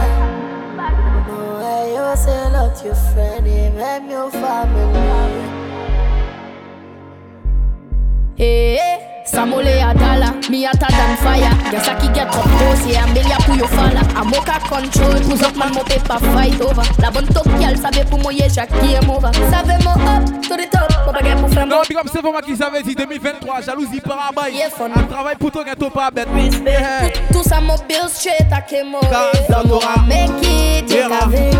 Hey, 8.40 8.78
hey. 8.78 9.24
Samole 9.26 9.68
a 9.68 9.94
dollar, 9.94 10.32
me 10.50 10.64
hotter 10.64 10.88
than 10.88 11.18
fire. 11.18 11.52
Yes, 11.74 11.90
I 11.90 12.00
can 12.00 12.14
get 12.14 12.28
up 12.30 12.42
close, 12.42 12.88
yeah, 12.88 13.04
I'm 13.04 13.14
belly 13.14 13.36
pour 13.44 13.56
you 13.56 13.68
falla. 13.68 14.00
I'm 14.16 14.32
mocha 14.32 14.58
control, 14.64 15.20
cause 15.28 15.44
up 15.44 15.58
man, 15.58 15.74
mo 15.74 15.84
paper 15.84 16.18
fight 16.32 16.62
over. 16.62 16.84
La 17.00 17.12
bonne 17.12 17.28
top, 17.28 17.46
y'all 17.60 17.76
savait 17.76 18.06
pour 18.06 18.20
moi, 18.20 18.32
yeah, 18.32 18.48
chaque 18.48 18.72
game 18.80 19.10
over. 19.10 19.30
Savez 19.52 19.84
moi 19.84 19.94
up 20.08 20.26
to 20.42 20.56
the 20.56 20.70
top, 20.72 20.88
pas 21.06 21.12
baguette 21.12 21.38
pour 21.38 21.50
faire 21.50 21.68
Non, 21.68 21.82
big 21.88 21.98
up, 21.98 22.08
c'est 22.10 22.22
pour 22.22 22.32
moi 22.32 22.42
qui 22.42 22.56
savais 22.56 22.82
dit 22.82 22.96
2023, 22.96 23.60
jalousie 23.60 24.00
par 24.00 24.30
abaye. 24.30 24.56
Yeah, 24.56 24.70
fun. 24.70 24.90
Un 24.96 25.04
travail 25.04 25.36
pour 25.36 25.52
toi, 25.52 25.66
gâteau 25.66 25.90
pas 25.90 26.10
bête. 26.10 26.30
Respect. 26.34 27.14
Tout 27.34 27.44
ça, 27.44 27.60
mon 27.60 27.76
bill 27.90 28.08
straight, 28.08 28.48
à 28.54 28.62
que 28.62 28.86
moi. 28.86 29.02
Zamora, 29.50 30.02
make 30.08 30.30
it, 30.44 30.90
yeah, 30.90 31.10
la 31.10 31.26
vex. 31.28 31.58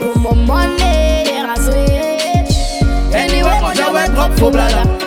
Pour 0.00 0.18
mon 0.22 0.34
money, 0.34 1.44
switch. 1.56 2.82
Anyway, 3.14 3.60
moi, 3.60 3.72
j'avais 3.74 4.08
drop, 4.08 4.32
faut 4.38 4.50
blada. 4.50 5.03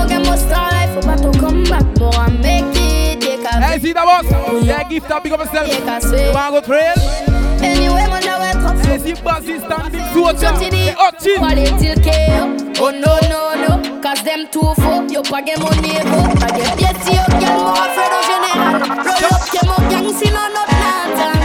Et 0.00 0.08
si 0.08 0.14
mon 0.16 0.22
game, 0.22 0.22
mon 0.24 0.36
style, 0.36 0.88
faut 0.94 1.00
pas 1.06 1.16
tout 1.16 1.38
come 1.38 1.62
back, 1.64 1.84
more 1.98 2.14
I 2.14 2.30
make 2.42 2.76
it, 2.76 3.24
yeah, 3.24 3.36
ka 3.42 3.50
Hey, 3.60 3.78
see 3.80 3.92
that 3.92 4.04
boss? 4.04 4.26
Oh, 4.48 4.58
yeah, 4.62 4.82
gift 4.88 5.10
up, 5.10 5.22
big 5.22 5.32
up 5.32 5.40
yourself. 5.40 5.68
Yeah, 5.68 5.80
ka 5.84 6.00
switch. 6.00 6.22
You 6.22 6.32
wanna 6.32 6.50
go 6.50 6.66
trail? 6.66 6.94
Anyway, 7.62 8.06
man, 8.08 8.24
I 8.24 8.38
wake 8.40 8.64
up. 8.64 8.76
Hey, 8.86 8.98
see 8.98 9.14
Bazzy 9.14 9.58
standing 9.60 10.06
to 10.12 10.26
a 10.26 10.32
jump. 10.34 10.58
Hey, 10.58 10.92
hot 10.96 11.18
chin. 11.20 11.38
Quality 11.38 11.72
till 11.78 11.98
KO. 12.00 12.56
Oh, 12.82 12.90
no, 12.90 13.18
no, 13.28 13.40
no. 13.60 14.00
Cause 14.00 14.22
them 14.22 14.48
too 14.50 14.74
full. 14.80 15.10
You 15.10 15.22
pa 15.22 15.40
get 15.42 15.58
money, 15.60 16.00
go. 16.08 16.20
I 16.40 16.48
get 16.56 16.78
pied 16.78 16.96
si 17.04 17.12
yo 17.14 17.24
gang, 17.38 17.60
mo 17.60 17.72
afraid 17.76 18.12
of 18.16 18.22
general. 18.24 18.80
Roll 19.04 19.28
up, 19.28 19.42
ke 19.52 19.60
mo 19.68 19.76
gang, 19.90 20.08
si 20.14 20.28
no 20.32 20.48
not 20.48 20.68
Nathan. 20.72 21.40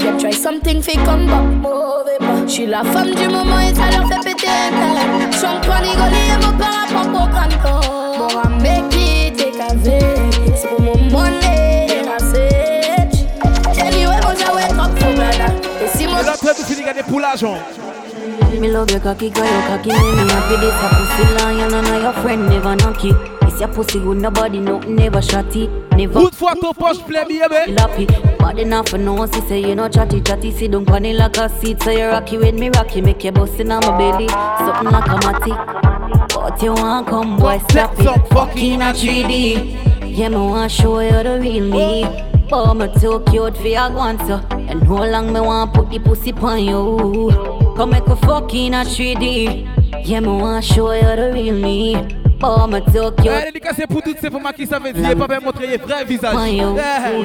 Them 0.00 0.16
try 0.18 0.30
something, 0.30 0.80
fi 0.80 0.94
come 1.04 1.26
back, 1.26 1.44
move 1.60 2.08
it 2.08 2.20
back. 2.20 2.48
She 2.48 2.66
la 2.66 2.82
femme 2.82 3.14
du 3.14 3.28
moment, 3.28 3.60
et 3.60 3.72
leur 3.74 4.08
fait 4.08 4.20
péter 4.24 4.35
un 4.56 4.70
câble. 4.70 5.34
Champagne, 5.40 5.88
rigolé, 5.90 6.24
mon 6.42 6.52
père 6.56 6.80
a 6.82 6.86
pas 6.92 7.06
pour 7.08 7.28
canton. 7.30 7.80
More 8.18 8.42
I 8.44 8.48
make 8.62 8.94
it, 8.94 9.36
take 9.36 9.60
a 9.60 9.74
vex. 9.74 10.60
C'est 10.60 10.68
pour 10.68 10.80
mon 10.80 10.96
money, 11.10 11.88
and 12.00 12.08
I 12.08 12.18
say. 12.20 12.46
Anyway, 13.80 14.18
moi, 14.22 14.34
j'ai 14.36 14.50
wake 14.54 14.72
up 14.72 14.92
for. 14.98 15.10
Et 15.82 15.88
si 15.96 16.06
mon... 16.06 16.18
Et 16.18 16.24
là, 16.24 16.32
très 16.36 16.54
tout 16.54 16.82
gagner 16.84 17.02
pour 17.06 17.20
l'argent. 17.20 17.58
Me 18.58 18.68
love 18.72 18.90
your 18.90 19.00
cocky, 19.00 19.30
girl, 19.30 19.44
your 19.44 19.62
cocky 19.68 19.90
make 19.90 20.00
me 20.00 20.30
happy. 20.30 20.56
This 20.56 20.72
a 20.82 20.88
pussy 20.88 21.44
lion 21.44 21.74
and 21.74 21.86
I 21.86 22.00
your 22.00 22.12
friend 22.14 22.48
never 22.48 22.74
knock 22.74 23.04
it. 23.04 23.35
It's 23.56 23.62
your 23.62 23.72
pussy 23.72 23.98
good, 24.00 24.18
nobody 24.18 24.60
no 24.60 24.80
never 24.80 25.20
shotty. 25.20 25.66
Never. 25.96 26.12
Good 26.12 26.34
for 26.34 26.54
to 26.54 26.74
push 26.74 26.98
play, 26.98 27.24
baby. 27.24 27.72
Lappy, 27.72 28.04
bad 28.38 28.58
enough 28.58 28.90
for 28.90 28.98
no 28.98 29.14
one 29.14 29.32
see 29.32 29.40
say 29.48 29.60
you 29.66 29.74
no 29.74 29.88
chatty 29.88 30.20
chatty. 30.20 30.52
Sit 30.52 30.72
down 30.72 30.84
pon 30.84 31.06
it 31.06 31.16
like 31.16 31.38
a 31.38 31.48
seat, 31.48 31.82
so 31.82 31.90
you 31.90 32.04
rocky 32.04 32.36
with 32.36 32.54
me 32.54 32.68
rocky. 32.68 33.00
Make 33.00 33.24
you 33.24 33.32
bust 33.32 33.58
in 33.58 33.72
on 33.72 33.80
my 33.80 33.96
belly, 33.96 34.28
something 34.28 34.92
like 34.92 35.06
a 35.06 35.16
matic. 35.24 36.34
But 36.34 36.62
you 36.62 36.74
want 36.74 37.06
come, 37.06 37.38
boy, 37.38 37.58
stop 37.70 37.98
it. 37.98 38.28
Fucking 38.28 38.82
a 38.82 38.92
3D. 38.92 40.14
Yeah, 40.14 40.28
me 40.28 40.36
want 40.36 40.70
show 40.70 41.00
you 41.00 41.22
the 41.22 41.40
real 41.40 41.64
me. 41.64 42.04
Oh, 42.52 42.74
me 42.74 42.88
too 43.00 43.24
cute 43.30 43.56
for 43.56 43.66
your 43.66 43.88
guanto 43.88 44.36
And 44.68 44.84
how 44.84 45.04
long 45.04 45.32
me 45.32 45.40
want 45.40 45.74
put 45.74 45.90
the 45.90 45.98
pussy 45.98 46.32
pon 46.32 46.62
you 46.62 47.32
Come 47.76 47.90
make 47.90 48.06
a 48.06 48.14
fucking 48.14 48.72
a 48.72 48.84
3D 48.84 50.06
Yeah, 50.06 50.20
me 50.20 50.28
want 50.28 50.64
show 50.64 50.92
you 50.92 51.16
the 51.16 51.32
real 51.34 51.54
me 51.56 52.25
Oh, 52.48 52.64
me 52.68 52.80
too 52.80 53.10
cute 53.16 53.26
Ouais, 53.26 53.44
dédicacé 53.46 53.86
pour 53.88 54.02
toutes 54.02 54.20
ces 54.20 54.30
femmes 54.30 54.48
qui 54.54 54.66
savent 54.68 54.92
dire, 54.92 55.16
pas 55.16 55.26
bien 55.26 55.40
montrer 55.40 55.76
vrai 55.78 56.04
visage. 56.04 56.32
Pon 56.32 56.44
you 56.46 56.76
Yeah. 56.76 57.24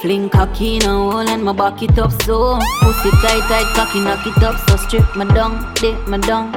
Fling 0.00 0.28
cocky 0.28 0.76
in 0.76 0.82
a 0.82 0.88
hole 0.88 1.28
and 1.28 1.44
my 1.44 1.52
back 1.52 1.80
it 1.82 1.96
up 1.98 2.10
so. 2.24 2.58
Pussy 2.80 3.10
tight 3.22 3.42
tight 3.48 3.66
cocky 3.76 4.00
knock 4.00 4.26
it 4.26 4.42
up 4.42 4.56
so. 4.68 4.76
Strip 4.76 5.14
me 5.14 5.24
down, 5.26 5.72
dip 5.76 6.08
me 6.08 6.18
down 6.18 6.50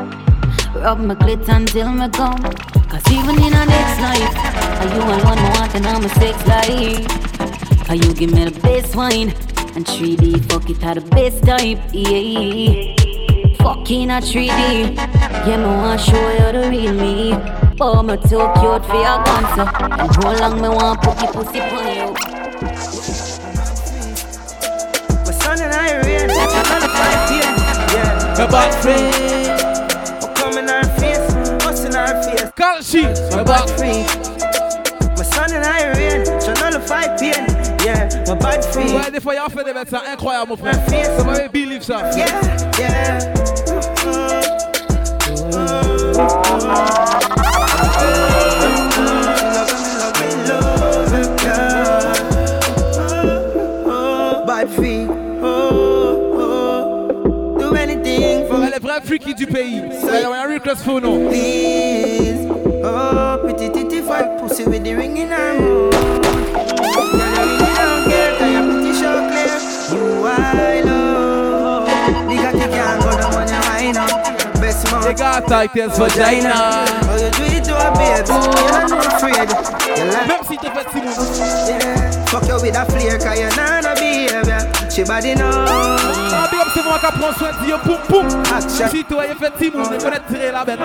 Rub 0.73 0.99
my 0.99 1.13
clit 1.13 1.47
until 1.49 1.91
me 1.91 2.09
come 2.09 2.41
Cause 2.89 3.11
even 3.11 3.35
in 3.43 3.53
a 3.53 3.65
next 3.65 4.01
life 4.01 4.35
Are 4.81 4.87
you 4.95 5.03
alone 5.03 5.37
me 5.43 5.49
want 5.57 5.75
and 5.75 5.85
I'm 5.85 6.03
a 6.03 6.09
sex 6.09 6.47
life? 6.47 7.87
How 7.87 7.93
you 7.93 8.11
give 8.13 8.33
me 8.33 8.45
the 8.45 8.59
best 8.59 8.95
wine 8.95 9.29
And 9.75 9.85
3D 9.85 10.51
fuck 10.51 10.67
it 10.69 10.83
at 10.83 10.95
the 10.95 11.01
best 11.01 11.43
type 11.43 11.79
Yeah. 11.93 12.95
Fucking 13.63 14.09
a 14.09 14.19
3D 14.19 14.95
Yeah 15.47 15.57
me 15.57 15.65
want 15.65 16.01
show 16.01 16.31
you 16.31 16.51
the 16.51 16.69
real 16.69 16.93
me 16.93 17.68
Oh 17.81 18.03
me 18.03 18.17
too 18.17 18.43
cute 18.59 18.85
for 18.85 18.95
your 18.95 19.23
gun 19.23 19.43
so 19.55 19.63
And 19.63 20.11
how 20.17 20.35
long 20.37 20.61
me 20.61 20.67
want 20.67 21.01
put 21.01 21.15
the 21.17 21.27
pussy 21.31 21.61
on 21.61 21.95
you 21.95 22.11
My 25.23 25.31
son 25.31 25.61
and 25.61 25.73
I 25.73 25.95
rain, 26.03 26.29
another 26.29 26.89
five 26.89 27.29
PM. 27.29 27.55
Yeah, 27.93 28.35
my 28.37 28.47
bad 28.51 28.71
friend. 28.81 29.15
We 30.19 30.27
come 30.35 30.57
in 30.57 30.69
our 30.69 30.83
face, 30.99 31.31
us 31.65 31.85
in 31.85 31.95
our 31.95 32.21
face. 32.21 32.51
Can't 32.57 32.83
she? 32.83 33.03
My 33.33 33.43
bad 33.43 33.69
free. 33.77 34.03
My 35.15 35.23
son 35.23 35.53
and 35.53 35.63
I 35.63 35.93
rain, 35.95 36.27
another 36.27 36.81
five 36.81 37.17
PM. 37.17 37.47
Yeah, 37.85 38.09
my 38.27 38.35
bad 38.35 38.65
free. 38.65 38.91
Ouais, 38.93 39.09
des 39.09 39.21
fois, 39.21 39.35
il 39.35 39.39
a 39.39 39.47
fait 39.47 39.63
des 39.63 39.73
médecins 39.73 40.01
incroyables, 40.11 40.49
mon 40.49 40.57
frère. 40.57 40.75
Ça 41.17 41.23
m'avait 41.23 41.47
believe 41.47 41.83
ça. 41.83 42.11
Yeah, 42.17 42.27
yeah. 42.77 43.33
Bad 46.19 47.38
for 58.99 59.13
Elle 59.13 59.19
est 59.19 59.19
vraie 59.19 59.19
freaky 59.19 59.33
du 59.33 59.45
pays. 59.47 59.81
Elle 60.11 60.25
a 60.25 60.43
un 60.43 60.47
reckless 60.47 60.81
phone, 60.83 61.03
non? 61.03 61.29
Please. 61.29 62.47
Oh, 62.83 63.37
pretty 63.43 63.69
titty 63.71 64.01
fat 64.01 64.37
pussy 64.39 64.63
with 64.63 64.83
the 64.83 64.93
ring 64.95 65.17
in 65.17 65.29
her 65.29 65.59
mouth. 65.59 65.91
Girl, 65.91 67.21
I 67.21 67.43
really 67.43 67.73
don't 67.75 68.03
care 68.09 68.31
'cause 68.37 68.51
you're 68.51 68.67
pretty 68.67 68.93
sure. 68.99 69.19
You 69.91 70.25
I 70.25 70.81
love. 70.85 71.87
Nigga, 72.27 72.49
you 72.53 72.67
can't 72.69 73.01
go 73.01 73.09
down 73.17 73.31
when 73.35 73.47
you 73.47 73.61
wind 73.69 73.97
up. 73.97 74.09
Best 74.61 74.91
man. 74.91 75.01
They 75.01 75.13
got 75.13 75.47
tight 75.47 75.77
as 75.77 75.97
vagina. 75.97 76.85
Oh, 77.09 77.15
you 77.15 77.29
do 77.31 77.43
it 77.43 77.63
to 77.65 77.73
a 77.75 77.91
babe. 77.97 78.27
You're 78.27 78.87
not 78.87 79.05
afraid. 79.05 79.49
You 79.97 80.05
like 80.05 80.43
si 80.47 80.57
t'es 80.57 80.69
fait 80.69 80.87
Simon. 80.91 81.13
Yeah. 81.67 82.11
Fuck 82.27 82.47
you 82.47 82.55
with 82.61 82.75
a 82.75 82.85
flare 82.85 83.17
'cause 83.17 83.39
you're 83.39 83.55
not 83.55 83.85
a 83.85 83.93
behavior. 83.95 84.61
She 84.89 85.03
body 85.03 85.35
know. 85.35 85.49
Ah, 85.67 86.48
Ah, 86.69 86.71
c'est 86.75 86.83
moi 86.83 86.99
qui 86.99 87.19
prends 87.19 87.33
soin 87.33 87.49
de 87.59 87.65
Dieu. 87.65 87.75
Poum, 87.83 87.97
poum. 88.07 88.27
Si 88.91 89.03
toi, 89.03 89.23
il 89.27 89.35
fait 89.35 89.51
Simon, 89.59 89.83
il 89.91 89.97
connaît 89.97 90.19
tirer 90.29 90.51
la 90.51 90.63
bête. 90.63 90.79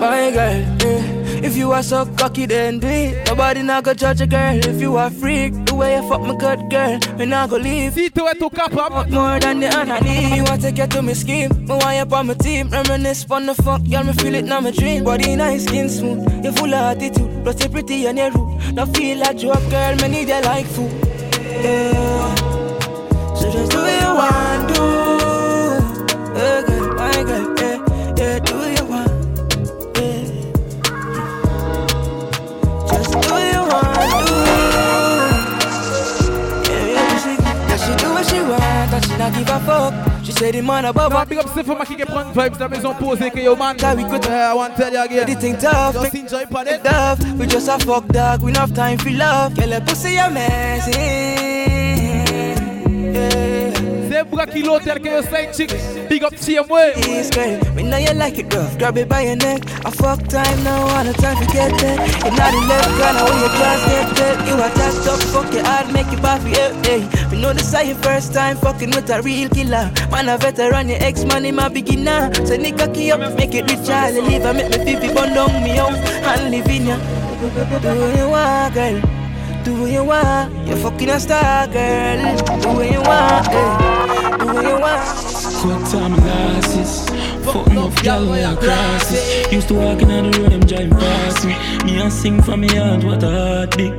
My 0.00 0.32
girl, 0.32 0.64
eh, 0.84 1.46
if 1.46 1.56
you 1.56 1.72
are 1.72 1.82
so 1.82 2.04
cocky, 2.18 2.44
then 2.46 2.80
do 2.80 2.88
it. 2.88 3.28
Nobody 3.28 3.62
not 3.62 3.84
go 3.84 3.94
judge 3.94 4.20
a 4.20 4.26
girl 4.26 4.58
if 4.58 4.80
you 4.80 4.96
are 4.96 5.10
freak. 5.10 5.54
The 5.66 5.74
way 5.74 5.96
you 5.96 6.08
fuck 6.08 6.22
my 6.22 6.34
good 6.36 6.68
girl, 6.68 6.98
me 7.16 7.24
not 7.24 7.50
go 7.50 7.56
leave. 7.56 7.94
Si 7.94 8.10
tu 8.10 8.26
es 8.26 8.36
tout 8.38 8.50
capable, 8.50 9.08
more 9.10 9.38
than 9.38 9.60
the 9.60 9.74
honor 9.74 10.00
need. 10.02 10.36
You 10.36 10.42
want 10.42 10.60
to 10.62 10.72
get 10.72 10.90
to 10.90 11.02
me 11.02 11.14
scheme, 11.14 11.50
me 11.64 11.74
want 11.74 11.96
you 11.96 12.16
on 12.16 12.26
my 12.26 12.34
team. 12.34 12.68
Reminisce 12.68 13.26
on 13.30 13.46
the 13.46 13.54
fuck, 13.54 13.80
girl, 13.88 14.04
me 14.04 14.12
feel 14.12 14.34
it 14.34 14.44
now 14.44 14.60
my 14.60 14.72
dream. 14.72 15.04
Body 15.04 15.36
nice, 15.36 15.64
skin 15.64 15.88
smooth, 15.88 16.44
you 16.44 16.52
full 16.52 16.74
of 16.74 16.96
attitude. 16.96 17.44
Plus 17.44 17.62
you 17.62 17.70
pretty 17.70 18.06
and 18.06 18.18
you 18.18 18.30
rude. 18.30 18.74
Now 18.74 18.86
feel 18.86 19.18
like 19.18 19.40
you 19.40 19.52
up, 19.52 19.62
girl, 19.70 19.94
me 19.96 20.08
need 20.08 20.28
you 20.28 20.40
like 20.42 20.66
food. 20.66 20.90
Yeah. 21.62 22.45
So 23.46 23.52
just 23.52 23.70
do 23.70 23.78
what 23.78 23.92
you 24.02 24.10
want, 24.18 24.74
do. 24.74 24.82
Yeah, 26.34 26.62
girl, 26.66 26.94
my 26.94 27.22
girl, 27.22 27.46
yeah, 27.60 27.78
yeah, 28.18 28.38
do 28.40 28.52
what 28.56 28.70
you 28.76 28.84
want. 28.86 29.10
Eh. 29.98 30.42
Just 32.88 33.08
do 33.12 33.18
what 33.18 33.42
you 33.46 33.62
want, 33.70 34.26
do. 34.26 34.34
Yeah, 36.66 36.86
yeah, 36.90 37.18
she, 37.22 37.32
yeah, 37.38 37.76
she 37.76 37.92
do 37.94 38.08
what 38.10 38.24
she 38.26 38.40
want, 38.40 38.92
and 38.94 39.04
she 39.04 39.14
not 39.16 39.32
give 39.32 39.48
a 39.48 39.60
fuck. 39.60 39.94
She 40.24 40.32
said 40.32 40.54
the 40.54 40.62
man 40.62 40.84
above 40.86 41.12
her. 41.12 41.24
Big 41.26 41.38
up, 41.38 41.46
moi 41.68 41.84
qui 41.86 41.94
prend 41.94 42.32
vibes 42.32 42.58
dans 42.58 42.64
la 42.64 42.68
maison 42.68 42.94
posée 42.94 43.30
que 43.30 43.38
yo 43.38 43.54
man. 43.54 43.76
That 43.76 43.96
we 43.96 44.02
could 44.02 44.26
I 44.26 44.54
want 44.54 44.74
to 44.74 44.82
tell 44.82 44.92
you 44.92 45.00
again. 45.04 45.26
The 45.26 45.36
thing 45.36 45.56
tough, 45.56 45.94
Just 45.94 46.14
enjoy 46.16 46.46
it. 46.48 47.38
We 47.38 47.46
just 47.46 47.68
a 47.68 47.78
fuck 47.78 48.08
dog, 48.08 48.42
we 48.42 48.50
enough 48.50 48.74
time 48.74 48.98
for 48.98 49.10
love. 49.10 49.54
Girl, 49.54 49.72
a 49.72 49.80
pussy 49.80 50.16
amazing. 50.16 51.65
Yeah. 53.16 53.86
C'est 54.10 54.24
bras 54.24 54.46
qui 54.46 54.62
l'hôtel 54.62 55.00
que 55.00 55.08
yo 55.08 55.22
say 55.22 55.48
chick. 55.52 55.74
Big 56.08 56.22
up 56.24 56.34
TMW. 56.34 56.92
It's 56.96 57.30
great. 57.30 57.60
Me 57.74 57.82
know 57.82 57.96
you 57.96 58.12
like 58.14 58.38
it 58.38 58.52
rough. 58.54 58.76
Grab 58.78 58.96
it 58.98 59.08
by 59.08 59.22
your 59.22 59.36
neck. 59.36 59.62
I 59.84 59.90
fuck 59.90 60.26
time 60.28 60.62
now, 60.64 60.86
on 60.96 61.06
the 61.06 61.12
time 61.14 61.36
to 61.36 61.46
get 61.52 61.72
there. 61.80 61.96
You're 62.24 62.36
not 62.36 62.54
in 62.54 62.68
left 62.68 62.88
corner 62.96 63.24
where 63.24 63.40
your 63.40 63.52
class 63.56 63.80
get 63.88 64.16
dead. 64.16 64.48
You 64.48 64.54
are 64.54 64.72
jacked 64.76 65.08
up, 65.08 65.20
fuck 65.32 65.52
your 65.52 65.64
heart, 65.64 65.92
make 65.92 66.10
you 66.10 66.18
baffy, 66.18 66.50
yeah, 66.50 66.72
hey. 66.82 67.00
Me 67.30 67.40
know 67.40 67.52
this 67.52 67.74
is 67.74 67.88
your 67.88 67.96
first 67.96 68.32
time 68.32 68.56
fucking 68.58 68.90
with 68.90 69.10
a 69.10 69.20
real 69.22 69.48
killer. 69.48 69.90
Man, 70.10 70.28
a 70.28 70.38
veteran, 70.38 70.88
your 70.88 71.02
ex 71.02 71.24
man, 71.24 71.44
him 71.44 71.58
a 71.58 71.68
beginner. 71.68 72.32
So 72.46 72.56
nigga 72.56 72.92
key 72.94 73.12
up, 73.12 73.20
make 73.36 73.54
it 73.54 73.70
rich, 73.70 73.88
I'll 73.88 74.12
leave. 74.22 74.44
I 74.44 74.52
make 74.52 74.70
me 74.70 74.78
fifi 74.84 75.12
bun 75.12 75.34
down 75.34 75.62
me 75.62 75.76
house 75.76 75.98
and 75.98 76.50
live 76.50 76.68
in 76.68 76.86
ya. 76.86 76.96
Do 77.80 78.18
you 78.18 78.28
want, 78.28 78.74
girl. 78.74 79.15
Do 79.66 79.74
what 79.80 79.90
you 79.90 80.04
want, 80.04 80.68
you're 80.68 80.76
fucking 80.76 81.08
a 81.08 81.18
star, 81.18 81.66
girl. 81.66 82.36
Do 82.60 82.68
what 82.68 82.88
you 82.88 83.00
want, 83.00 83.48
eh. 83.48 84.38
Do 84.38 84.46
what 84.54 84.64
you 84.64 84.78
want. 84.78 85.02
Cut 85.60 85.90
time 85.90 86.14
losses. 86.14 87.10
Fuck 87.44 87.66
enough 87.66 88.00
gal 88.00 88.30
where 88.30 88.46
I 88.46 88.54
cross 88.54 89.10
it. 89.10 89.50
Used 89.50 89.66
to 89.66 89.74
walk 89.74 90.00
in 90.02 90.10
on 90.12 90.30
the 90.30 90.38
road, 90.38 90.52
them 90.52 90.60
driving 90.60 90.90
past 90.90 91.44
me. 91.44 91.56
Me 91.84 92.00
and 92.00 92.12
sing 92.12 92.40
from 92.40 92.60
me 92.60 92.68
heart, 92.68 93.02
what 93.02 93.24
a 93.24 93.28
heartbeat. 93.28 93.92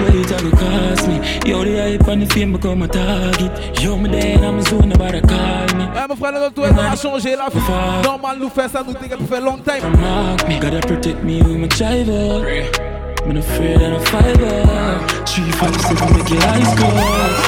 Well, 0.00 0.16
it 0.16 0.32
all 0.32 0.50
cost 0.52 1.06
me. 1.06 1.16
Yo, 1.44 1.62
the 1.62 1.76
hype 1.76 2.08
and 2.08 2.22
the 2.22 2.26
fame 2.34 2.54
become 2.54 2.80
a 2.80 2.88
target. 2.88 3.78
Yo, 3.82 3.98
me 3.98 4.08
dead, 4.08 4.42
I'm 4.42 4.62
zone, 4.62 4.88
nobody 4.88 5.20
call 5.20 5.66
me. 5.76 5.84
Ouais, 5.84 6.06
mon 6.08 6.16
frère, 6.16 6.32
le 6.32 6.44
retour 6.46 6.64
a 6.64 6.96
changé 6.96 7.36
la 7.36 7.50
vie. 7.50 8.02
Normal, 8.02 8.38
nous 8.40 8.48
faire 8.48 8.70
ça, 8.70 8.82
nous 8.82 8.94
think 8.94 9.14
pour 9.18 9.28
faire 9.28 9.42
long 9.42 9.58
time. 9.58 9.82
Mark 10.00 10.48
me, 10.48 10.58
gotta 10.58 10.80
protect 10.80 11.22
me 11.22 11.42
with 11.42 11.58
my 11.58 11.68
driver. 11.68 12.95
I'm 13.28 13.36
afraid 13.38 13.82
of 13.82 14.00
a 14.00 14.04
fiber. 14.06 15.02
Three, 15.26 15.50
five, 15.50 15.80
seven, 15.80 16.16
make 16.16 16.30
your 16.30 16.42
eyes 16.44 16.72
close. 16.78 17.38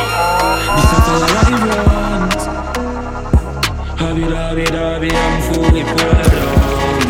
This 0.75 0.91
is 0.93 1.07
all 1.09 1.23
I 1.23 1.31
want. 1.69 2.35
Hobby, 4.01 4.23
hobby, 4.23 4.65
hobby, 4.65 5.11
I'm 5.13 5.35
fully 5.47 5.85
pulled 5.85 6.23
down. 6.33 7.09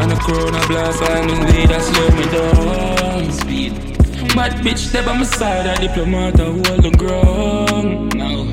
And 0.00 0.12
a 0.12 0.16
corona 0.16 0.60
blast, 0.66 1.02
I 1.02 1.04
knew 1.26 1.40
weed 1.44 1.68
that 1.68 1.82
slow 1.82 2.08
me 2.16 2.24
down. 2.32 3.32
Speed. 3.32 3.72
Bad 4.34 4.52
bitch, 4.64 4.78
step 4.78 5.04
by 5.04 5.12
my 5.18 5.24
side, 5.24 5.66
a 5.66 5.76
diplomat, 5.78 6.40
I 6.40 6.44
hold 6.44 6.64
the 6.64 6.90
ground. 6.96 8.14
Now, 8.14 8.46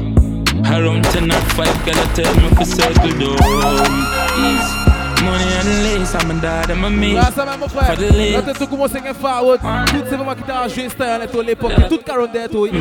around 0.78 1.06
10 1.06 1.32
or 1.32 1.40
5, 1.40 1.86
gotta 1.86 2.22
tell 2.22 2.36
me 2.36 2.50
for 2.50 2.66
circle 2.66 3.12
down. 3.18 3.92
Easy. 4.38 4.81
Money 5.24 5.44
and 5.44 5.84
lace, 5.84 6.16
I'm 6.16 6.32
a 6.32 6.42
dad, 6.42 6.72
I'm 6.72 6.84
a 6.84 6.90
me. 6.90 7.14
Ouais, 7.14 7.22
ça 7.36 7.46
va, 7.46 7.58
mon 7.58 7.68
frère. 7.68 7.96
Là, 8.00 8.42
t'as 8.44 8.54
tout 8.54 8.68
commencé 8.68 8.98
à 8.98 9.14
faire 9.14 9.44
out. 9.44 9.60
Tout 9.60 10.04
c'est 10.10 10.16
vraiment 10.16 10.34
qui 10.34 10.44
t'a 10.44 10.68
joué 10.68 10.90
style 10.90 11.04
à 11.04 11.44
l'époque. 11.46 11.74
Tout 11.90 12.00
caron 12.00 12.28
d'être, 12.28 12.56
oui. 12.56 12.72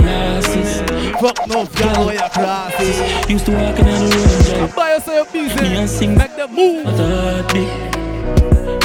Fuck 1.20 1.46
no, 1.48 1.66
girl, 1.76 2.06
where 2.06 2.14
your 2.14 2.30
classes. 2.30 3.02
Used 3.28 3.44
to 3.46 3.52
walk 3.52 3.78
in 3.78 3.84
the 3.84 4.60
road, 4.60 4.74
Buy 4.74 4.94
yourself 4.94 5.32
busy. 5.32 5.60
Me 5.60 5.76
and 5.76 5.86
sing. 5.88 6.16
Make 6.16 6.36
them 6.36 6.54
move. 6.54 6.84
What 6.84 7.00
a 7.00 7.44
big. 7.52 7.68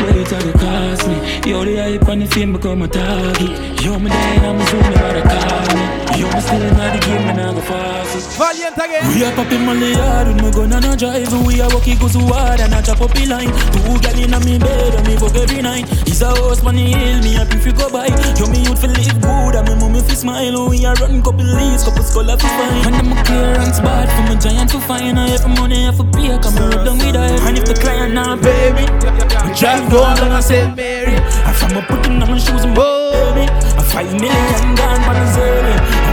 Well, 0.02 0.18
it 0.18 0.34
all 0.34 0.52
cost 0.60 1.08
me. 1.08 1.50
Yo, 1.50 1.64
the 1.64 1.78
hype 1.78 2.08
and 2.10 2.22
the 2.22 2.28
fame 2.28 2.54
become 2.54 2.82
a 2.82 2.88
target. 2.88 3.82
Yo, 3.82 3.98
me 4.00 4.10
dead, 4.10 4.44
I'm 4.44 4.60
a 4.60 4.66
zone, 4.66 4.82
nobody 4.82 5.22
call 5.22 5.76
me. 5.76 6.05
Yo, 6.16 6.32
me 6.32 6.40
still 6.40 6.64
in 6.64 6.72
the 6.72 7.00
game, 7.04 7.28
and 7.28 7.42
I 7.42 7.54
go 7.54 7.60
fast. 7.60 8.40
Valiant 8.40 8.78
again. 8.80 9.04
We 9.12 9.26
are 9.28 9.36
popping 9.36 9.66
money 9.66 9.94
hard 10.00 10.28
with 10.28 10.40
my 10.40 10.52
gun 10.52 10.72
and 10.72 10.86
a 10.86 10.96
drive. 10.96 11.28
We 11.44 11.60
are 11.60 11.68
walking 11.76 12.00
go 12.00 12.08
so 12.08 12.24
hard 12.32 12.62
and 12.64 12.74
I 12.74 12.82
chop 12.82 13.02
up 13.02 13.12
the 13.12 13.28
line. 13.28 13.52
Two 13.76 14.00
gal 14.00 14.16
in 14.16 14.32
a 14.32 14.40
me 14.40 14.56
bed 14.56 14.96
and 14.96 15.04
me 15.08 15.20
fuck 15.20 15.36
every 15.36 15.62
night. 15.62 15.92
It's 16.08 16.22
a 16.22 16.32
house 16.32 16.64
on 16.64 16.76
the 16.76 16.88
hill, 16.88 17.20
me 17.20 17.36
happy 17.36 17.60
if 17.60 17.66
you 17.68 17.74
go 17.76 17.92
by. 17.92 18.08
Yo, 18.40 18.48
me 18.48 18.64
youth 18.64 18.80
feel 18.80 18.96
live 18.96 19.20
good 19.20 19.56
and 19.60 19.68
me 19.68 19.76
mommy 19.76 20.00
fi 20.08 20.16
smile. 20.16 20.70
We 20.72 20.86
are 20.88 20.96
run 21.04 21.20
couple 21.20 21.44
leaves, 21.44 21.84
couple 21.84 22.04
skull 22.04 22.32
fi 22.32 22.48
fine. 22.48 22.88
And 22.88 22.96
I'm 22.96 23.12
a 23.12 23.24
clearance 23.28 23.84
bad 23.84 24.08
for 24.08 24.24
my 24.32 24.40
giant 24.40 24.72
to 24.72 24.80
find. 24.88 25.20
I 25.20 25.36
have 25.36 25.44
money, 25.52 25.84
I 25.84 25.92
have 25.92 26.00
a 26.00 26.08
pay, 26.16 26.32
come 26.40 26.56
and 26.56 26.72
rub 26.72 26.88
down 26.88 26.98
with 27.04 27.20
her. 27.20 27.44
And 27.44 27.60
if 27.60 27.68
the 27.68 27.76
client 27.76 28.16
not 28.16 28.40
pay 28.40 28.72
me, 28.72 28.88
I 28.88 29.52
drive 29.52 29.92
down 29.92 30.24
and 30.24 30.32
I 30.32 30.40
say 30.40 30.64
Mary. 30.72 31.20
I 31.44 31.52
from 31.52 31.76
a 31.76 31.84
putting 31.84 32.24
on 32.24 32.32
my 32.32 32.40
shoes 32.40 32.64
and 32.64 32.72
baby. 32.72 33.52
A 33.76 33.84
five 33.84 34.12
million 34.16 34.76
gone 34.80 35.04
on 35.04 35.16
the 35.20 36.05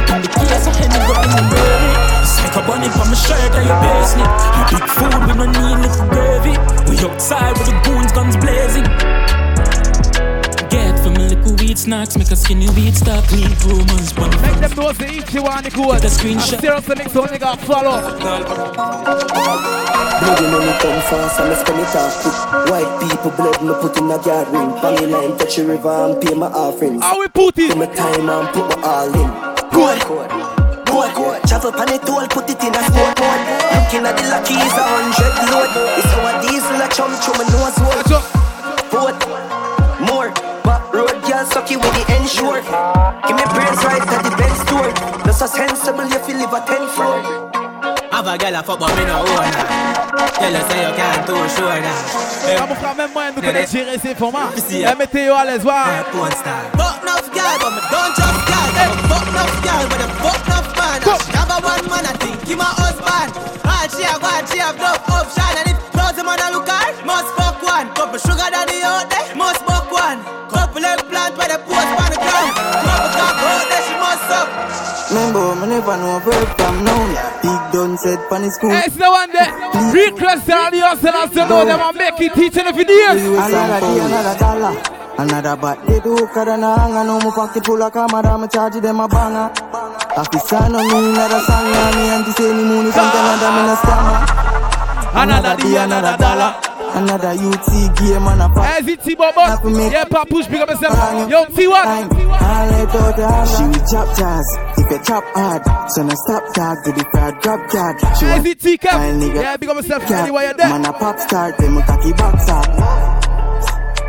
zero. 0.59 0.61
I 0.61 0.61
put 0.61 0.61
the 0.61 0.61
keys 0.61 0.67
on 0.67 0.75
hand 0.75 0.93
and 0.93 1.09
in 1.25 1.33
the 1.33 1.45
baby. 1.49 1.91
Psych 2.27 2.57
up 2.57 2.69
on 2.69 2.83
it 2.83 2.93
from 2.93 3.09
my 3.09 3.17
shirt 3.17 3.53
and 3.57 3.67
your 3.67 3.79
basement. 3.81 4.29
A 4.29 4.63
big 4.69 4.85
food 4.85 5.21
with 5.27 5.37
no 5.37 5.47
need 5.49 5.79
little 5.81 6.07
gravy. 6.09 6.55
We 6.91 6.95
outside 7.09 7.53
with 7.57 7.67
the 7.67 7.75
goons, 7.85 8.13
guns 8.13 8.37
blazing. 8.37 8.87
Get 10.69 10.99
from 11.01 11.17
a 11.17 11.25
little 11.29 11.55
weed 11.57 11.79
snacks, 11.79 12.17
make 12.17 12.31
a 12.31 12.37
skinny 12.37 12.69
weed 12.71 12.95
stop, 12.97 13.25
clean 13.25 13.53
romance, 13.67 14.13
bunny. 14.13 14.37
Make 14.41 14.61
them 14.61 14.73
know 14.77 14.93
say 14.93 15.11
each 15.19 15.33
you 15.35 15.43
want 15.43 15.65
the 15.65 15.71
code. 15.71 16.01
Take 16.01 16.05
a 16.05 16.15
screenshot. 16.15 16.53
And 16.53 16.63
seriously 16.63 16.95
make 16.97 17.09
some 17.09 17.27
nigga 17.27 17.59
follow. 17.67 18.01
Bloody 20.23 20.47
money 20.49 20.73
come 20.81 21.01
fast 21.11 21.41
and 21.41 21.49
me 21.51 21.57
spend 21.57 21.81
it 21.81 21.97
off. 21.97 22.71
White 22.71 22.93
people 23.01 23.31
blood 23.37 23.61
me 23.63 23.75
put 23.81 23.97
in 23.99 24.11
a 24.11 24.17
yard 24.25 24.49
ring. 24.49 24.71
Bang 24.81 25.11
line 25.11 25.37
touch 25.37 25.57
the 25.57 25.65
river 25.67 25.91
and 25.91 26.23
pay 26.23 26.35
my 26.35 26.47
offerings. 26.47 27.03
How 27.03 27.19
we 27.21 27.29
put 27.29 27.59
it? 27.59 27.69
Give 27.69 27.79
me 27.79 27.87
time 27.87 28.31
and 28.31 28.49
put 28.49 28.69
my 28.69 28.83
all 28.83 29.15
in. 29.49 29.52
Good. 29.73 30.01
Good. 30.07 30.31
Travel 31.49 31.73
pan 31.73 31.93
it 31.93 32.09
all, 32.09 32.27
put 32.29 32.49
it 32.49 32.63
in 32.63 32.75
a 32.75 32.83
sport 32.89 33.19
mode. 33.21 33.43
Looking 33.75 34.05
at 34.07 34.17
the 34.17 34.25
lucky 34.33 34.55
is 34.55 34.77
a 34.77 34.85
hundred 34.85 35.35
load. 35.53 35.71
It's 35.99 36.09
how 36.13 36.29
a 36.29 36.33
diesel 36.41 36.81
a 36.81 36.89
chum 36.89 37.13
chum 37.21 37.41
and 37.41 37.51
nose 37.53 37.77
hole. 37.81 38.03
Boat. 38.93 39.17
More. 40.01 40.31
Back 40.65 40.93
road 40.93 41.17
girl 41.27 41.45
sucky 41.45 41.77
with 41.77 41.93
the 41.93 42.05
ensure. 42.17 42.63
Give 43.27 43.37
me 43.37 43.45
brains 43.53 43.83
right 43.85 44.01
at 44.01 44.23
the 44.23 44.33
Benz 44.37 44.59
store. 44.65 44.93
Just 45.27 45.43
a 45.43 45.49
sensible 45.49 46.09
if 46.13 46.29
you 46.29 46.35
live 46.39 46.53
a 46.53 46.61
ten 46.65 46.87
floor. 46.95 47.19
Have 48.13 48.27
a 48.27 48.39
girl 48.39 48.55
a 48.57 48.63
fuck 48.63 48.79
but 48.79 48.95
me 48.97 49.05
no 49.07 49.21
own 49.21 49.27
her 49.27 49.67
Tell 50.37 50.53
her 50.53 50.65
say 50.69 50.87
you 50.87 50.95
can't 50.95 51.27
too 51.27 51.49
sure 51.49 51.81
that 51.81 52.61
Ah 52.61 52.67
mon 52.69 52.75
frère, 52.75 52.95
même 52.95 53.11
moi, 53.13 53.25
nous 53.35 53.41
connaît 53.41 53.67
gérer 53.67 53.99
ces 53.99 54.15
formats. 54.15 54.51
La 54.83 54.95
météo 54.95 55.35
à 55.35 55.45
l'aise, 55.47 55.63
voir. 55.63 55.87
Fuck 56.13 57.03
enough 57.03 57.33
girl 57.33 57.59
but 57.59 57.73
me 57.73 57.81
don't 57.91 58.15
just 58.15 58.47
girl 58.47 58.62
I'm 58.83 58.95
fuck 59.09 59.27
enough 59.31 59.55
girl 59.63 59.85
but 59.91 60.01
a 60.03 60.09
fuck 60.23 60.43
enough 60.47 60.69
man 60.77 60.99
She 61.03 61.33
have 61.39 61.51
a 61.55 61.59
one 61.63 61.87
man 61.91 62.05
I 62.07 62.15
think 62.19 62.37
he 62.47 62.55
my 62.55 62.69
husband 62.83 63.31
All 63.63 63.87
she 63.91 64.03
have 64.07 64.23
one 64.23 64.45
she 64.51 64.59
have 64.59 64.77
enough 64.77 65.03
option 65.07 65.53
And 65.63 65.67
if 65.73 65.79
thousand 65.95 66.27
man 66.27 66.41
a 66.43 66.49
look 66.55 66.69
her 66.69 66.91
must 67.07 67.29
fuck 67.39 67.59
one 67.63 67.87
Couple 67.95 68.19
sugar 68.19 68.49
daddy 68.51 68.83
out 68.83 69.07
there 69.11 69.35
must 69.39 69.63
fuck 69.65 69.87
one 69.91 70.19
Couple 70.51 70.85
eggplant 70.85 71.35
by 71.39 71.47
the 71.49 71.59
post 71.65 71.93
on 72.03 72.11
the 72.11 72.19
ground 72.19 72.53
Couple 72.59 73.11
cock 73.17 73.37
out 73.47 73.65
there 73.71 73.85
she 73.87 73.95
must 74.03 74.23
suck 74.27 74.93
Remember, 75.13 75.55
me 75.61 75.67
never 75.67 75.97
know 75.99 76.21
where 76.21 76.47
from 76.57 76.85
now. 76.85 77.41
Big 77.43 77.73
done 77.73 77.99
said 77.99 78.19
his 78.41 78.55
school. 78.55 78.71
Hey, 78.71 78.85
it's 78.87 78.97
the 78.97 79.11
one 79.11 79.31
there. 79.31 79.53
Request 79.93 80.49
all 80.49 80.71
the 80.71 80.81
hustlers 80.81 81.31
to 81.33 81.49
know 81.49 81.67
them 81.67 81.81
and 81.81 81.97
make 81.99 82.19
it 82.19 82.33
teaching 82.35 82.65
every 82.65 82.85
day. 82.85 83.05
Another 83.11 83.81
day, 83.81 83.99
another 84.01 84.39
dollar. 84.39 85.02
Another 85.19 85.57
bat 85.57 85.79
they 85.87 86.01
do 86.01 86.17
kada 86.35 86.57
na 86.57 86.77
hanga 86.77 87.05
no 87.05 87.21
mo 87.21 87.31
pocket 87.31 87.65
full 87.65 87.83
of 87.83 87.93
camera 87.93 88.39
me 88.39 88.49
charge 88.49 88.81
them 88.81 89.01
a 89.01 89.09
banger. 89.09 89.53
Officer 90.17 90.69
no 90.69 90.81
me 90.83 91.11
another 91.11 91.41
song 91.41 91.71
na 91.71 91.91
me 91.97 92.05
and 92.11 92.27
say 92.35 92.53
me 92.53 92.65
money 92.65 92.91
from 92.91 93.09
Canada 93.13 93.49
me 93.53 93.63
no 93.69 93.75
scammer. 93.77 94.43
Another 95.15 95.57
day, 95.63 95.77
another 95.77 96.17
dollar. 96.17 96.55
Another 96.95 97.29
UT 97.29 97.97
game 97.97 98.27
and 98.29 98.43
a 98.43 98.49
pop. 98.49 98.67
As 98.67 98.87
it 98.87 99.03
see 99.03 99.15
Bobo, 99.15 99.41
yeah, 99.91 100.05
Papush, 100.05 100.51
big 100.51 100.61
up 100.61 100.69
yourself. 100.69 101.31
Yo, 101.31 101.47
see 101.55 101.67
what? 101.67 101.87
She 103.49 103.65
will 103.65 103.87
chop 103.87 104.17
jazz, 104.17 104.47
if 104.77 104.91
you 104.91 104.99
chop 105.05 105.25
hard, 105.35 105.91
so 105.91 106.03
no 106.03 106.15
stop 106.15 106.53
tag 106.53 106.77
to 106.85 106.93
the 106.93 107.05
crowd 107.05 107.41
grab 107.41 107.71
card. 107.71 108.01
She 108.19 108.27
As 108.27 108.33
want 108.33 108.47
it 108.47 108.61
see 108.61 108.77
Cap, 108.77 108.95
my 108.95 109.09
nigga 109.09 109.41
yeah, 109.41 109.57
big 109.57 109.71
up 109.71 109.77
yourself. 109.77 110.11
Anyway, 110.11 110.45
you're 110.45 110.55
there. 110.55 110.69
Man 110.69 110.85
a 110.85 110.93
pop 110.93 111.19
star, 111.19 111.53
them 111.53 111.79
a 111.79 111.83
cocky 111.83 112.13
box 112.13 112.49
up. 112.49 113.22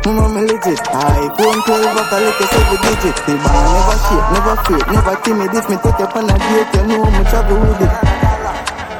Mama 0.04 0.28
me 0.28 0.40
legit, 0.42 0.80
I 0.92 1.32
don't 1.36 1.64
tell 1.64 1.80
but 1.80 2.12
I 2.12 2.18
like 2.20 2.40
a 2.40 2.46
seven 2.52 2.78
digit. 2.84 3.16
The 3.24 3.34
bar 3.40 3.64
never 3.72 3.96
shake, 4.04 4.28
never 4.36 4.56
fake, 4.64 4.86
never 4.92 5.16
timid. 5.24 5.50
This 5.50 5.66
me 5.68 5.76
take 5.80 6.00
up 6.00 6.14
on 6.14 6.28
a 6.28 6.36
date, 6.36 6.74
you 6.76 6.84
know 6.88 7.04
me 7.08 7.24
travel 7.24 7.56
with 7.56 7.80
it. 7.80 7.92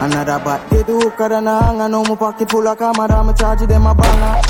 Another 0.01 0.39
bat 0.43 0.61
they 0.71 0.83
do 0.83 1.13
kada 1.17 1.41
na 1.41 1.61
hanga 1.61 1.89
no 1.89 2.05
mo 2.05 2.17
pocket 2.17 2.51
full 2.51 2.67
of 2.67 2.79
camera 2.79 3.23
me 3.23 3.35
charge 3.35 3.67
them 3.69 3.87
a 3.87 3.95
banger. 3.95 4.41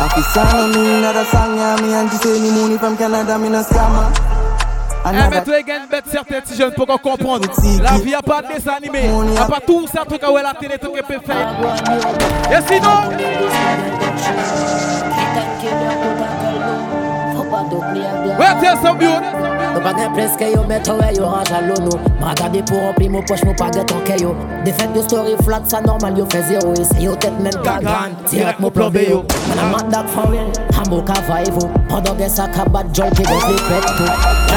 Officer 0.00 0.44
no 0.56 0.68
me 0.72 0.80
another 0.98 1.24
song 1.26 1.56
yeah 1.56 1.76
me 1.82 1.92
and 1.92 2.10
say 2.10 2.40
me 2.40 2.50
money 2.50 2.78
from 2.78 2.96
Canada 2.96 3.38
me 3.38 3.50
no 3.50 3.62
scammer. 3.62 4.10
Eh, 5.02 5.30
mais 5.30 5.42
toi, 5.42 5.62
gagne 5.62 5.86
bête 5.90 6.04
certains 6.10 6.40
petits 6.40 6.56
jeunes 6.56 6.72
pour 6.72 6.86
qu'on 6.86 6.98
comprenne. 6.98 7.40
La 7.82 7.92
vie 7.92 8.14
a 8.14 8.20
pas 8.20 8.42
de 8.42 8.48
dessin 8.48 8.72
animé. 8.76 9.10
A 9.40 9.46
pas 9.46 9.60
tout 9.66 9.86
ça, 9.86 10.04
truc 10.06 10.22
à 10.22 10.42
la 10.42 10.52
télé, 10.52 10.76
truc 10.78 10.92
peut 11.08 11.20
faire. 11.24 11.54
Et 12.50 12.62
sinon, 12.68 13.08
ouais, 18.38 18.60
tiens, 18.60 18.76
some 18.82 18.98
beauty. 18.98 19.50
Nou 19.70 19.80
pa 19.84 19.92
gen 19.94 20.10
ples 20.16 20.32
ke 20.38 20.48
yo 20.50 20.62
met 20.66 20.88
we 20.98 21.08
yo 21.14 21.28
ranj 21.30 21.50
alo 21.54 21.76
nou 21.84 21.98
Ma 22.18 22.32
gade 22.34 22.62
pou 22.66 22.80
rempli 22.82 23.06
mou 23.08 23.22
poch 23.28 23.42
mou 23.46 23.54
pa 23.54 23.68
gen 23.70 23.86
tonke 23.86 24.16
yo 24.18 24.32
Defet 24.66 24.96
yo 24.96 25.02
story 25.06 25.36
flat 25.46 25.68
sa 25.70 25.80
normal 25.84 26.18
yo 26.18 26.26
fe 26.32 26.40
zero 26.48 26.72
E 26.74 26.84
se 26.88 26.98
yo 27.04 27.14
tet 27.22 27.38
men 27.38 27.54
kagan, 27.62 28.16
direct 28.30 28.58
mou 28.60 28.70
plombe 28.74 29.04
yo 29.06 29.20
Man 29.46 29.62
a 29.62 29.68
mat 29.70 29.92
dak 29.94 30.10
for 30.10 30.26
real, 30.32 30.50
ha 30.74 30.82
mou 30.90 31.04
ka 31.06 31.20
vibe 31.28 31.62
yo 31.62 31.70
Pendant 31.92 32.18
gen 32.18 32.34
sa 32.34 32.48
ka 32.50 32.66
bad 32.74 32.90
jol 32.96 33.14
ki 33.14 33.28
gon 33.30 33.40
flip 33.46 33.62
pet 33.70 33.86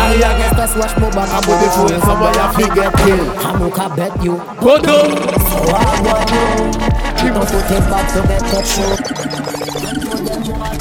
a 0.01 0.33
gen 0.39 0.49
stress 0.55 0.75
wash 0.81 0.97
mou 0.97 1.13
bak 1.13 1.29
mou 1.45 1.61
de 1.61 1.69
fou 1.77 1.93
Some 2.07 2.17
boy 2.17 2.33
a 2.33 2.49
fi 2.57 2.65
get 2.73 2.99
kill, 3.03 3.23
ha 3.45 3.53
mou 3.59 3.69
ka 3.69 3.89
bet 3.93 4.17
yo 4.25 4.41
Koto 4.57 4.97
So 5.51 5.61
a 5.77 5.85
boy 6.01 6.25
yo 6.33 7.33
Don't 7.33 7.47
put 7.47 7.71
it 7.71 7.85
back 7.89 8.05
to 8.13 8.27
get 8.27 8.41
touch 8.49 8.77
yo 8.81 9.32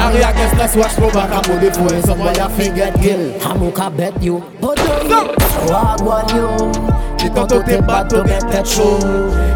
Sorry, 0.00 0.24
I 0.24 0.32
guess 0.32 0.56
that's 0.56 0.76
what's 0.76 0.98
wrong 0.98 1.12
back. 1.12 1.30
I'm 1.30 1.52
only 1.52 1.70
for 1.70 2.06
someone 2.06 2.40
I 2.40 2.48
finger 2.56 2.90
kill. 3.02 3.42
I'm 3.42 3.62
okay, 3.64 3.96
bet 3.96 4.22
you. 4.22 4.42
But 4.58 4.76
don't 4.76 5.42
hard 5.68 6.00
one 6.00 6.28
you. 6.34 7.00
Ki 7.20 7.28
ton 7.36 7.46
tou 7.46 7.60
te 7.68 7.76
bato 7.84 8.22
men 8.24 8.40
tet 8.48 8.64
chou 8.64 8.96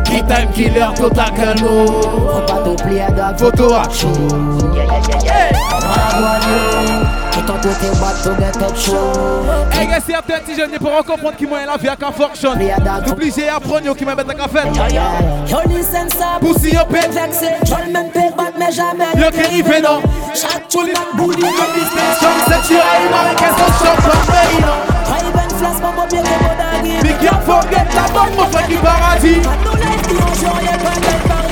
Ki 0.05 0.21
time 0.29 0.53
killer 0.53 0.93
tout 0.99 1.17
la 1.17 1.31
kano 1.33 1.87
Fon 2.29 2.45
pato 2.51 2.75
plie 2.83 3.09
dag 3.17 3.41
foto 3.41 3.73
ak 3.73 3.89
chou 3.89 4.13
Wagwan 5.89 6.45
yo 6.51 7.04
quand 7.47 7.61
tout. 7.61 7.69
Hey, 9.73 9.89
c'est 10.07 10.15
après 10.15 10.41
petit 10.41 10.57
jeune, 10.57 10.71
ils 10.73 10.79
pourront 10.79 11.03
comprendre 11.03 11.37
qui 11.37 11.47
moyen 11.47 11.67
la 11.67 11.77
vie 11.77 11.89
à 11.89 11.97
qu'un 11.97 12.13
fortune. 12.13 12.51
Obligé 13.11 13.49
à 13.49 13.61
prendre, 13.61 13.95
qui 13.95 14.05
m'a 14.05 14.15
bête 14.15 14.31
à 14.31 14.35
qu'un 14.35 14.49
fait. 14.49 14.69
Yo, 15.49 15.59
listen 15.69 16.09
ça, 16.11 16.39
poussi, 16.41 16.75
yo, 16.75 16.85
pète. 16.91 17.11
J'en 17.65 17.91
même 17.91 18.11
pète, 18.11 18.37
bat, 18.37 18.45
mais 18.59 18.73
jamais. 18.73 19.13
Yo, 19.17 19.31
qui 19.31 19.43
rive, 19.43 19.83
non. 19.83 20.01
Chaque 20.35 20.69
tour, 20.69 20.85
la 20.85 21.17
bouli, 21.17 21.41
yo, 21.41 21.65
business. 21.75 22.19
Comme 22.21 22.41
c'est 22.47 22.63
tu 22.67 22.77
as, 22.77 23.01
il 23.01 23.09
ce 23.39 23.67
choc, 23.85 23.97
comme 24.03 24.27
pays, 24.35 24.61
non. 24.61 24.79
Try 25.05 25.21
even 25.29 25.51
flash, 25.59 25.79
maman, 25.83 26.07
bien, 26.11 26.23
les 26.23 26.39
bonnes 26.39 27.03
Big 27.03 27.29
up, 27.29 27.41
bonne, 27.47 28.35
mon 28.37 28.47
frère 28.51 28.67
qui 28.67 28.77
paradis. 28.77 29.41
Nous, 29.65 29.77
les 29.77 29.95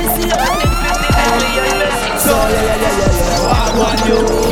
ici. 0.05 0.29
Yo. 4.09 4.52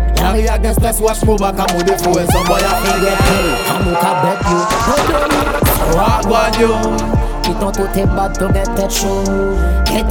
Carry 0.21 0.45
a 0.45 0.59
guest 0.59 0.81
let's 0.81 0.99
watch 1.01 1.23
mou 1.25 1.35
baka 1.35 1.65
mou 1.73 1.81
de 1.81 1.97
fwe 1.97 2.25
Some 2.29 2.45
boy 2.45 2.61
a 2.61 2.73
fi 2.81 2.91
get 3.01 3.17
kill 3.25 3.47
Hamou 3.69 3.95
ka 3.97 4.11
bet 4.21 4.39
yo 4.45 4.59
Wagwan 5.97 6.53
yo 6.61 6.71
Ki 7.41 7.53
tonto 7.57 7.87
te 7.95 8.05
bat 8.05 8.37
to 8.37 8.47
gen 8.53 8.69
tet 8.77 8.91
show 8.91 9.25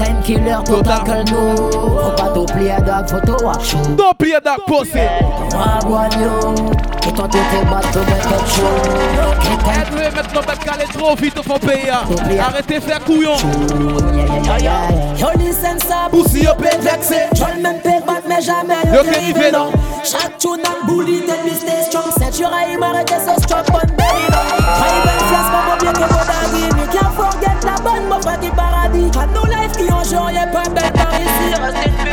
time 0.01 0.23
killer 0.23 0.63
to 0.65 0.83
tackle 0.83 1.23
nou 1.31 1.71
Faut 1.71 2.17
pas 2.17 2.31
t'oublier 2.35 2.83
dag, 2.85 3.09
faut 3.09 3.21
to 3.21 3.39
watch 3.45 3.73
yo 3.73 3.95
Don't 3.95 4.19
play 4.19 4.39
that 4.43 4.59
pussy. 4.67 5.07
Wagwan 5.55 6.11
yo 6.19 6.55
Ki 7.01 7.13
tonto 7.13 7.39
te 7.39 7.63
bat 7.71 7.87
to 7.93 8.03
gen 8.11 8.30
Dans 10.35 10.43
ta 10.43 10.55
calé 10.55 10.85
trop 10.93 11.17
vite 11.17 11.37
au 11.39 11.43
fond 11.43 11.59
pays 11.59 11.91
Arrêtez 11.91 12.81
faire 12.81 13.03
couillon 13.05 13.37
Yo 15.19 15.27
l'insensable 15.37 16.15
Ou 16.15 16.25
si 16.29 16.45
yo 16.45 16.55
plein 16.55 16.79
vexé 16.79 17.17
J'vol 17.35 17.61
même 17.61 17.81
père 17.81 18.03
mais 18.29 18.41
jamais 18.41 18.75
Yo 18.95 19.03
qu'est 19.03 19.51
non 19.51 19.73
Chaque 20.05 20.39
tune 20.39 20.51
en 20.51 20.87
t'es 20.87 21.45
mis 21.45 21.57
stay 21.57 21.83
strong 21.89 22.13
C'est 22.19 22.31
tu 22.31 22.45
railles 22.45 22.77
m'arrêter 22.79 23.15
so 23.15 23.41
strong 23.43 23.65
Bonne 23.73 23.97
baby 23.97 24.27
Railles 24.31 25.03
belle 25.05 25.25
flasque 25.29 25.53
mon 25.67 25.77
bien 25.81 25.93
que 25.93 26.13
vos 26.13 26.25
d'avis 26.25 26.69
Mais 26.77 26.87
qui 26.93 26.99
a 26.99 27.11
forget 27.11 27.57
la 27.65 27.77
bonne 27.83 28.09
mon 28.09 28.21
frère 28.23 28.41
qui 28.41 28.51
paradis 28.51 29.11
À 29.19 29.27
nos 29.27 29.47
lives 29.47 29.73
qui 29.73 29.93
ont 29.93 30.05
joué 30.05 30.33
y'a 30.35 30.47
pas 30.47 30.69
bête 30.71 30.97
à 30.97 31.05
réussir 31.11 31.59
C'est 31.75 31.87
une 31.87 32.11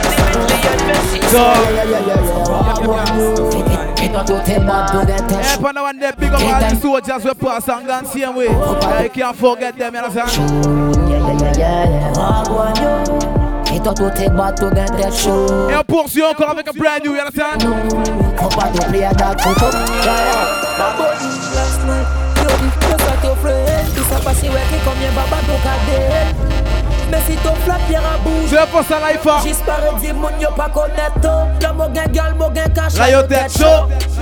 the 6.68 6.80
soldiers 6.82 7.24
we 7.24 7.34
pass 7.36 7.70
and 7.70 7.88
guns 7.88 8.07
same 8.08 8.36
way. 8.36 8.48
I 8.48 9.10
can't 9.10 9.36
forget 9.36 9.78
them, 9.78 9.94
you 9.94 10.00
understand? 10.00 10.98
Et 13.74 13.80
toi 13.80 13.94
tout 13.94 14.10
chaud 15.12 15.70
Et 15.70 15.76
on 15.76 15.84
poursuit 15.84 16.24
encore 16.24 16.50
avec 16.50 16.68
un 16.68 16.72
brand 16.72 17.04
new, 17.04 17.14
you 17.14 17.20
understand? 17.20 17.60
Faut 18.38 18.50
pas 18.50 18.68
t'oublier 18.68 19.06
à 19.06 19.14
date 19.14 19.42
photo 19.42 19.66
Ma 19.66 20.88
last 21.54 21.82
night 21.86 22.08
Yo 22.42 22.50
di, 22.58 22.70
yo 22.90 22.98
sa 22.98 23.16
te 23.22 23.36
friend 23.40 23.94
Tout 23.96 24.04
ça 24.10 24.20
passé 24.24 24.50
ouais 24.50 24.66
que 24.72 24.78
combien 24.84 25.12
baba 25.12 25.38
Mais 27.10 27.22
si 27.28 27.36
ton 27.44 27.56
flap 27.64 27.84
yè 27.90 28.00
rabouj 28.04 28.50
Se 28.52 28.64
fò 28.72 28.82
sa 28.88 29.00
la 29.00 29.14
y 29.16 29.20
fò 29.24 29.38
Jis 29.44 29.62
pare 29.66 29.94
di 30.02 30.12
moun 30.14 30.40
yo 30.42 30.52
pa 30.58 30.68
konet 30.74 31.20
to 31.24 31.34
La 31.64 31.72
mò 31.74 31.88
gen 31.94 32.12
gal, 32.16 32.34
mò 32.40 32.50
gen 32.56 32.74
kache 32.76 33.00
La 33.00 33.10
yo 33.12 33.22
tèt 33.30 33.56
chò 33.58 33.72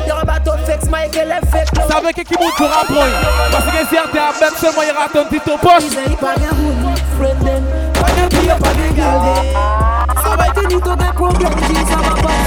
Yè 0.06 0.12
rabato 0.12 0.58
fèks, 0.68 0.90
ma 0.94 1.06
yè 1.06 1.10
ke 1.16 1.26
lè 1.30 1.40
fèk 1.54 1.74
lò 1.78 1.88
Sa 1.90 2.02
vè 2.06 2.14
ke 2.18 2.26
ki 2.30 2.38
moun 2.42 2.54
kou 2.60 2.70
raproy 2.70 3.16
Pasi 3.54 3.74
gen 3.78 3.90
si 3.90 4.02
arte 4.02 4.22
a 4.22 4.30
mèm 4.40 4.60
se 4.62 4.74
mò 4.76 4.86
yè 4.86 4.94
raton 5.00 5.32
ti 5.32 5.42
ton 5.48 5.62
poch 5.64 5.82
Dizè 5.88 6.06
y 6.12 6.20
pa 6.22 6.36
gen 6.42 6.54
moun, 6.62 7.02
frenden 7.16 7.66
Pa 7.98 8.12
gen 8.14 8.30
pi 8.36 8.46
yo 8.50 8.60
pa 8.62 8.76
gen 8.78 8.94
gal 9.00 9.18
de 9.26 9.36
Sa 10.22 10.38
to 10.54 10.68
gen 10.70 10.86
problem, 11.16 11.58
va 12.06 12.16
pa 12.22 12.38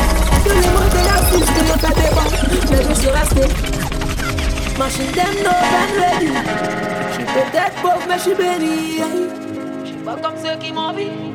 Te 0.44 0.54
lè 0.54 0.70
mò 0.76 0.86
te 0.94 1.08
la 1.08 1.18
fous, 1.32 1.50
te 1.56 1.66
mò 1.66 1.82
ta 1.82 1.94
devan 1.98 2.32
Mè 2.70 2.84
jò 2.86 3.02
sè 3.02 3.16
rastè 3.18 3.76
Machine 4.78 5.10
dem 5.10 5.42
nou 5.42 5.50
ben 5.72 5.90
ready. 5.98 6.32
J'suis 7.12 7.24
peut-être 7.24 7.82
pauvre 7.82 8.06
mais 8.06 8.16
j'suis 8.16 8.34
béni 8.36 9.57
pas 10.08 10.28
comme 10.28 10.36
ceux 10.42 10.56
qui 10.58 10.72
m'envient 10.72 11.34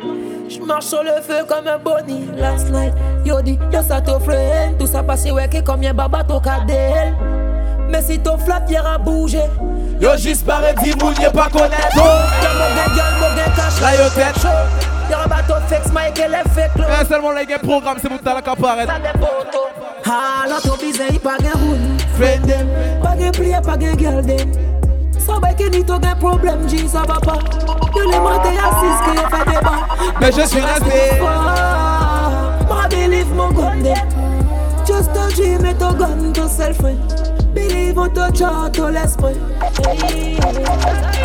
J'marche 0.49 0.85
sur 0.85 1.03
le 1.03 1.21
feu 1.21 1.45
comme 1.47 1.67
un 1.67 1.77
boni 1.77 2.27
Last 2.37 2.69
night, 2.69 2.93
yo 3.25 3.41
di, 3.41 3.57
yo 3.71 3.81
ça 3.81 4.01
t'offre 4.01 4.31
Tout 4.79 4.87
ça 4.87 5.03
passé 5.03 5.31
ouais 5.31 5.47
que 5.47 5.61
combien 5.61 5.93
baba 5.93 6.23
ton 6.23 6.39
cadel 6.39 7.13
Mais 7.89 8.01
si 8.01 8.19
ton 8.19 8.37
flat 8.37 8.61
hier 8.67 8.85
a 8.85 8.97
bougé. 8.97 9.41
Yo 9.99 10.09
juste 10.17 10.45
paraît 10.45 10.75
dit 10.83 10.93
moun 10.99 11.13
y'a 11.21 11.31
pas 11.31 11.49
connaître. 11.49 11.95
Y'a 11.95 12.53
mon 12.53 12.95
gal, 12.95 13.13
mon 13.19 13.35
gain 13.35 13.51
cash 13.55 13.81
Là, 13.81 13.95
yo 13.95 14.09
tête. 14.09 14.41
Chaud. 14.41 14.47
Y'a 15.09 15.23
un 15.23 15.27
bateau 15.27 15.53
flex, 15.67 15.91
Mike 15.93 16.19
et 16.19 16.27
les 16.27 16.49
fake 16.51 16.73
close 16.73 16.87
Mais 16.87 17.05
seulement 17.05 17.31
là, 17.31 17.43
il 17.43 17.49
y 17.49 17.53
a 17.53 17.57
un 17.57 17.59
programme, 17.59 17.97
c'est 18.01 18.09
pour 18.09 18.19
ta 18.19 18.33
la 18.33 18.41
caparette. 18.41 18.89
Ah, 20.05 20.47
là, 20.47 20.55
ton 20.63 20.75
bizarre, 20.75 21.07
il 21.11 21.19
pas 21.19 21.37
gain 21.37 21.51
roule 21.53 21.77
Friend. 22.15 22.45
Them 22.45 22.67
Pas 23.01 23.15
gain 23.15 23.31
plié, 23.31 23.57
pas 23.63 23.77
gain 23.77 23.97
girl 23.97 24.25
them 24.25 24.51
Sabay 25.25 25.55
ke 25.55 25.69
ni 25.71 25.83
to 25.83 25.99
gen 25.99 26.15
problem 26.19 26.67
ji 26.67 26.87
sa 26.87 27.03
va 27.07 27.19
pa. 27.23 27.39
Yo 27.95 28.03
le 28.09 28.19
mante 28.19 28.53
yo 28.53 28.67
fe 29.29 29.41
deba 29.51 29.73
Men 30.19 30.31
je 30.31 30.47
suis 30.47 30.61
resté. 30.61 31.19
Ma 32.69 32.87
believe 32.87 33.33
mon 33.33 33.51
gonde 33.51 33.93
Just 34.85 35.13
to 35.13 35.35
dream 35.35 35.65
et 35.65 35.75
to 35.75 35.93
gun 35.93 36.33
to 36.33 36.47
self-way 36.47 36.95
Believe 37.53 37.97
on 37.97 38.09
oh. 38.09 38.29
to 38.29 38.37
jaw 38.37 38.69
to 38.69 38.89
l'esprit 38.89 39.37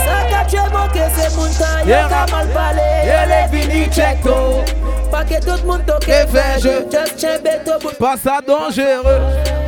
Sa 0.05 0.19
ka 0.31 0.45
che 0.47 0.63
moke 0.73 1.05
se 1.17 1.37
moun 1.37 1.51
ta 1.59 1.81
Yo 1.87 2.09
ka 2.09 2.27
mal 2.31 2.47
pale. 2.55 2.89
Yo 3.07 3.21
le 3.29 3.49
vini 3.51 3.89
check 3.91 4.23
to 4.23 4.63
Pa 5.11 5.25
ke 5.25 5.41
tout 5.41 5.65
moun 5.65 5.85
to 5.87 5.99
ke 6.05 6.27
veje 6.31 6.85
Just 6.91 7.17
che 7.17 7.39
beto 7.43 7.79
Pas 7.99 8.17
sa 8.17 8.41
dangereux. 8.41 9.68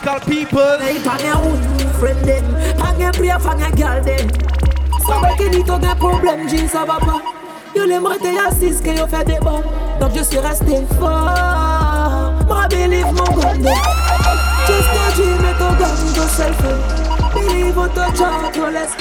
Radical 0.00 0.20
people. 0.20 0.78
Hey, 0.80 0.98
pan 1.02 1.20
your 1.20 1.36
own 1.36 1.60
friend 1.98 2.24
que 5.36 5.94
problème. 5.98 6.48
Yo 7.74 7.86
que 8.80 8.92
fait 9.06 9.24
des 9.24 9.38
bons. 9.40 9.62
Donc 10.00 10.10
je 10.16 10.22
suis 10.22 10.38
resté 10.38 10.86
fort. 10.98 12.32
Ma 12.48 12.66
believe 12.68 13.12
mon 13.12 13.24
gondé. 13.34 13.74
Just 14.66 14.88
a 14.88 15.12
dream 15.14 15.44
et 15.44 15.54
ton 15.58 15.72
gomme 15.74 16.12
de 16.14 16.24
selfie. 16.28 16.80
Believe 17.34 17.78
on 17.78 17.88
ton 17.88 18.14
job, 18.14 18.32
laisse. 18.72 18.96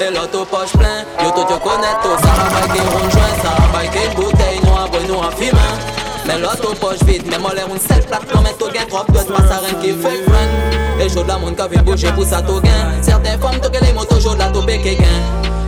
Et 0.00 0.10
l'auto 0.12 0.44
poche 0.44 0.72
plein, 0.72 1.04
yo 1.22 1.30
tout 1.30 1.48
yo 1.48 1.58
connais 1.58 1.96
tout. 2.02 2.18
Ça 2.20 2.32
va 2.36 2.44
baguer, 2.60 2.82
on 2.94 3.10
joint, 3.10 3.34
ça 3.42 3.50
va 3.58 3.78
baguer 3.78 4.06
une 4.08 4.14
bouteille 4.14 4.60
noire, 4.64 4.88
bois 4.90 5.00
noir, 5.08 5.32
fumin. 5.34 5.95
Mais 6.26 6.38
l'auto 6.38 6.74
poche 6.80 7.02
vide, 7.06 7.24
mais 7.30 7.38
moi 7.38 7.52
l'air 7.54 7.66
une 7.68 7.78
seule 7.78 8.04
plaque 8.04 8.34
Non 8.34 8.42
mais 8.42 8.52
tout 8.58 8.70
gain 8.72 8.84
trop 8.88 9.04
de 9.08 9.26
toi, 9.26 9.38
ça 9.48 9.60
rien 9.64 9.74
qui 9.80 9.92
fait 9.92 10.22
friend 10.24 10.86
de 10.98 11.28
la 11.28 11.38
monde 11.38 11.56
qui 11.56 11.68
vient 11.68 11.82
bouger 11.82 12.10
pour 12.12 12.24
ça 12.24 12.42
tout 12.42 12.60
gain. 12.60 12.90
Certaines 13.02 13.38
femmes 13.40 13.60
toquent 13.60 13.80
les 13.80 13.92
motos 13.92 14.16
de 14.16 14.38
la 14.38 14.46
topé 14.46 14.78
gain. 14.78 15.04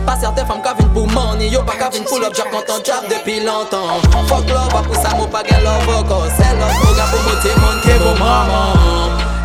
Pas 0.05 0.17
certaines 0.19 0.45
femmes 0.47 0.61
qui 0.61 0.77
viennent 0.77 0.93
pour 0.93 1.07
money, 1.07 1.47
yo 1.49 1.61
pas 1.61 1.73
qui 1.73 1.91
viennent 1.91 2.03
pour 2.03 2.19
l'objet 2.19 2.43
quand 2.51 2.63
on 2.67 2.83
job 2.83 3.03
depuis 3.09 3.39
longtemps. 3.39 4.01
Fuck 4.27 4.49
love, 4.49 4.83
pour 4.85 4.95
ça, 4.95 5.15
mon 5.17 5.27
pas 5.27 5.43
love, 5.43 6.29
c'est 6.37 6.55
love, 6.57 6.73
mon 6.83 6.95
gars 6.95 7.07
pour 7.11 7.21
motiver 7.23 7.53
mon 7.61 7.81
qui 7.81 8.03
mon 8.03 8.13
maman. 8.13 8.73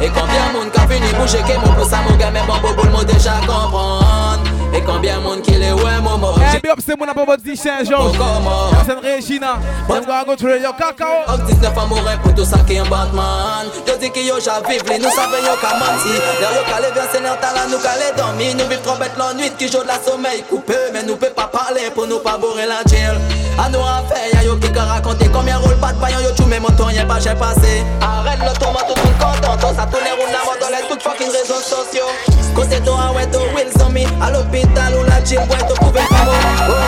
Et 0.01 0.09
combien 0.09 0.49
de 0.49 0.59
monde 0.59 0.73
qui 0.73 0.99
vient 0.99 1.19
bouger, 1.19 1.39
qui 1.39 1.59
mon 1.65 1.75
pour 1.75 1.87
ça, 1.87 1.99
mon 2.09 2.17
gars, 2.17 2.31
mais 2.33 2.43
bon, 2.47 2.55
bon, 2.63 2.91
bon, 2.91 3.03
déjà 3.05 3.35
comprendre. 3.47 4.54
Et 4.75 4.79
E 4.79 4.81
konbyen 4.83 5.23
moun 5.23 5.43
ki 5.43 5.55
le 5.61 5.71
wè 5.79 5.93
momo 6.03 6.33
E 6.43 6.59
bi 6.61 6.71
opse 6.73 6.97
moun 6.99 7.09
apopot 7.09 7.41
di 7.41 7.57
chen 7.57 7.85
jons 7.87 8.17
Yasen 8.19 9.01
Regina. 9.03 9.55
Mwen 9.89 10.05
gwa 10.05 10.25
kontre 10.25 10.59
yo 10.63 10.73
kakao 10.73 11.23
Ok 11.35 11.47
19 11.51 11.79
amore 11.79 12.17
pou 12.23 12.35
tou 12.35 12.45
sa 12.45 12.59
ki 12.67 12.81
yon 12.81 12.89
batman. 12.91 13.71
Yo 13.87 13.97
di 14.01 14.11
ki 14.11 14.27
yo 14.27 14.41
javiv 14.41 14.83
li 14.91 14.99
nou 14.99 15.11
save 15.15 15.41
yo 15.47 15.55
kamanti 15.63 16.19
Der 16.41 16.57
yo 16.59 16.65
kale 16.69 16.91
vyen 16.97 17.09
sener 17.13 17.39
tala 17.41 17.65
nou 17.71 17.79
kale 17.85 18.11
domi 18.19 18.53
Nou 18.59 18.67
viv 18.69 18.83
trompet 18.83 19.17
lan 19.21 19.39
nuit 19.39 19.57
ki 19.61 19.71
jo 19.71 19.85
de 19.87 19.93
la 19.93 20.01
sommeil 20.03 20.43
koupe 20.51 20.79
Men 20.93 21.07
nou 21.07 21.17
pe 21.17 21.31
pa 21.37 21.47
pale 21.55 21.89
pou 21.95 22.11
nou 22.11 22.19
pa 22.25 22.37
bore 22.43 22.67
la 22.67 22.83
jail 22.91 23.17
A 23.63 23.71
nou 23.71 23.87
an 23.87 24.05
fe 24.11 24.21
ya 24.35 24.43
yo 24.49 24.59
ki 24.59 24.75
ka 24.75 24.89
rakonte 24.91 25.31
Konbyen 25.31 25.63
roule 25.63 25.79
pat 25.81 25.97
payan 26.03 26.27
yo 26.27 26.35
chou 26.35 26.51
men 26.51 26.63
moun 26.65 26.75
ton 26.77 26.91
yon 26.91 27.07
pa 27.09 27.21
jen 27.23 27.39
pase 27.39 27.79
Arrête 28.03 28.43
le 28.43 28.53
tourment 28.59 28.85
tout 28.89 28.99
moun 29.01 29.19
kontant 29.23 29.75
Sa 29.75 29.87
tourne 29.87 30.13
roule 30.19 30.33
la 30.33 30.45
mort 30.45 30.59
dans 30.61 30.69
les 30.69 30.87
toutes 30.89 31.03
fucking 31.03 31.31
réseaux 31.31 31.63
sociaux. 31.63 32.34
Côté 32.55 32.81
toi, 32.81 33.13
ouais, 33.15 33.27
toi, 33.27 33.43
Wilson, 33.55 33.91
me. 33.91 34.05
À 34.23 34.31
l'hôpital 34.31 34.95
ou 34.95 35.05
la 35.05 35.25
chill, 35.25 35.39
ouais, 35.39 35.59
toi, 35.59 35.77
pouvez 35.81 36.01
pas 36.09 36.25
mourir. 36.25 36.85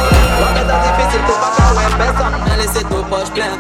difficile, 0.83 1.21
tout 1.27 1.39
pas 1.41 1.53
qu'à 1.57 1.75
ouais, 1.75 1.97
personne. 1.99 2.41
Mais 2.49 2.57
laissez 2.63 2.85
tout 2.85 3.05
poche 3.11 3.31
plein, 3.35 3.57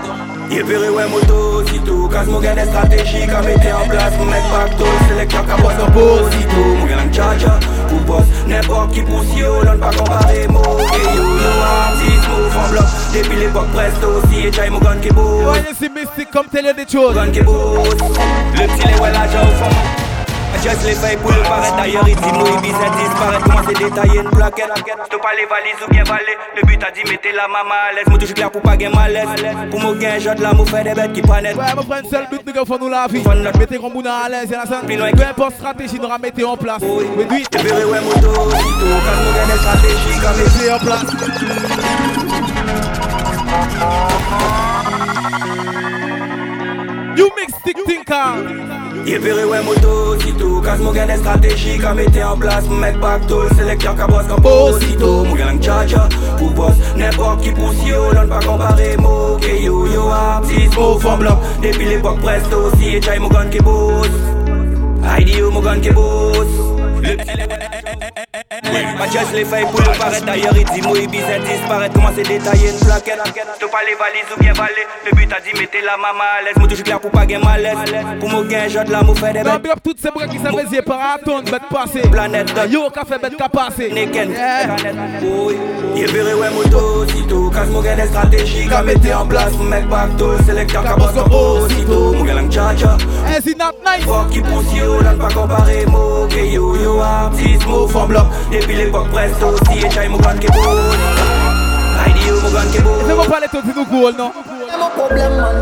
Yé 0.51 0.63
péré 0.63 0.89
ouais 0.89 1.09
moto, 1.09 1.65
si 1.67 1.81
tout 1.81 2.09
Casse 2.09 2.27
mon 2.29 2.39
gain 2.39 2.55
des 2.55 2.65
stratégies 2.67 3.27
qu'a 3.27 3.43
metté 3.43 3.73
en 3.73 3.89
place 3.89 4.13
Mon 4.17 4.27
mec 4.27 4.43
pacto, 4.53 4.85
sélecteur 5.09 5.45
qu'a 5.45 5.57
bosse 5.57 5.73
en 5.83 5.91
pause 5.91 6.31
Si 6.31 6.45
tout, 6.47 6.77
mon 6.79 6.87
gain 6.87 6.99
en 6.99 7.13
charge 7.13 7.47
Pour 7.89 8.01
boss, 8.03 8.25
n'importe 8.47 8.93
qui 8.93 9.03
pousse 9.03 9.27
yo 9.37 9.63
L'on 9.65 9.77
pas 9.77 9.91
comparer 9.91 10.47
mo 10.47 10.63
Et 10.63 11.17
yo 11.17 11.23
yo 11.23 11.51
artiste, 11.67 12.29
move 12.29 12.57
en 12.65 12.71
bloc 12.71 12.85
Depuis 13.13 13.37
l'époque 13.41 13.69
presto, 13.75 14.23
si 14.31 14.47
et 14.47 14.53
chai 14.53 14.71
mon 14.71 14.79
gun 14.79 14.97
qui 15.03 15.09
bosse 15.09 15.47
Ouais, 15.47 15.65
c'est 15.77 15.93
mystique 15.93 16.31
comme 16.33 16.47
télé 16.47 16.73
des 16.73 16.87
choses 16.91 17.15
Gun 17.17 17.31
qui 17.33 17.41
bosse 17.43 17.97
Le 18.55 18.67
petit 18.69 18.87
les 18.87 19.01
ouais 19.01 19.11
la 19.11 19.25
au 19.25 19.47
fond 19.47 20.06
Just 20.63 20.85
les 20.85 20.95
feuilles 20.95 21.17
pour 21.17 21.31
le 21.31 21.43
paraître. 21.43 21.77
D'ailleurs 21.77 22.09
il 22.09 22.17
dit 22.17 22.33
moi 22.33 22.49
il 22.55 22.61
bizarre 22.61 22.97
disparaître. 22.97 23.45
Comment 23.45 23.63
c'est 23.69 23.79
détaillé 23.79 24.21
une 24.21 24.31
plaquette. 24.31 24.71
Stop 25.07 25.23
pas 25.23 25.35
les 25.39 25.47
valises 25.47 25.81
ou 25.87 25.91
bien 25.91 26.05
valer 26.05 26.37
Le 26.57 26.63
but 26.67 26.83
a 26.83 26.91
dit 26.91 27.05
mettez 27.09 27.33
la 27.33 27.47
maman 27.47 27.75
à 27.89 27.93
l'aise. 27.95 28.05
Moi 28.09 28.19
toujours 28.19 28.35
clair 28.35 28.51
pour 28.51 28.63
pas 28.63 28.77
gagner 28.77 28.95
malaise 28.95 29.29
Pour 29.71 29.81
moi 29.81 29.95
gain 29.95 30.19
jot 30.19 30.35
là 30.41 30.53
moi 30.53 30.67
fait 30.67 30.85
des 30.85 30.95
bêtes 30.95 31.13
qui 31.13 31.23
panettent 31.23 31.57
Ouais 31.57 31.75
mon 31.77 31.83
frère 31.83 32.03
seul 32.11 32.27
but 32.31 32.43
nous 32.47 32.65
faut 32.65 32.79
nous 32.79 32.89
la 32.89 33.07
vie. 33.07 33.23
Mettez 33.59 33.79
comme 33.79 33.93
bouna 33.93 34.25
à 34.25 34.29
l'aise 34.29 34.51
y'a 34.51 34.65
la 34.65 34.67
scène. 34.67 34.87
Peu 34.87 35.23
importe 35.23 35.55
stratégie 35.55 36.01
nous 36.01 36.09
mettez 36.21 36.45
en 36.45 36.57
place. 36.57 36.83
Mais 36.83 37.27
oui 37.31 37.45
Tu 37.51 37.59
verrais 37.59 37.85
ouais 37.85 38.01
moto 38.01 38.21
quand 38.21 38.51
nous 38.51 39.33
gagne 39.35 39.53
des 39.53 39.59
stratégies 39.59 40.19
Quand 40.23 40.35
mettez 40.37 40.73
en 40.73 40.79
place. 40.79 41.07
You 47.17 47.31
mix 47.37 47.53
stick 47.61 47.77
thinker 47.87 48.86
Yé 49.07 49.19
verré 49.19 49.45
ouais 49.45 49.63
moto, 49.63 50.19
sito 50.19 50.61
Casse 50.61 50.81
mon 50.81 50.91
gain 50.91 51.07
des 51.07 51.17
stratégies 51.19 51.79
qu'a 51.79 51.95
metté 51.95 52.25
en 52.25 52.37
place. 52.37 52.67
Mon 52.69 52.75
mec 52.75 52.99
pacto, 53.01 53.45
le 53.45 53.55
sélecteur 53.55 53.95
qu'a 53.95 54.09
bosse 54.09 54.27
comme 54.27 54.43
posito. 54.43 55.23
Mon 55.23 55.35
gain 55.37 55.57
tcha 55.61 56.09
pour 56.37 56.51
boss 56.51 56.75
N'importe 56.97 57.41
qui 57.43 57.53
pousse 57.53 57.87
yo, 57.87 58.13
l'on 58.13 58.27
pas 58.27 58.41
comparer. 58.41 58.97
Mo 58.97 59.39
Que 59.41 59.63
yo 59.63 59.87
yo 59.87 60.09
artiste, 60.09 60.77
mo 60.77 60.99
fond 60.99 61.19
blanc. 61.19 61.39
Depuis 61.63 61.87
l'époque 61.87 62.21
presto, 62.21 62.73
si 62.79 62.97
et 62.97 63.01
chai 63.01 63.21
mon 63.21 63.29
gun 63.29 63.47
qui 63.49 63.59
bosse. 63.59 64.11
Yo 65.25 65.53
mon 65.53 65.61
gun 65.61 65.79
qui 65.79 65.91
bosse 65.91 66.67
Mathias 68.99 69.27
les 69.35 69.45
feuilles 69.45 69.67
pour 69.71 69.81
le 69.81 69.99
paraître. 69.99 70.25
D'ailleurs 70.25 70.57
il 70.57 70.65
dit 70.65 70.83
moi 70.87 70.97
il 70.99 71.09
bizarre 71.09 71.41
disparaître 71.41 71.95
Comment 71.95 72.11
c'est 72.15 72.23
détaillé 72.27 72.71
une 72.71 72.79
plaquette 72.79 73.19
T'as 73.25 73.69
pas 73.69 73.79
les 73.89 73.95
valises 73.95 74.31
ou 74.37 74.41
bien 74.41 74.53
valer 74.53 74.87
Le 75.05 75.17
but 75.17 75.33
a 75.33 75.41
dit 75.41 75.59
mettez 75.59 75.83
la 75.83 75.97
maman 75.97 76.25
à 76.39 76.43
l'aise. 76.43 76.55
Moi 76.57 76.69
toujours 76.69 76.85
clair 76.85 77.01
pour 77.01 77.11
pas 77.11 77.27
gagner 77.27 77.45
malaise 77.45 77.77
Pour 78.21 78.29
moi 78.31 78.45
gain 78.45 78.69
jot 78.69 78.91
là 78.91 79.03
moi 79.03 79.15
fait 79.15 79.33
des 79.33 79.43
bêtes. 79.43 79.67
up 79.67 79.79
toutes 79.85 80.01
ces 80.01 80.11
bras 80.11 80.27
qui 80.27 80.39
savent 80.39 80.55
y 80.73 80.83
par 80.83 80.99
Aton 81.15 81.41
bête 81.43 81.69
passé 81.71 82.01
Planète 82.11 82.53
Yo 82.71 82.89
café 82.91 83.19
bête 83.21 83.37
qu'a 83.37 83.49
passé. 83.49 83.91
Neken 83.93 84.31
Yé 85.95 86.05
verré 86.07 86.35
ouais 86.35 86.51
moto 86.51 87.07
Sito 87.07 87.51
Casse 87.51 87.69
mon 87.69 87.83
gain 87.83 87.97
des 87.97 88.07
stratégies 88.07 88.69
Qu'a 88.69 88.83
mettez 88.83 89.15
en 89.15 89.27
place 89.27 89.53
Mon 89.59 89.65
mec 89.65 89.89
pacto. 89.89 90.33
Sélecteur 90.47 90.83
qu'a 90.83 90.95
bosse 90.97 91.13
comme 91.13 91.33
Osito 91.33 92.13
Mon 92.13 92.25
gars 92.25 92.35
tcha 92.51 92.75
tcha 92.77 92.97
Eh 93.29 93.41
c'est 93.45 93.59
not 93.59 93.73
nice. 93.85 94.05
Fuck 94.05 94.31
qui 94.31 94.41
pousse 94.41 94.75
yo 94.75 95.01
Là 95.03 95.13
pas 95.19 95.33
comparer 95.33 95.87
mo 95.87 96.27
yo 96.31 96.77
yo 96.77 97.01
artiste 97.01 97.67
Mo 97.67 97.87
fond 97.89 98.07
blanc 98.07 98.27
depuis 98.51 98.75
l'époque 98.87 99.11
presto 99.11 99.55
Si 99.71 99.79
et 99.79 99.91
chai 99.91 100.09
mougan 100.09 100.39
ke 100.39 100.49
bou 100.53 100.61
Haidi 101.99 102.29
yo 102.29 102.37
ke 102.73 103.15
mou 103.15 103.29
pale 103.29 103.49
ton 103.53 103.63
ti 103.63 103.75
nou 103.75 103.87
koul 103.91 104.15
non? 104.19 104.33
Se 104.71 104.79
mou 104.79 104.91
problem 104.97 105.37
man. 105.41 105.61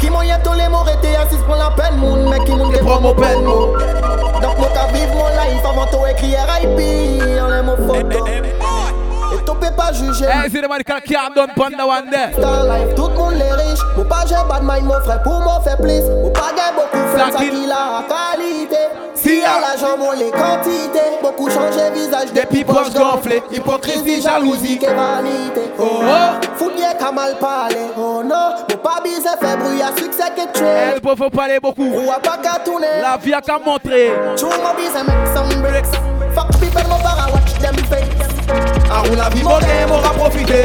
Ki 0.00 0.10
mou 0.10 0.24
yon 0.26 0.42
tole 0.44 0.68
mou 0.72 0.84
rete 0.88 1.12
asis 1.20 1.44
la 1.58 1.70
pen 1.76 1.98
moun 2.00 2.28
Mek 2.30 2.44
ki 2.48 2.56
moun 2.56 2.72
ke 2.72 2.82
pon 2.84 3.02
mou 3.04 3.14
pen 3.18 3.44
mou 3.44 3.76
Dok 4.42 4.58
mou 4.58 4.70
ka 4.74 4.88
viv 4.94 5.12
mon 5.14 5.36
life 5.38 5.68
avant 5.72 5.92
to 5.92 6.04
ekri 6.10 6.34
R.I.P 6.34 6.88
Yon 7.36 7.52
le 7.52 7.62
mou 7.68 7.76
foto 7.86 8.26
Et 9.32 9.44
to 9.46 9.54
pe 9.54 9.72
pa 9.76 9.92
juje 9.92 10.28
Eh 10.28 10.48
zi 10.48 10.64
de 10.64 10.72
man 10.72 10.84
ka 10.86 11.00
ki 11.04 11.16
am 11.16 11.36
don 11.36 11.52
de 11.52 12.24
Star 12.38 12.64
life 12.72 12.94
tout 12.96 13.12
moun 13.18 13.61
Mou 13.96 14.04
pa 14.08 14.22
jè 14.28 14.40
bad 14.48 14.64
mind 14.66 14.88
mou 14.88 15.00
fre 15.06 15.18
pou 15.24 15.40
mou 15.44 15.62
fe 15.64 15.76
plis. 15.80 16.06
Mou 16.08 16.32
pa 16.36 16.50
gen 16.56 16.76
boku 16.78 17.00
flan 17.14 17.32
sa 17.32 17.42
ki 17.42 17.66
la 17.68 18.02
kalite 18.10 18.82
Si 19.14 19.38
a 19.38 19.42
y'a 19.42 19.60
l'ajan 19.60 19.98
mou 19.98 20.12
le 20.16 20.30
kantite 20.32 21.02
Boku 21.22 21.50
chanje 21.50 21.90
vizaj 21.94 22.32
depi 22.32 22.64
poch 22.64 22.90
gonfle 22.94 23.42
Hipokrisi, 23.52 24.20
jalousi, 24.22 24.78
ke 24.80 24.94
vanite 24.96 25.68
Oh. 25.78 26.00
Oh. 26.02 26.40
Founye 26.58 26.94
kamal 26.98 27.36
pale, 27.40 27.90
oh 27.96 28.22
no 28.22 28.40
Mou 28.68 28.78
pa 28.82 29.00
bize 29.04 29.36
fe 29.40 29.52
bruya, 29.60 29.92
suksè 29.98 30.32
ke 30.36 30.48
tue 30.56 30.72
El 30.94 31.02
po 31.04 31.14
fò 31.18 31.28
pale 31.32 31.60
boku 31.60 31.86
Ou 31.92 32.10
a 32.14 32.18
pa 32.24 32.38
ka 32.42 32.58
toune 32.64 32.90
La 33.04 33.16
vi 33.20 33.34
a 33.36 33.42
ka 33.44 33.60
montre 33.62 34.08
Chou 34.40 34.50
mou 34.64 34.74
bize 34.80 35.04
mek 35.06 35.28
some 35.36 35.60
breaks 35.62 35.92
Fak 36.32 36.48
piper 36.58 36.88
mou 36.88 36.98
para 37.04 37.28
watch 37.28 37.52
them 37.60 37.76
face. 37.92 38.08
Ah, 38.88 39.02
a 39.02 39.08
ou 39.08 39.16
la 39.16 39.28
vi 39.28 39.44
mou 39.44 39.60
gen 39.60 39.88
mou 39.90 40.00
ra 40.00 40.16
profite 40.16 40.64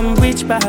from 0.00 0.14
which 0.16 0.46
part? 0.48 0.62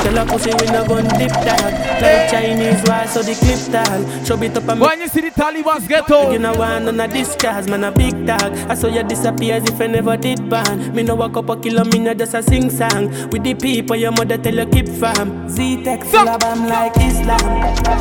Tell 0.00 0.16
a 0.16 0.24
pussy 0.24 0.50
we 0.58 0.66
no 0.72 0.86
gun 0.86 1.04
dip 1.18 1.30
that 1.44 2.00
Like 2.00 2.30
Chinese 2.30 2.82
wise 2.88 3.12
so 3.12 3.22
the 3.22 3.34
clip 3.34 3.60
tall 3.68 4.00
Show 4.24 4.42
it 4.42 4.56
up 4.56 4.68
and 4.68 4.80
When 4.80 5.00
you 5.00 5.08
see 5.08 5.20
the 5.20 5.30
Taliban's 5.30 5.86
ghetto? 5.86 6.30
You 6.30 6.38
know 6.38 6.54
one 6.54 6.88
on 6.88 7.00
a 7.00 7.08
disguise 7.08 7.68
man 7.68 7.84
a 7.84 7.92
big 7.92 8.26
dog. 8.26 8.52
I 8.70 8.74
saw 8.74 8.88
you 8.88 9.02
disappear 9.02 9.56
as 9.56 9.64
if 9.64 9.80
I 9.80 9.88
never 9.88 10.16
did 10.16 10.48
ban. 10.48 10.94
Me 10.94 11.02
no 11.02 11.14
walk 11.16 11.36
up 11.36 11.48
a 11.50 11.56
kilo 11.60 11.84
me 11.84 11.98
no 11.98 12.14
just 12.14 12.34
a 12.34 12.42
sing 12.42 12.70
song. 12.70 13.10
With 13.30 13.44
the 13.44 13.54
people 13.54 13.96
your 13.96 14.12
mother 14.12 14.38
tell 14.38 14.54
you 14.54 14.66
keep 14.66 14.88
fam. 14.88 15.48
Z-Tech 15.48 16.04
full 16.04 16.28
of 16.28 16.38
bam 16.40 16.66
like 16.66 16.96
Islam. 16.96 17.40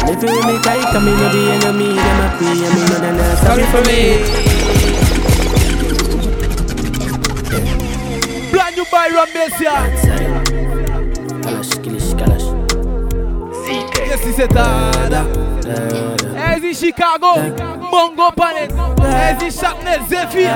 If 0.07 0.21
you 0.23 0.41
me 0.47 0.57
kite 0.63 0.93
come 0.93 1.05
me 1.05 1.11
no 1.11 1.29
the 1.29 1.51
enemy. 1.51 1.95
Them 1.95 2.21
a 2.21 2.37
pray 2.37 2.63
and 2.63 2.73
me 2.75 2.81
no 2.87 2.97
the 3.03 3.11
nurse 3.17 3.39
Sorry 3.41 3.65
for 3.73 3.81
me. 3.89 4.01
Brand 8.51 8.75
new 8.77 8.85
by 8.85 9.09
Rambesia. 9.09 10.48
C'est 14.35 14.53
ça. 14.53 14.91
Easy 16.55 16.73
Chicago, 16.73 17.27
Bongo 17.91 18.31
Planet, 18.35 18.71
Easy 19.41 19.59
Sharpness, 19.59 20.07
Zephyr, 20.07 20.49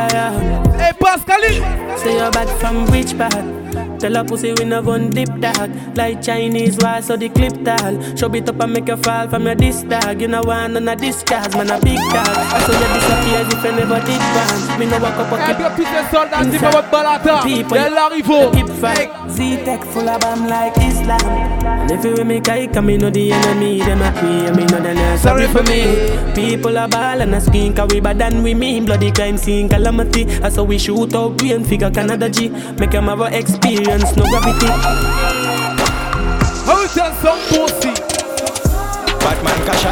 et 0.80 0.94
Pascaline. 1.00 1.64
Say 1.98 2.18
you're 2.18 2.32
bad 2.32 2.50
from 2.60 2.86
which 2.92 3.18
part? 3.18 3.63
Tell 4.04 4.18
a 4.18 4.24
pussy 4.26 4.52
we 4.52 4.66
never 4.66 4.92
gun 4.92 5.10
dip 5.12 5.30
dog. 5.40 5.72
Like 5.96 6.22
Chinese 6.22 6.78
wise, 6.80 7.06
so 7.06 7.16
the 7.16 7.30
clip 7.30 7.64
tall. 7.64 7.96
Show 8.18 8.34
it 8.36 8.50
up 8.50 8.60
and 8.60 8.74
make 8.74 8.90
you 8.90 8.98
fall 8.98 9.30
from 9.30 9.46
your 9.46 9.56
disc 9.56 9.88
dog. 9.88 10.20
You 10.20 10.28
know 10.28 10.42
one 10.42 10.76
on 10.76 10.90
a 10.90 10.94
discharge, 10.94 11.56
man 11.56 11.72
a 11.72 11.80
big 11.80 11.96
dog. 12.12 12.28
I 12.28 12.60
saw 12.66 12.74
you 12.74 12.88
disappear 13.00 13.40
as 13.40 13.54
if 13.54 13.64
you 13.64 13.72
never 13.72 14.00
did 14.04 14.20
ban. 14.20 14.78
Me 14.78 14.86
no 14.88 15.00
walk 15.00 15.16
up 15.16 15.32
a 15.32 15.38
keep. 15.48 15.58
Petite 15.78 16.12
soldat, 16.12 16.44
c'est 16.52 16.60
pas 16.60 16.72
votre 16.72 16.92
balata. 16.92 17.44
Elle 17.48 17.98
arrive. 17.98 18.52
Keep 18.52 18.70
fight. 18.82 19.10
Z-Tech 19.30 19.86
full 19.86 20.10
of 20.10 20.20
bomb 20.20 20.48
like 20.48 20.76
Islam. 20.80 21.22
And 21.64 21.92
if 21.92 22.04
you 22.04 22.12
with 22.12 22.28
me, 22.28 22.42
kai, 22.42 22.68
come 22.68 22.88
me 22.88 22.98
know 22.98 23.10
the 23.10 23.32
enemy. 23.32 23.80
Them 23.80 24.02
a 24.02 24.12
pray, 24.12 24.52
me 24.52 24.66
know 24.66 24.82
the 24.82 24.94
nurse. 24.94 25.22
Sorry 25.22 25.48
for 25.48 25.64
me. 25.64 26.12
People 26.36 26.78
are 26.78 26.90
ball 26.90 27.22
and 27.22 27.36
a 27.36 27.40
skin, 27.40 27.74
cause 27.74 27.88
we 27.94 28.02
bad 28.02 28.20
than 28.20 28.44
we 28.44 28.54
mean. 28.54 28.86
Bloody 28.86 29.12
crime 29.12 29.38
scene 29.38 29.70
calamity. 29.70 30.26
I 30.44 30.50
saw 30.50 30.64
we 30.64 30.78
shoot 30.78 31.16
out 31.16 31.38
green 31.38 31.64
figure 31.64 31.90
Canada 31.90 32.30
G. 32.30 32.50
Make 32.50 32.92
them 32.92 33.06
have 33.06 33.22
a 33.22 33.38
experience, 33.38 33.93
experience, 33.94 34.18
no 34.18 34.26
gravity. 34.30 34.68
How 36.66 36.88
tell 36.88 37.14
some 37.22 37.40
pussy? 37.50 37.94
Batman 39.20 39.60
cash 39.66 39.86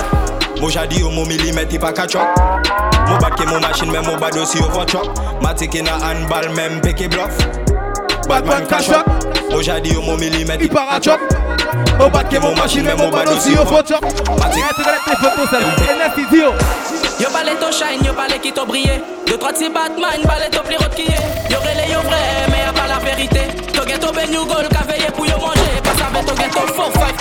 Mo 0.62 0.70
jadi 0.70 1.02
yo 1.02 1.10
mo 1.10 1.26
milimet 1.26 1.74
ipa 1.74 1.90
ka 1.90 2.06
chok 2.06 2.28
Mo 3.10 3.18
bat 3.18 3.34
ke 3.34 3.50
mo 3.50 3.58
men 3.90 4.06
mo 4.06 4.14
bado 4.14 4.46
si 4.46 4.60
yo 4.62 4.70
anbal 6.06 6.54
men 6.54 6.78
peke 6.82 7.10
blof 7.10 7.34
Batman 8.30 8.70
Mo 9.50 9.58
jadi 9.58 9.90
yo 9.90 10.02
mo 10.06 10.14
milimet 10.18 10.62
Mo 11.98 12.10
bat 12.14 12.30
ke 12.30 12.38
mo 12.38 12.54
men 12.54 12.98
mo 12.98 13.10
bado 13.10 13.40
si 13.42 13.58
yo 13.58 13.66
Yo 17.22 17.30
to 17.58 17.72
shine, 17.72 18.04
yo 18.06 18.14
pale 18.14 18.38
ki 18.38 18.52
to 18.52 18.66
brye 18.66 19.02
De 19.26 19.38
trot 19.38 19.58
si 19.58 19.70
Batman, 19.70 20.22
to 20.50 20.62
pli 20.62 20.78
rot 20.78 20.94
kiye 20.94 21.18
Yo 21.50 21.58
rele 21.62 21.90
yo 21.90 22.02
vre 22.06 22.22
men 22.50 22.61
ka 22.82 22.88
la 22.88 22.98
to 22.98 24.10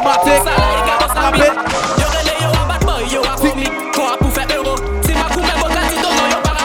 Pas 0.01 0.17
to 0.25 0.33
to 0.33 0.53
Yo 2.01 2.09
yo 2.41 2.51
a 2.51 2.97
yo 3.09 3.21
a 3.23 3.33
a 3.33 4.55
euro. 4.55 4.75
Si 5.05 5.13
ma 5.13 5.25
kou 5.29 5.43
me 5.43 5.55
bokati 5.61 5.97
do 6.01 6.11
no 6.11 6.25
yo 6.33 6.39
para 6.43 6.65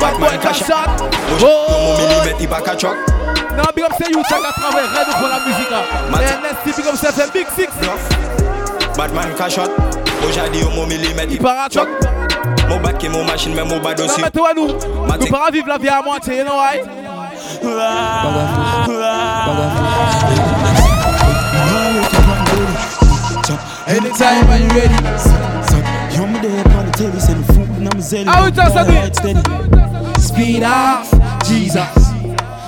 bad 0.00 0.14
boy 0.20 0.38
ka 0.38 0.52
shot 0.52 0.88
Oh, 1.42 1.98
Non, 3.56 3.64
big 3.74 3.84
up 3.84 3.92
c'est 3.98 4.10
you, 4.10 4.22
ça 4.28 4.36
a 4.36 4.52
travaillé 4.52 4.88
pour 5.18 5.28
la 5.28 5.40
musique 5.46 5.70
là. 5.70 5.82
NST, 6.10 6.76
big 6.76 6.86
up 6.86 6.94
c'est 6.96 7.12
fait 7.12 7.32
Big 7.32 7.46
Six. 7.56 7.68
Batman 8.96 9.28
cachot, 9.36 9.62
aujourd'hui 10.26 10.62
au 10.64 10.70
mon 10.70 10.86
millimètre. 10.86 11.28
Il 11.30 11.38
part 11.38 11.68
choc. 11.70 11.88
Mon 12.68 13.24
machine, 13.24 13.54
mais 13.54 13.64
mon 13.64 13.78
bad 13.78 14.00
aussi. 14.00 14.20
Mais 14.20 14.30
toi 14.30 14.50
nous, 14.54 14.68
nous 14.68 15.52
vivre 15.52 15.68
la 15.68 15.78
vie 15.78 15.88
à 15.88 16.02
moitié, 16.02 16.38
you 16.38 16.44
know 16.44 16.56
why? 16.56 17.05
Anytime 23.88 24.48
when 24.48 24.62
you 24.62 24.68
ready. 24.68 24.94
Yo, 26.14 26.26
me 26.26 26.38
there 26.40 26.60
upon 26.60 26.86
the 26.86 26.92
telly, 26.92 27.20
send 27.20 27.46
food, 27.46 27.68
and 27.68 27.88
I'm 27.88 28.00
zelly. 28.00 28.28
Speed 30.20 30.62
off, 30.64 31.10
Jesus. 31.44 32.06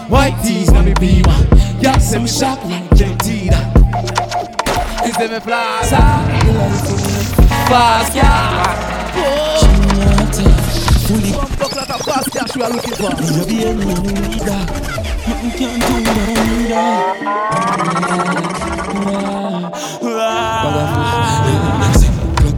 White 0.09 0.39
tees, 0.43 0.71
let 0.71 0.85
me 0.85 0.95
be 1.01 1.23
one. 1.23 1.47
Y'all 1.81 2.01
say 2.01 2.19
me 2.19 2.29
shock 2.29 2.65
like 2.65 2.91
Argentina. 2.93 3.57
Is 5.05 5.17
them 5.17 5.33
a 5.35 5.41
plaza? 5.41 5.97
Fast 7.69 8.13
cash. 8.15 9.48
We 12.59 12.65
are 12.65 12.71
looking 12.71 12.95
for? 12.95 13.05
You 13.05 13.47
be 13.47 13.63
a 13.63 13.73
new 13.73 13.85
leader. 13.85 14.67
Nothing 15.29 15.51
can 15.53 15.79
do 15.79 15.95
what 15.95 16.19
I 16.19 16.21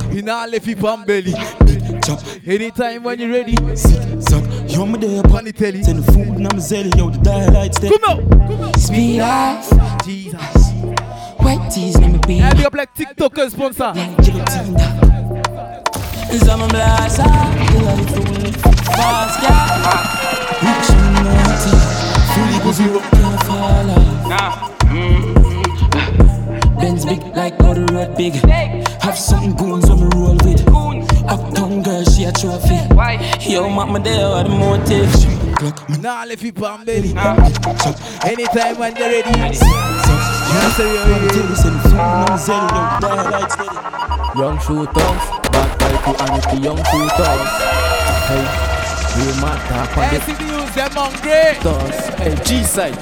need. 0.00 0.14
You 0.16 0.22
know, 0.22 0.46
left 0.46 0.68
it 0.68 0.82
on 0.84 1.04
belly. 1.04 1.34
Anytime 2.46 3.02
when 3.02 3.20
you 3.20 3.30
ready. 3.30 3.54
Suck, 3.76 4.42
yo, 4.68 4.86
me 4.86 4.98
there 4.98 5.20
upon 5.20 5.44
the 5.44 5.52
telly, 5.52 5.82
send 5.82 6.02
food, 6.06 6.28
and 6.28 6.46
I'm 6.46 6.58
zelly. 6.58 6.96
Yo, 6.96 7.10
the 7.10 7.18
daylight 7.18 7.74
steady. 7.74 7.98
Come 7.98 8.10
on. 8.10 8.72
Speed 8.78 9.20
off. 9.20 9.68
Jesus. 10.04 10.70
White 11.40 11.70
tees, 11.70 11.98
let 11.98 12.10
me 12.10 12.18
be. 12.26 12.38
Hey, 12.38 12.54
big 12.54 12.64
up 12.64 12.72
like 12.74 12.94
TikToker 12.94 13.50
sponsor. 13.50 13.92
Cause 16.30 16.48
I'm 16.48 16.62
a 16.62 16.68
blaster 16.68 17.24
Fast 19.00 19.40
car 19.40 19.70
Rich 20.60 20.90
and 20.92 21.14
naughty. 21.24 21.72
Fully 22.32 22.58
zero, 22.72 23.00
can't 23.00 23.38
fall 23.44 23.90
off. 23.90 24.56
Benz 26.78 27.04
big 27.04 27.22
like 27.34 27.56
how 27.62 27.74
the 27.74 27.84
road 27.92 28.16
big. 28.16 28.34
Have 29.02 29.18
something 29.18 29.54
goons 29.56 29.88
when 29.88 30.00
me 30.00 30.08
roll 30.14 30.36
with. 30.44 30.60
Uptown 31.28 31.82
girl, 31.82 32.04
she 32.04 32.24
a 32.24 32.32
trophy. 32.32 32.78
Yo, 33.50 33.68
mama 33.68 34.00
there, 34.00 34.28
what 34.28 34.44
the 34.44 34.50
motive 34.50 35.40
Nah, 36.00 36.24
it 36.24 36.62
on 36.62 36.84
belly. 36.84 37.14
Anytime 38.24 38.78
when 38.78 38.96
you're 38.96 39.08
ready. 39.08 39.38
You 39.40 39.54
say 40.76 40.92
you're 40.92 41.06
ready. 41.06 41.54
Send 41.54 41.80
food, 41.82 42.00
and 42.00 42.30
I'm 42.30 42.38
zelly. 42.38 43.00
Yo, 43.00 43.10
the. 43.56 43.66
Young 44.40 44.58
shooters, 44.60 45.24
bad 45.50 45.70
guy 45.78 46.40
to 46.40 46.56
young 46.56 46.82
shooters. 46.84 47.50
Hey, 48.30 48.79
we 49.16 49.24
matter 49.40 49.84
the 50.12 50.18
them 50.74 50.92
hungry. 50.92 51.54
Hey, 52.22 52.34
G-side, 52.44 52.94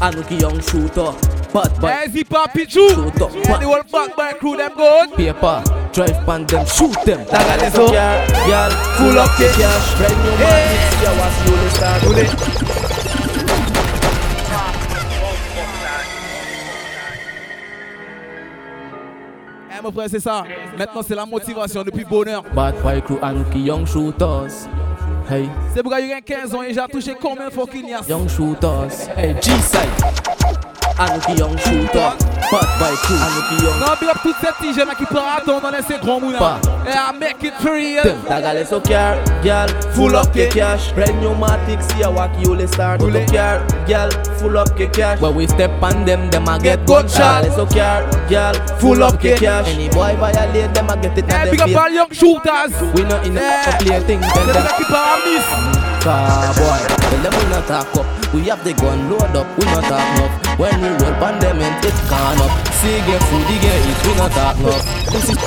Anuki 0.00 0.36
young 0.40 0.60
shooter, 0.60 1.12
bad 1.52 1.72
boy. 1.80 1.88
Hey, 1.88 2.08
see 2.10 2.24
Papi 2.24 2.66
Chu. 2.68 2.88
Shoot 2.90 3.22
up, 3.22 3.32
And 3.32 3.44
the 3.44 3.66
whole 3.66 3.82
back 3.82 4.16
by 4.16 4.32
crew, 4.34 4.56
them 4.56 4.72
good. 4.76 5.14
Paper, 5.14 5.62
drive 5.92 6.24
pan 6.26 6.46
them, 6.46 6.66
shoot 6.66 6.96
them. 7.04 7.26
So. 7.72 7.88
Full 7.88 9.18
up 9.18 9.36
the 9.38 9.48
cash, 9.56 9.94
brand 9.96 10.18
new 10.22 10.34
man, 10.38 10.76
it's 10.76 11.02
your 11.02 11.14
was 11.16 11.34
slowly 11.42 11.70
start. 11.70 12.02
Eh, 19.70 19.80
mon 19.82 19.92
frère, 19.92 20.08
c'est 20.10 20.20
ça. 20.20 20.44
Maintenant, 20.76 21.02
c'est 21.06 21.14
la 21.14 21.24
motivation 21.24 21.82
depuis 21.84 22.04
bonheur. 22.04 22.42
Bad 22.54 22.82
boy 22.82 23.00
crew, 23.00 23.18
Anuki 23.22 23.60
young 23.64 23.86
shooters. 23.86 24.68
Hey, 25.30 25.46
C'est 25.74 25.82
pourquoi 25.82 26.00
il 26.00 26.08
y 26.08 26.12
a 26.12 26.22
15 26.22 26.54
ans 26.54 26.62
et 26.62 26.72
j'ai 26.72 26.80
touché 26.90 27.14
combien 27.20 27.50
fois 27.50 27.66
qu'il 27.66 27.86
y 27.86 27.92
a 27.92 28.00
young 28.08 28.26
shooters. 28.28 28.88
Hey, 29.14 29.34
G-side, 29.42 29.80
Anuki 30.98 31.38
young 31.38 31.56
shooter, 31.58 32.10
bad 32.50 32.68
boy 32.80 32.94
crew, 33.06 33.16
Anuki 33.16 33.62
young. 33.62 33.78
Non, 33.80 33.94
big 34.00 34.08
up 34.08 34.18
toute 34.22 34.34
cette 34.40 34.54
petite 34.56 34.74
jeune 34.74 34.88
qui 34.98 35.04
peut 35.06 35.18
attendre 35.18 35.70
dans 35.70 35.86
ces 35.86 35.96
grands 36.04 36.18
moulins. 36.20 36.38
Pas. 36.38 36.58
Et 36.86 36.90
à 36.90 37.12
make 37.12 37.36
it 37.44 37.54
real. 37.64 38.16
Tagale 38.26 38.66
so 38.66 38.80
car, 38.80 39.14
girl, 39.44 39.68
full 39.94 40.16
up 40.16 40.26
ke 40.34 40.48
cash. 40.52 40.92
Brand 40.94 41.20
new 41.20 41.34
matic, 41.36 41.80
see 41.92 42.02
a 42.02 42.10
walk 42.10 42.30
you 42.42 42.52
let 42.56 42.68
start. 42.68 43.00
Full 43.00 43.12
car, 43.32 43.60
girl, 43.86 44.10
full 44.38 44.58
up 44.58 44.70
ke 44.76 44.90
cash. 44.92 45.20
When 45.20 45.36
we 45.36 45.46
step 45.46 45.70
on 45.80 46.04
them, 46.04 46.30
them 46.30 46.48
a 46.48 46.58
get 46.58 46.84
gunshot. 46.84 47.44
Tagale 47.44 47.54
so 47.54 47.66
car, 47.66 48.02
girl, 48.28 48.54
full 48.80 49.02
up 49.04 49.20
ke 49.20 49.36
cash. 49.38 49.68
Any 49.68 49.88
boy 49.90 50.16
violate 50.18 50.74
them 50.74 50.90
a 50.90 50.96
get 50.96 51.16
it 51.16 51.24
Eh, 51.28 51.44
na 51.44 51.44
big 51.50 51.60
them 51.60 51.76
up 51.76 51.82
all 51.84 51.90
young 51.90 52.10
shooters. 52.10 52.74
We 52.94 53.02
not 53.04 53.24
in 53.24 53.38
a 53.38 53.40
Eh, 53.40 53.78
play 53.78 54.00
thing, 54.00 54.20
C'est 54.34 54.52
them. 54.52 54.64
le 54.64 54.84
part 54.90 55.14
en 55.14 55.30
miss. 55.30 55.46
Car 56.02 56.54
boy, 56.54 56.80
tell 57.10 57.22
them 57.22 57.32
we 57.38 57.50
not 57.54 57.66
talk 57.68 57.96
up. 57.98 58.06
We 58.34 58.42
have 58.50 58.62
the 58.64 58.72
gun 58.74 59.10
load 59.10 59.36
up, 59.36 59.46
we 59.58 59.64
not 59.66 59.84
talk 59.84 60.00
enough. 60.16 60.58
When 60.58 60.80
we 60.82 60.87
roll 61.00 61.14
pan 61.20 61.38
them 61.40 61.58
and 61.60 61.84
it 61.84 61.94
can 62.08 62.38
up. 62.40 62.52
See 62.78 62.98
get 63.06 63.22
food, 63.28 63.46
get 63.62 63.82
it, 63.90 63.98
we 64.06 64.12
not 64.16 64.30
talk 64.32 64.56
enough. 64.58 64.84
This 65.12 65.28
is 65.30 65.38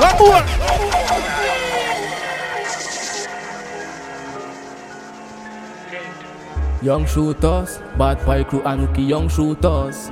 One 0.00 0.16
more. 0.18 0.44
Young 6.82 7.06
shooters, 7.06 7.78
bad 7.96 8.22
boy 8.26 8.44
crew, 8.44 8.60
Anuki 8.60 9.08
young 9.08 9.28
shooters. 9.28 10.10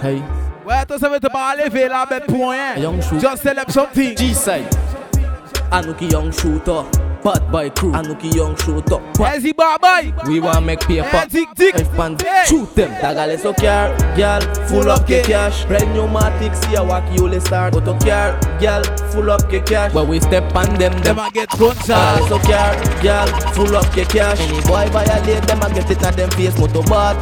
Hey, 0.00 0.22
Ouais, 0.64 0.86
toi, 0.86 0.98
ça 0.98 1.08
veut 1.10 1.20
te 1.20 1.26
pas 1.26 1.54
lever 1.56 1.88
la 1.88 2.06
bête 2.06 2.24
pour 2.26 2.50
rien. 2.50 2.76
young 2.76 3.02
shoot. 3.02 3.20
Just 3.20 3.42
tell 3.42 3.54
them 3.54 3.68
something. 3.68 4.16
G-side, 4.16 4.68
Anuki 5.72 6.10
young 6.10 6.30
shooter, 6.32 6.84
bad 7.24 7.50
boy 7.50 7.70
crew, 7.70 7.92
Anuki 7.92 8.32
young 8.34 8.54
shooter. 8.56 9.00
Vas-y, 9.16 9.52
bye 9.52 9.78
bye. 9.80 10.12
We 10.26 10.40
want 10.40 10.66
make 10.66 10.80
paper. 10.80 11.08
Eh, 11.16 11.26
tic, 11.26 11.48
tic. 11.56 11.74
If 11.74 11.90
pan 11.96 12.16
Hey. 12.20 12.44
shoot 12.46 12.72
them. 12.74 12.90
Tagale 13.00 13.38
so 13.38 13.52
car, 13.54 13.96
girl, 14.14 14.40
full 14.68 14.90
up 14.90 15.06
ke 15.06 15.24
cash. 15.24 15.64
Brand 15.64 15.92
new 15.94 16.06
matic, 16.06 16.54
see 16.54 16.74
a 16.76 16.84
walk 16.84 17.04
you 17.16 17.26
let 17.26 17.42
start. 17.42 17.74
Auto 17.74 17.98
car, 17.98 18.38
girl, 18.60 18.82
full 19.10 19.30
up 19.30 19.42
ke 19.50 19.64
cash. 19.66 19.92
When 19.94 20.08
we 20.08 20.20
step 20.20 20.54
on 20.54 20.66
them, 20.74 20.92
them 21.02 21.16
Them 21.16 21.18
a 21.18 21.30
get 21.30 21.48
gunshot. 21.58 21.86
Tagale 21.88 22.28
so 22.28 22.38
car, 22.38 22.74
girl, 23.02 23.26
full 23.54 23.74
up 23.76 23.86
ke 23.86 24.06
cash. 24.08 24.40
Any 24.40 24.60
boy 24.68 24.86
violate 24.92 25.42
them, 25.48 25.62
I 25.62 25.72
get 25.72 25.90
it 25.90 26.02
at 26.02 26.16
them 26.16 26.30
face 26.30 26.56
motor 26.58 26.82
bad. 26.82 27.16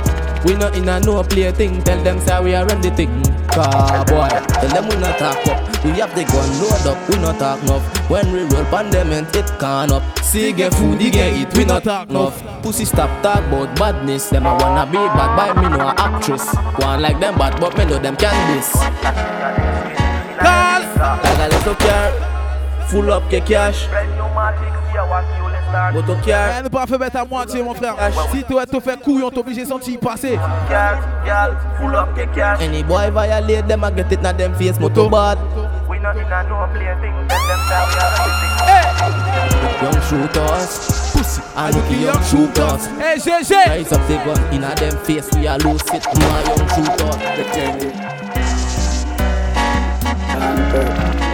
We 0.45 0.55
not 0.57 0.75
in 0.77 0.89
a 0.89 0.99
no 1.01 1.23
play 1.23 1.53
thing. 1.53 1.83
Tell 1.83 2.03
them 2.03 2.19
say 2.21 2.41
we 2.43 2.55
are 2.55 2.67
run 2.67 2.81
the 2.81 2.91
thing. 2.91 3.23
Car 3.49 4.05
boy, 4.07 4.29
tell 4.29 4.69
them 4.69 4.89
we 4.89 4.97
not 4.97 5.19
talk 5.19 5.47
up. 5.47 5.85
We 5.85 5.91
have 6.01 6.15
the 6.15 6.25
gun 6.25 6.61
load 6.61 6.87
up, 6.87 7.09
we 7.09 7.17
not 7.19 7.39
talk 7.39 7.63
enough. 7.63 8.11
When 8.11 8.33
we 8.33 8.41
roll 8.41 8.65
pandemic, 8.67 9.35
it 9.37 9.47
can 9.61 9.93
up. 9.93 10.03
See 10.21 10.53
get 10.53 10.75
food, 10.75 11.01
he 11.01 11.11
get 11.11 11.33
it, 11.35 11.57
we 11.57 11.65
not 11.65 11.85
talk 11.85 12.09
enough. 12.09 12.43
Pussy 12.63 12.85
stop 12.85 13.11
talk 13.23 13.45
about 13.45 13.77
badness. 13.77 14.29
Them 14.31 14.47
I 14.47 14.53
wanna 14.61 14.87
be 14.87 14.99
bad, 14.99 15.37
by 15.37 15.53
me 15.61 15.69
no 15.69 15.81
a 15.87 15.95
actress. 15.97 16.55
One 16.79 17.03
like 17.03 17.19
them 17.21 17.37
bad, 17.39 17.61
but 17.61 17.77
me 17.77 17.85
know 17.85 17.99
them 17.99 18.17
can 18.17 18.35
this. 18.57 18.73
Cause 18.73 18.83
like 21.25 21.39
a 21.39 21.49
little 21.55 21.75
car, 21.75 22.13
full 22.89 23.13
up 23.13 23.29
get 23.31 23.47
cash. 23.47 23.87
Moto 25.93 26.17
car. 26.25 26.51
Elle 26.59 26.65
ne 26.65 26.69
pas 26.69 26.87
fait 26.87 26.99
mettre 26.99 27.17
à 27.17 27.25
moitié 27.25 27.63
mon 27.63 27.75
frère. 27.75 27.95
Si 28.33 28.45
tu 28.45 28.59
es 28.59 28.67
tout 28.67 28.81
fait 28.81 29.01
couillon, 29.01 29.31
t'es 29.31 29.39
obligé 29.39 29.63
de 29.63 29.69
sentir 29.69 29.99
passer. 30.01 30.39
Any 32.61 32.83
boy 32.83 33.11
violate 33.11 33.67
them, 33.67 33.85
I 33.85 33.91
get 33.91 34.13
it 34.13 34.23
na 34.23 34.33
them 34.33 34.55
face 34.55 34.79
moto 34.79 35.09
bad. 35.09 35.39
Young 39.83 40.01
shooters, 40.09 41.13
pussy, 41.13 41.43
I 41.57 41.71
look 41.71 41.91
young 41.91 42.23
shooters. 42.23 42.87
Hey, 42.99 43.17
GG. 43.19 43.53
Rise 43.67 43.93
up 43.93 44.07
the 44.07 44.17
gun 44.25 44.55
in 44.55 44.65
a 44.65 44.75
them 44.75 44.97
face, 44.99 45.29
we 45.35 45.47
a 45.47 45.57
lose 45.59 45.83
it. 45.93 46.07
My 46.19 46.43
young 46.45 46.69
shooter. 46.69 47.13
Eh, 50.75 51.32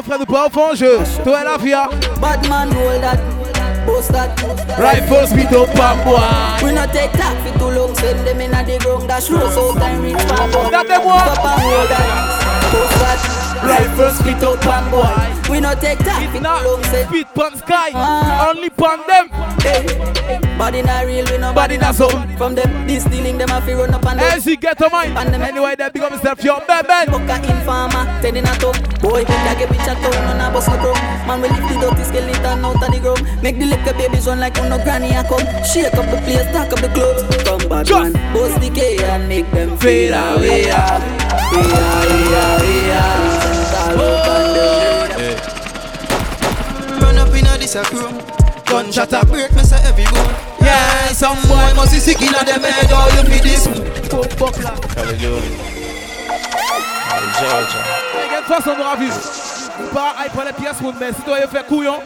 frère, 0.00 0.18
nous 0.18 0.24
pas 0.24 0.46
au 0.46 0.50
fond 0.50 0.74
jeu. 0.74 1.00
Toi 1.24 1.44
la 1.44 1.56
vie. 1.58 1.74
Badman 2.20 2.70
roll 2.70 3.00
that, 3.00 3.18
boss 3.86 4.08
that. 4.08 4.30
Rifle 4.78 5.26
speed 5.26 5.52
up, 5.52 5.74
bam 5.74 6.02
boy. 6.04 6.64
We 6.64 6.72
not 6.72 6.92
take 6.92 7.12
talk 7.12 7.36
for 7.44 7.58
too 7.58 7.70
long, 7.78 7.94
send 7.96 8.26
them 8.26 8.40
in 8.40 8.54
a 8.54 8.64
the 8.64 8.78
ground. 8.78 9.08
Dash 9.08 9.28
roll 9.30 9.50
so 9.50 9.74
time 9.74 10.02
reach 10.02 10.16
far. 10.22 10.48
That 10.70 10.86
them? 10.88 11.06
Up 11.06 11.44
and 11.44 11.62
roll 11.62 11.86
that, 11.88 12.41
boss 12.72 12.92
that. 13.04 13.42
Rifle 13.62 14.10
speed 14.10 14.42
up, 14.42 14.60
bam 14.62 14.90
boy. 14.90 15.50
We 15.52 15.60
not 15.60 15.80
take 15.80 15.98
too 15.98 16.40
long, 16.40 16.82
send. 16.84 17.08
Speed 17.08 17.26
pan 17.34 17.56
sky, 17.56 17.90
ah. 17.94 18.48
only 18.48 18.70
pan 18.70 18.98
them. 19.06 19.28
Hey, 19.60 20.40
body 20.58 20.82
not 20.82 21.06
real, 21.06 21.24
we 21.30 21.38
no 21.38 21.52
Body 21.52 21.76
not 21.76 21.94
something. 21.94 22.36
From 22.36 22.54
them, 22.54 22.86
this 22.86 23.04
stealing 23.04 23.38
them 23.38 23.50
a 23.50 23.60
fi 23.60 23.74
run 23.74 23.94
up 23.94 24.04
and 24.06 24.18
down. 24.18 24.32
As 24.32 24.44
he 24.44 24.56
get 24.56 24.80
a 24.80 24.88
mind. 24.90 25.16
Anyway, 25.16 25.76
they 25.76 25.84
up 25.84 25.94
himself, 25.94 26.42
your 26.42 26.58
man, 26.66 26.86
man. 26.88 27.06
Boca 27.06 27.36
informer, 27.36 28.04
tending 28.20 28.44
a 28.44 28.54
top. 28.56 28.74
Boy, 29.00 29.24
better 29.24 29.58
get 29.60 29.68
bitch 29.68 29.86
a 29.86 29.94
town, 29.94 30.24
on 30.26 30.40
a 30.40 30.52
bus 30.52 30.66
no 30.66 30.76
crown. 30.78 31.26
Man, 31.28 31.40
we 31.42 31.48
lift 31.48 31.68
the 31.68 31.78
dirty 31.78 32.02
skeleton 32.02 32.64
out 32.64 32.82
of 32.82 32.90
the 32.90 32.98
ground. 32.98 33.42
Make 33.42 33.58
the 33.58 33.66
little 33.66 33.92
babies 33.94 34.26
run 34.26 34.40
like 34.40 34.58
on 34.58 34.70
no 34.70 34.82
granny 34.82 35.10
a 35.10 35.22
come. 35.22 35.46
Shake 35.62 35.94
up 35.94 36.06
the 36.10 36.18
place, 36.24 36.48
stack 36.48 36.72
up 36.72 36.80
the 36.80 36.88
clothes. 36.88 37.22
Come 37.44 37.68
back, 37.68 37.86
man. 37.90 38.12
Bust 38.32 38.60
the 38.60 38.70
K 38.70 38.98
and 39.04 39.28
make 39.28 39.48
them 39.52 39.76
fade 39.78 40.10
away. 40.10 40.64
Yeah. 40.66 41.21
Run 47.00 47.18
up 47.18 47.34
in 47.34 47.46
a 47.46 47.58
this 47.58 47.74
a 47.74 47.82
room. 47.94 48.14
Gunshot 48.66 49.12
a 49.12 49.26
break 49.26 49.52
me 49.52 49.62
say 49.62 49.80
every 49.84 50.04
bone. 50.04 50.34
Yeah, 50.60 51.08
some 51.08 51.40
boy 51.42 51.74
must 51.74 51.92
be 51.92 51.98
sick 51.98 52.22
inna 52.22 52.44
them 52.44 52.62
head. 52.62 52.90
How 52.90 53.08
you 53.08 53.22
feel 53.28 53.42
this? 53.42 53.68
Quelle 58.30 58.44
façon 58.44 58.74
de 58.76 58.82
ravis. 58.82 59.16
Pas 59.92 60.14
hype 60.18 60.32
pour 60.32 60.44
les 60.44 60.52
pièces, 60.52 60.80
mais 60.98 61.12
si 61.12 61.22
toi 61.22 61.40
tu 61.40 61.48
fais 61.48 61.64
couillon. 61.68 62.00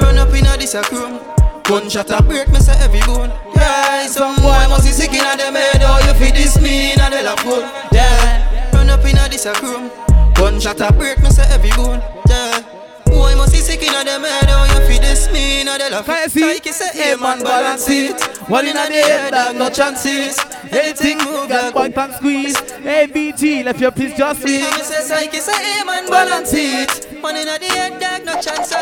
Run 0.00 0.18
up 0.18 0.34
in 0.34 0.46
a 0.46 0.56
this 0.58 0.74
a 0.74 0.82
room. 0.92 1.18
Gunshot 1.64 2.10
a 2.10 2.22
break 2.22 2.48
me 2.48 2.60
say 2.60 2.76
every 2.82 3.00
bone. 3.00 3.32
Yeah, 3.54 4.06
some 4.08 4.36
boy 4.36 4.68
must 4.68 4.84
be 4.84 4.92
sick 4.92 5.12
inna 5.12 5.36
them 5.36 5.54
head. 5.54 5.82
How 5.82 5.98
you 6.00 6.14
feel 6.14 6.32
this? 6.32 6.60
Me 6.60 6.92
inna 6.92 7.08
the 7.10 7.22
lap 7.22 7.40
hole. 7.40 7.64
Yeah, 7.92 8.49
run 8.80 8.90
up 8.90 9.04
in 9.04 9.16
a 9.16 9.28
this 9.28 9.46
a 9.46 9.52
room. 9.60 9.90
Gunshot 10.34 10.80
a 10.80 10.92
break 10.92 11.20
me 11.20 11.30
say 11.30 11.44
every 11.50 11.70
bone. 11.76 12.00
Yeah. 12.28 12.62
Boy 13.04 13.34
must 13.36 13.52
be 13.52 13.58
sick 13.58 13.82
inna 13.82 14.04
them 14.04 14.22
head, 14.22 14.48
how 14.48 14.64
you 14.64 14.86
feel 14.86 15.00
this 15.00 15.30
me 15.32 15.60
lap 15.90 16.06
Can 16.06 16.22
you 16.22 16.28
see? 16.28 16.44
Like 16.44 16.64
you 16.64 16.72
say, 16.72 16.90
hey 16.94 17.16
man, 17.16 17.42
balance 17.42 17.88
it 17.88 18.39
One 18.50 18.66
inna 18.66 18.82
the 18.88 18.94
head, 18.94 19.30
dog, 19.30 19.54
no 19.54 19.70
chances. 19.70 20.36
Anything 20.72 21.18
move, 21.18 21.48
girl, 21.48 21.70
point 21.70 21.96
and 21.96 22.12
squeeze. 22.14 22.60
BT, 22.82 23.62
left 23.62 23.80
your 23.80 23.92
please 23.92 24.16
just 24.18 24.42
see. 24.42 24.60
say, 24.82 25.14
like 25.14 25.32
say, 25.34 25.54
hey 25.54 25.84
man, 25.84 26.10
balance 26.10 26.50
it. 26.52 27.06
One 27.22 27.36
inna 27.36 27.60
the 27.60 27.66
head, 27.66 28.00
dog, 28.00 28.24
no 28.26 28.34
chances. 28.42 28.74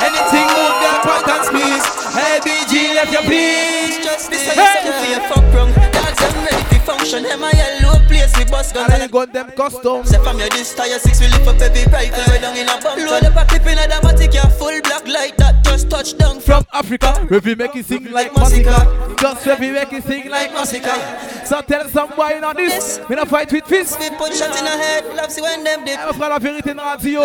Anything 0.00 0.48
move, 0.48 0.76
girl, 0.80 0.98
point 1.04 1.28
and 1.28 1.44
squeeze. 1.44 2.02
Hey 2.16 2.40
BG, 2.40 2.94
left 2.94 3.12
your 3.12 3.22
please 3.22 4.04
Just 4.04 4.30
this, 4.30 4.48
hey, 4.48 5.28
fuck 5.28 5.44
wrong. 5.52 5.72
Dogs, 5.92 6.22
I'm 6.22 6.44
ready 6.44 6.64
to 6.72 6.80
function. 6.80 7.22
Them 7.22 7.44
a 7.44 7.52
yellow 7.52 7.98
place, 8.08 8.36
we 8.38 8.44
bust 8.46 8.72
gun 8.74 8.90
And 8.92 9.02
I 9.02 9.08
got 9.08 9.32
them 9.32 9.50
custom. 9.52 10.04
Say 10.04 10.18
from 10.24 10.38
your 10.38 10.48
this 10.50 10.74
tire 10.74 10.98
six, 10.98 11.20
we 11.20 11.28
lift 11.28 11.46
up 11.46 11.60
every 11.60 11.84
rifle 11.92 12.32
Way 12.32 12.40
down 12.40 12.56
in 12.56 12.68
a 12.68 12.80
bump 12.80 12.96
Load 12.96 13.24
up 13.24 13.36
a 13.36 13.44
clip 13.48 13.66
in 13.66 13.78
a 13.78 13.86
dramatic, 13.86 14.34
yeah, 14.34 14.48
full 14.48 14.80
black 14.82 15.06
light 15.08 15.36
That 15.38 15.64
just 15.64 15.90
touch 15.90 16.16
down 16.18 16.40
From 16.40 16.66
Africa, 16.72 17.26
we 17.30 17.40
be 17.40 17.54
make 17.54 17.76
it 17.76 17.86
sing 17.86 18.10
like 18.10 18.34
Massacre. 18.34 19.01
Just 19.18 19.46
we 19.46 19.54
be 19.56 19.70
make 19.70 19.92
it 19.92 20.04
sing 20.04 20.28
like 20.28 20.52
Massacre. 20.52 20.94
So 21.44 21.60
tell 21.62 21.88
some 21.88 22.10
boy 22.10 22.40
on 22.42 22.56
this, 22.56 23.00
we 23.08 23.16
not 23.16 23.28
fight 23.28 23.52
with 23.52 23.66
fist. 23.66 23.98
We 24.00 24.10
put 24.10 24.34
shot 24.34 24.56
in 24.56 24.64
the 24.64 24.70
head, 24.70 25.04
love 25.14 25.30
see 25.30 25.42
when 25.42 25.62
them 25.64 25.84
dip 25.84 25.98
On 26.06 26.12
fera 26.12 26.28
la 26.28 26.38
vérité 26.38 26.74
dans 26.74 26.84
la 26.84 26.96
radio. 26.96 27.22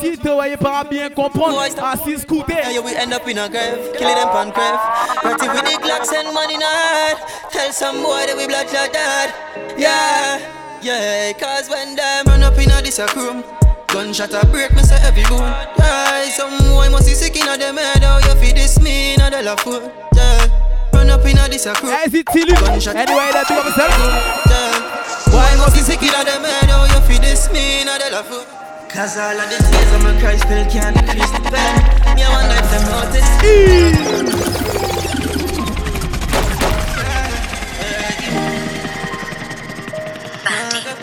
Si 0.00 0.16
tu 0.16 0.28
voyais 0.28 0.56
pas 0.56 0.84
bien 0.84 1.10
comprendre, 1.10 1.60
assis 1.60 2.18
scooter. 2.20 2.54
Yeah, 2.70 2.80
we 2.80 2.94
end 2.94 3.12
up 3.12 3.28
in 3.28 3.38
a 3.38 3.48
grave, 3.48 3.92
killing 3.96 4.14
them 4.14 4.28
pan 4.28 4.50
grave. 4.50 4.80
But 5.22 5.42
if 5.42 5.52
we 5.52 5.60
the 5.60 5.78
Glocks 5.82 6.12
and 6.12 6.32
money 6.32 6.54
in 6.54 6.60
head. 6.60 7.16
Tell 7.50 7.72
some 7.72 8.02
boy 8.02 8.24
that 8.26 8.36
we 8.36 8.46
blood 8.46 8.66
clot 8.68 8.92
dad. 8.92 9.32
Yeah, 9.78 10.40
yeah, 10.82 11.32
cause 11.32 11.68
when 11.68 11.96
them 11.96 12.26
run 12.26 12.42
up 12.42 12.58
in 12.58 12.70
a 12.70 12.82
this 12.82 12.98
room. 13.14 13.44
Gunshot 13.88 14.34
a 14.34 14.46
break, 14.46 14.72
me 14.74 14.82
say 14.82 14.98
every 15.02 15.22
bone. 15.24 15.52
Yeah, 15.78 16.28
some 16.30 16.58
boy 16.70 16.88
must 16.90 17.06
be 17.06 17.14
sick 17.14 17.36
in 17.36 17.48
a 17.48 17.56
them 17.56 17.76
head. 17.76 18.02
How 18.02 18.18
you 18.18 18.34
feel 18.40 18.54
this 18.54 18.80
me 18.80 19.14
in 19.14 19.20
a 19.20 19.30
the 19.30 19.42
la 19.42 19.56
foot? 19.56 19.84
Yeah, 20.16 20.48
run 21.04 21.20
up 21.20 21.26
in 21.26 21.38
a 21.38 21.48
this 21.48 21.66
a. 21.66 21.72
Is 21.72 22.14
it 22.14 22.26
till 22.26 22.48
you? 22.48 22.54
Anyway, 22.54 23.28
that 23.32 23.44
big 23.48 23.58
up 23.58 23.64
yourself. 23.64 23.92
Boy 25.30 25.56
must 25.58 25.76
sick 25.84 26.02
in 26.02 26.08
a 26.08 26.24
them 26.24 26.44
head. 26.44 26.70
How 26.70 26.84
you 26.84 27.00
feel 27.06 27.20
this 27.20 27.50
me 27.52 27.82
a 27.82 27.98
the 27.98 28.10
la 28.12 28.22
foot? 28.22 28.46
Cause 28.88 29.18
all 29.18 29.36
of 29.36 29.50
the 29.50 29.56
tears 29.58 29.92
of 29.92 30.02
my 30.02 30.20
cry 30.20 30.36
still 30.36 30.64
can't 30.70 30.96
decrease 30.96 31.30
the 31.30 31.40
pain. 31.50 32.14
Me 32.14 32.22
I 32.22 32.28
if 32.56 32.70
them 32.70 32.84
notice. 32.90 33.30
Mm. 33.42 33.94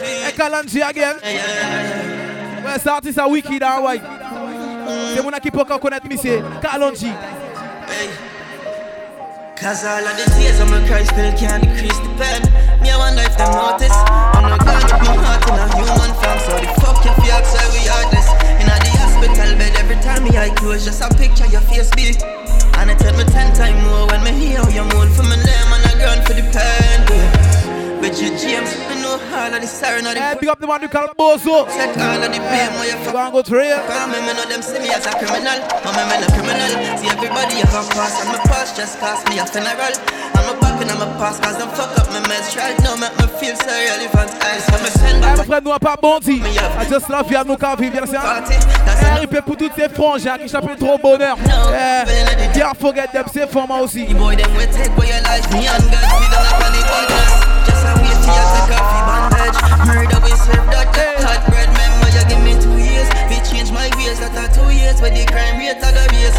Hey, 0.02 0.34
Kalanji 0.34 0.82
again. 0.82 1.16
Ouais, 2.64 2.80
ça 2.80 2.96
artiste 2.96 3.20
à 3.20 3.28
Wiki 3.28 3.60
dans 3.60 3.78
Hawaii. 3.78 4.02
C'est 5.16 5.22
mon 5.22 5.32
qui 5.32 5.52
peut 5.52 5.60
encore 5.60 5.80
connaître 5.80 6.08
monsieur. 6.08 6.42
Cause 9.62 9.86
all 9.86 10.04
of 10.04 10.18
the 10.18 10.24
tears 10.36 10.60
of 10.60 10.72
my 10.72 10.84
cry 10.88 11.04
still 11.04 11.32
can't 11.38 11.62
decrease 11.62 12.00
the 12.00 12.10
pain. 12.18 12.51
The 30.62 30.68
the 30.68 30.72
man 30.72 30.82
who 30.82 30.90
call 30.90 31.08
Bozo. 31.18 31.66
All 31.66 32.22
of 32.22 32.30
the 32.30 32.38
pain 32.38 32.70
where 32.78 32.86
you 32.86 33.12
Go 33.12 33.18
and 33.18 33.34
go 33.34 33.42
trail. 33.42 33.82
Cause 33.90 34.08
me, 34.08 34.22
me 34.22 34.32
know 34.38 34.46
them 34.46 34.62
see 34.62 34.80
me 34.80 34.94
as 34.94 35.06
a 35.06 35.12
criminal 35.18 35.60
But 35.82 35.92
me, 35.98 36.04
me 36.06 36.16
no 36.22 36.28
criminal 36.32 36.72
See 37.02 37.10
everybody 37.10 37.60
have 37.66 37.76
a 37.76 37.82
past 37.92 38.24
my 38.30 38.38
past 38.48 38.78
just 38.78 39.00
cost 39.02 39.28
me 39.28 39.42
a 39.42 39.46
funeral 39.46 39.92
I'm 40.38 40.48
a 40.48 40.54
back 40.62 40.80
and 40.80 40.92
I'm 40.92 41.02
a 41.02 41.08
past 41.18 41.42
Cause 41.44 41.58
fuck 41.76 41.92
up 41.98 42.08
my 42.14 42.22
now 42.22 42.96
make 42.96 43.12
me 43.20 43.28
feel 43.42 43.56
so 43.58 43.68
relevant 43.68 44.32
I 44.40 44.62
so 44.62 44.78
me 44.80 44.90
send 44.96 45.24
Hey, 45.26 45.36
back 45.36 45.38
mon 45.38 45.44
frère, 45.44 45.62
nous 45.62 45.80
pas 45.80 45.98
bondi. 46.02 46.42
I 46.46 46.86
just 46.86 47.10
love 47.10 47.32
you, 47.32 47.44
nous 47.44 47.58
vivre. 47.78 48.06
RIP 49.20 49.42
pour 49.42 49.58
toutes 49.58 49.74
ces 49.76 49.90
frangins 49.90 50.38
qui 50.38 50.48
s'appellent 50.48 50.78
trop 50.78 50.98
bonheur. 50.98 51.38
Eh, 51.74 52.62
forget 52.80 53.08
them, 53.12 53.26
c'est 53.34 53.52
for 53.52 53.68
moi 53.68 53.82
aussi. 53.82 54.06
Boy, 54.14 54.36
them 54.36 54.52
we 54.56 54.66
take 54.68 54.88
away 54.96 55.08
your 55.08 55.22
life 55.24 55.52
Me 55.52 55.68
and 55.68 55.84
God, 55.92 56.06
we 56.20 56.28
don't 56.32 56.46
have 56.46 56.64
any 56.70 56.82
Just 57.66 57.86
a 57.86 57.94
wait 57.98 58.16
till 58.24 58.34
you 58.34 58.46
take 58.56 58.80
off 58.80 59.08
your 59.08 59.21
Murder 59.86 60.20
we 60.24 60.32
serve 60.40 60.68
that 60.72 60.88
Hot 61.28 61.44
bread, 61.52 61.68
remember 61.68 62.08
you 62.16 62.24
give 62.32 62.42
me 62.42 62.54
two 62.56 62.78
years. 62.80 63.08
We 63.28 63.38
change 63.44 63.72
my 63.72 63.92
ways, 64.00 64.20
are 64.24 64.32
two 64.56 64.70
years. 64.72 65.02
Where 65.02 65.12
the 65.12 65.26
crime 65.28 65.60
rate 65.60 65.82
I 65.84 65.92
go 65.92 66.04
raise 66.16 66.38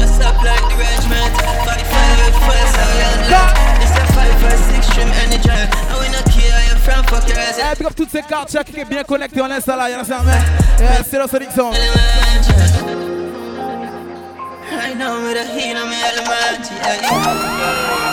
Just 0.00 0.16
like 0.18 0.64
the 0.64 0.76
regiment. 0.80 1.32
Fight 1.68 1.84
with 1.84 2.36
fire, 2.40 2.68
so 2.72 2.84
young 2.96 3.28
This 3.80 3.92
a 3.92 4.02
five 4.16 4.40
or 4.40 4.56
six 4.72 4.86
stream 4.88 5.10
energy. 5.22 5.50
And 5.50 5.96
we 6.00 6.08
not 6.08 6.24
care, 6.30 6.56
you 6.68 6.76
from 6.80 7.04
fuck 7.04 7.28
your 7.28 7.38
ass. 7.38 7.58
Eh, 7.58 7.74
big 7.76 7.86
up 7.86 7.94
toutes 7.94 8.10
ces 8.10 8.22
quartiers 8.22 8.64
qui 8.64 8.72
sont 8.72 8.86
bien 8.88 9.04
ça 9.60 9.76
là, 9.76 9.90
y'en 9.90 10.00
a 10.00 10.04
ça, 10.04 10.22
mais. 10.24 10.40
Eh, 10.80 11.04
c'est 11.08 11.18
le 11.18 11.28
Sonic 11.28 11.50
Sound. 11.52 11.76
Right 14.72 14.96
now 14.96 15.22
with 15.22 15.36
a 15.36 15.44
heat 15.44 15.76
on 15.76 15.88
me 15.88 15.96
element, 16.02 16.64
yeah, 16.70 17.00
yeah. 17.00 18.04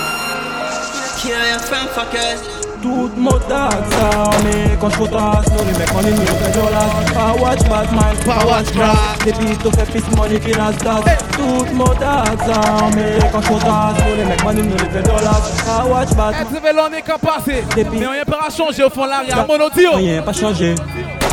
Care 1.21 1.53
you 1.53 1.59
from 1.59 1.87
fuckers 1.87 2.70
toute 2.81 3.17
modade 3.17 3.83
ça 3.91 4.29
Mais 4.43 4.77
quand 4.79 4.89
je 4.89 4.99
retrace 4.99 5.45
nos 5.51 5.59
rimes, 5.59 5.85
quand 5.93 6.01
les 6.01 6.11
murs 6.11 6.27
sont 6.27 6.51
violents 6.51 6.93
Pas 7.13 7.41
watch, 7.41 7.59
pas 7.69 7.83
smile, 7.87 8.25
pas 8.25 8.45
watch, 8.45 8.71
pas 8.73 9.25
Les 9.25 9.31
bites 9.33 9.65
au 9.65 9.71
fait 9.71 9.85
pis 9.85 10.15
money 10.15 10.35
eh, 10.35 10.39
qui 10.39 10.51
la 10.51 10.73
stade 10.73 11.17
Toute 11.33 11.73
modade 11.73 12.39
ça 12.45 12.61
Mais 12.95 13.19
quand 13.31 13.41
je 13.41 13.53
retrace 13.53 13.93
nos 13.99 14.15
rimes, 14.15 14.35
quand 14.43 14.51
les 14.51 14.63
murs 14.63 14.79
sont 14.79 15.01
violents 15.03 15.41
Pas 15.65 15.85
watch, 15.85 16.09
pas 16.15 16.31
smile 16.31 16.41
Être 16.41 16.53
level 16.53 16.81
on 16.89 16.93
est 16.93 17.01
capacé 17.01 17.63
Mais 17.75 17.83
rien 17.83 18.25
pas 18.25 18.49
changé 18.55 18.83
au 18.83 18.89
fond 18.89 19.05
l'arrière 19.05 19.45
Monotio 19.47 19.91
Rien 19.95 20.21
pas 20.21 20.33
changé. 20.33 20.75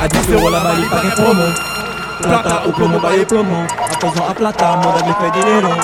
A 0.01 0.07
10 0.07 0.33
euros 0.33 0.51
la 0.51 0.61
balle, 0.61 0.83
pas 0.91 1.01
rien 1.01 1.11
pour 1.11 1.35
moi 1.35 1.47
Plata 2.21 2.63
ou 2.67 2.73
plomo, 2.73 2.99
baille 2.99 3.25
plomo. 3.25 3.55
A 3.85 3.95
3 3.95 4.11
ans 4.11 4.27
à 4.31 4.35
plata, 4.35 4.77
mon 4.77 4.93
dame 4.93 5.15
fait 5.21 5.41
des 5.41 5.47
lérons 5.47 5.75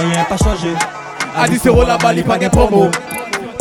Rien 0.00 0.24
pas 0.24 0.36
changé. 0.36 0.74
A 1.36 1.48
10 1.48 1.66
euros 1.66 1.84
la 1.84 1.96
balle, 1.98 2.22
pas 2.24 2.38
gain 2.38 2.48
promo. 2.48 2.90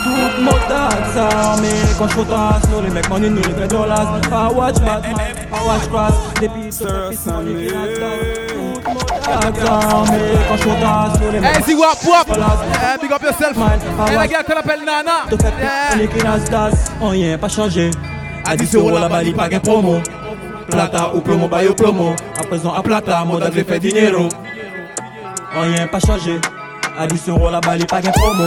Eh, 0.00 0.36
Tout 0.36 0.42
mot 0.42 0.58
ça 1.14 1.56
mais 1.60 1.68
quand 1.98 2.08
je 2.08 2.14
potasse, 2.16 2.62
nous 2.70 2.82
les 2.82 2.90
mecs 2.90 3.08
m'en 3.08 3.16
une 3.16 3.38
vraie 3.38 3.68
dollars. 3.68 4.20
Pas 4.30 4.48
watch 4.48 4.76
bat, 4.80 5.02
pas 5.50 5.62
watch 5.66 5.88
cross, 5.90 6.14
des 6.40 6.48
pizzas, 6.48 7.10
Hey, 11.42 11.62
see 11.62 11.74
what 11.74 11.96
pop? 12.02 12.28
Hey, 12.28 12.98
big 13.00 13.12
up 13.12 13.22
yourself. 13.22 13.56
Hey, 13.56 14.14
la 14.16 14.26
gars 14.26 14.42
qu'on 14.42 14.58
appelle 14.58 14.80
Nana. 14.84 15.26
Yeah. 15.30 16.08
On 17.00 17.12
y 17.12 17.24
est 17.24 17.38
pas 17.38 17.48
changé. 17.48 17.90
À 18.46 18.56
10 18.56 18.74
euros 18.76 18.98
la 18.98 19.08
balle, 19.08 19.32
pas 19.32 19.48
qu'un 19.48 19.60
promo. 19.60 20.00
Plata 20.68 21.14
ou 21.14 21.20
plomo, 21.20 21.48
bail 21.48 21.68
au 21.68 21.74
plomo. 21.74 22.14
À 22.38 22.44
présent, 22.44 22.72
à 22.72 22.82
plata, 22.82 23.24
moda 23.24 23.50
de 23.50 23.62
fait 23.62 23.78
dinero. 23.78 24.28
On 25.56 25.64
y 25.64 25.74
est 25.74 25.86
pas 25.86 26.00
changé. 26.00 26.40
À 26.98 27.06
10 27.06 27.28
euros 27.28 27.50
la 27.50 27.60
balle, 27.60 27.84
pas 27.86 28.00
qu'un 28.00 28.12
promo. 28.12 28.46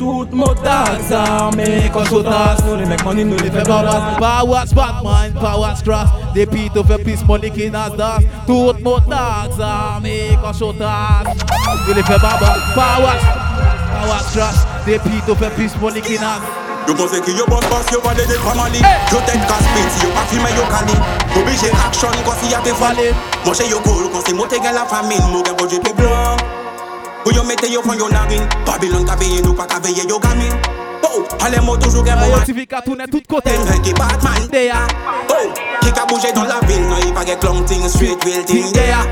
Tout 0.00 0.32
motak 0.32 0.96
zarme 1.04 1.90
kon 1.92 2.06
sotas 2.08 2.62
Nou 2.64 2.78
li 2.80 2.86
mek 2.88 3.02
money 3.04 3.26
nou 3.28 3.36
li 3.36 3.50
fe 3.52 3.60
babas 3.68 4.14
Powers 4.16 4.70
back 4.72 5.02
mind, 5.04 5.34
powers 5.36 5.82
cross 5.84 6.08
Depi 6.32 6.70
to 6.72 6.80
fe 6.88 6.96
pis 7.04 7.20
money 7.28 7.50
ki 7.52 7.66
nas 7.74 7.92
das. 8.00 8.24
Tout 8.48 8.80
motak 8.80 9.52
zarme 9.58 10.14
kon 10.40 10.56
sotas 10.56 11.28
Nou 11.28 11.92
li 11.92 12.04
fe 12.08 12.16
babas 12.22 12.62
Powers, 12.72 13.26
powers 13.92 14.30
cross 14.32 14.62
Depi 14.88 15.20
to 15.28 15.36
fe 15.36 15.52
pis 15.58 15.76
money 15.82 16.00
ki 16.00 16.16
nas. 16.22 16.48
Yo 16.88 16.96
pose 16.96 17.20
ki 17.20 17.36
yo 17.36 17.44
bon 17.52 17.60
boss, 17.68 17.92
yo 17.92 18.00
vade 18.00 18.24
de 18.24 18.40
famali 18.40 18.80
Yo 19.12 19.20
tek 19.28 19.44
kas 19.52 19.68
piti, 19.74 20.06
yo 20.06 20.14
pa 20.16 20.24
filme 20.32 20.48
yo 20.56 20.64
kani 20.72 20.96
Obije 21.36 21.68
aksyon 21.84 22.16
kon 22.24 22.40
si 22.40 22.48
ya 22.54 22.64
te 22.64 22.72
fali 22.80 23.12
Mwenche 23.44 23.68
yo 23.68 23.84
koul 23.84 24.08
kon 24.08 24.24
si 24.24 24.32
mwote 24.32 24.64
gen 24.64 24.80
la 24.80 24.88
famin 24.88 25.20
Mwogen 25.28 25.60
boje 25.60 25.76
pe 25.84 25.92
blan 26.00 26.40
Ou 27.26 27.32
yo 27.32 27.44
mette 27.44 27.68
yo 27.70 27.82
fon 27.82 27.98
yo 27.98 28.08
narin 28.08 28.46
Babylon 28.66 29.04
ka 29.04 29.16
veye 29.16 29.42
nou 29.42 29.54
pa 29.54 29.66
ka 29.66 29.80
veye 29.80 30.06
yo 30.08 30.18
gamin. 30.18 30.52
Oh, 31.04 31.24
ale 31.44 31.60
mo 31.60 31.76
toujou 31.76 32.04
gen 32.04 32.16
mou 32.18 32.32
an 32.32 32.40
Yotifika 32.40 32.80
toune 32.82 33.06
tout 33.10 33.26
kote 33.28 33.52
Mwen 33.58 33.82
ki 33.82 33.92
batman. 33.98 34.48
Deya 34.52 34.86
Oh, 35.28 35.52
ki 35.80 35.92
ka 35.92 36.06
bouje 36.06 36.32
don 36.34 36.46
la 36.48 36.60
vil 36.68 36.80
Nou 36.88 37.00
yi 37.04 37.12
pa 37.12 37.24
ge 37.24 37.36
klong 37.40 37.64
ting 37.66 37.88
Sweet 37.88 38.24
will 38.24 38.44
ting. 38.44 38.72
Deya 38.72 39.02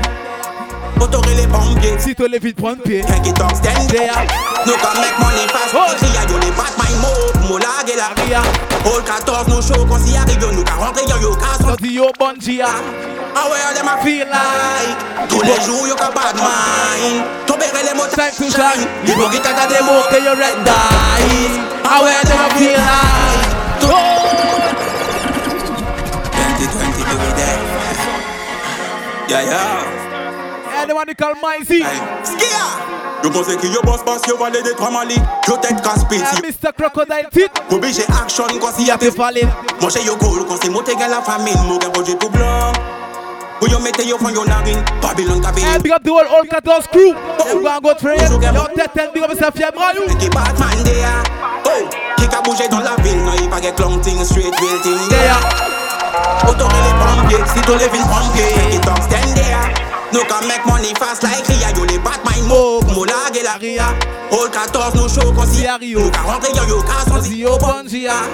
Autoré 1.01 1.33
les 1.35 1.47
pompiers 1.47 1.97
Si 1.99 2.13
tu 2.15 2.27
les 2.27 2.39
vite 2.39 2.57
prendre 2.57 2.81
pied 2.83 3.03
Qui 3.23 3.33
talk 3.33 3.55
stand 3.55 3.87
Deya 3.89 4.25
Nous 4.65 4.73
can 4.73 4.99
make 4.99 5.17
money 5.19 5.47
fast 5.51 5.73
Ici 5.95 6.11
y'a 6.13 6.23
yo 6.29 6.37
les 6.39 6.51
mo 7.01 7.11
Mo 7.47 7.57
la 7.57 7.83
Ria 8.23 8.41
All 8.85 9.03
14 9.03 9.47
nous 9.47 9.61
show 9.61 9.85
quand 9.85 9.99
si 9.99 10.15
arrive 10.17 10.41
yo 10.41 10.51
nous 10.51 10.63
ka 10.63 10.73
rentrer 10.73 11.05
yo 11.09 11.17
yo 11.21 11.35
ka 11.35 11.57
So 11.59 11.75
di 11.77 11.93
yo 11.93 12.11
Bungie 12.19 12.61
ah 12.61 12.81
Ah 13.35 13.47
ouais, 13.49 13.73
them 13.75 13.87
a 13.87 13.97
feel 14.03 14.27
like 14.27 15.29
Tous 15.29 15.41
les 15.41 15.61
jours, 15.65 15.87
you 15.87 15.95
got 15.95 16.13
bad 16.13 16.35
mind 16.35 17.23
Tobere 17.45 17.83
les 17.83 17.93
mots 17.95 18.09
Time 18.15 18.31
to 18.35 18.49
shine 18.51 18.87
L'hypocrite 19.05 19.45
a 19.45 19.67
des 19.67 19.75
Dem 19.75 19.85
mots 19.85 20.03
okay 20.07 20.21
you 20.23 20.33
red 20.35 20.57
dice 20.65 21.59
Ah 21.85 22.01
ouais, 22.03 22.11
dem 22.25 22.39
a 22.39 22.49
feel 22.57 22.77
like 22.77 23.49
2020 26.57 27.03
do 27.03 27.15
we 27.17 27.29
there 27.37 27.59
Yeah, 29.29 29.43
yeah 29.43 30.08
Eh, 30.81 30.85
dem 30.87 30.97
a 30.97 31.03
call 31.15 31.33
Mizey 31.35 31.83
Skia 32.23 32.65
Yo 33.23 33.29
pense 33.31 33.57
que 33.57 33.67
yo 33.67 33.81
boss 33.83 34.01
boss, 34.03 34.21
yo 34.27 34.37
vale 34.37 34.61
de 34.61 34.71
trois 34.75 34.89
mali 34.89 35.15
Yo 35.47 35.57
tête 35.57 35.81
casse-pit 35.81 36.23
Eh, 36.37 36.41
Mr. 36.41 36.71
Crocodile 36.77 37.27
Tit 37.31 37.49
Obligé 37.69 38.03
action 38.21 38.45
quand 38.61 38.71
si 38.77 38.85
Y'a 38.85 38.97
y'a 39.01 39.11
falling 39.11 39.47
Moi 39.81 39.89
j'ai 39.93 40.03
yo 40.05 40.15
cool 40.15 40.45
quand 40.47 40.55
c'est 40.61 40.69
monté 40.69 40.93
dans 40.95 41.07
la 41.07 41.21
famille 41.21 41.53
Moi 41.67 41.79
j'ai 41.81 41.89
beau 41.89 42.01
tout 42.01 42.29
blanc 42.29 42.71
Où 43.61 43.67
yo 43.67 43.79
mette 43.79 44.05
yo 44.05 44.17
fond 44.17 44.29
yo 44.29 44.45
narine 44.45 44.81
Babylon 45.01 45.41
ka 45.41 45.49
Eh, 45.49 45.59
veillé 45.59 45.79
big 45.83 45.91
up 45.91 46.03
the 46.03 46.09
whole 46.11 46.27
All 46.27 46.45
14 46.47 46.87
crew 46.91 47.07
You 47.51 47.61
gonna 47.61 47.81
go 47.81 47.93
train. 47.95 48.15
Yo 48.17 48.39
tête 48.39 49.11
big 49.13 49.23
up 49.23 49.55
yeah 49.57 49.71
bro 49.71 49.83
you 49.95 50.07
Qui 50.17 50.29
Batman 50.29 50.83
there. 50.85 51.23
Oh, 51.65 51.89
qui 52.17 52.27
ka 52.29 52.41
bougé 52.41 52.67
dans 52.69 52.79
la 52.79 52.95
ville 53.03 53.21
Non, 53.23 53.33
il 53.41 53.49
pas 53.49 53.59
get 53.59 53.77
long 53.79 53.99
thing, 53.99 54.23
straight 54.23 54.45
real 54.45 54.79
thing. 54.81 55.09
There 55.09 55.35
Autoré 56.47 56.73
les 56.73 56.95
pompiers, 57.03 57.43
si 57.53 57.61
tous 57.61 57.77
les 57.77 57.89
villes 57.89 58.07
pompiers 58.07 58.71
Qui 58.71 58.79
talk 58.79 58.97
stand 59.03 59.35
there 59.35 59.88
Nous 60.11 60.25
can 60.25 60.47
make 60.47 60.65
money 60.65 60.93
fast 60.95 61.21
like 61.23 61.47
Ria 61.47 61.69
Yo 61.75 61.85
les 61.85 61.99
Batman 61.99 62.41
mo, 62.47 62.81
mo 62.95 63.05
la 63.05 63.29
gueule 63.31 63.43
la 63.43 63.57
Ria. 63.61 63.93
All 64.31 64.49
14 64.49 64.95
nous 64.95 65.07
show 65.09 65.31
qu'on 65.31 65.45
s'y 65.45 65.67
Rio. 65.67 65.99
Nous 65.99 66.09
ka 66.11 66.21
rentrer 66.21 66.51
yo 66.55 66.63
yo 66.67 66.81
ka 66.81 67.05
son 67.07 67.23
Yo 67.31 67.57
Bungie 67.59 68.07
ah 68.07 68.25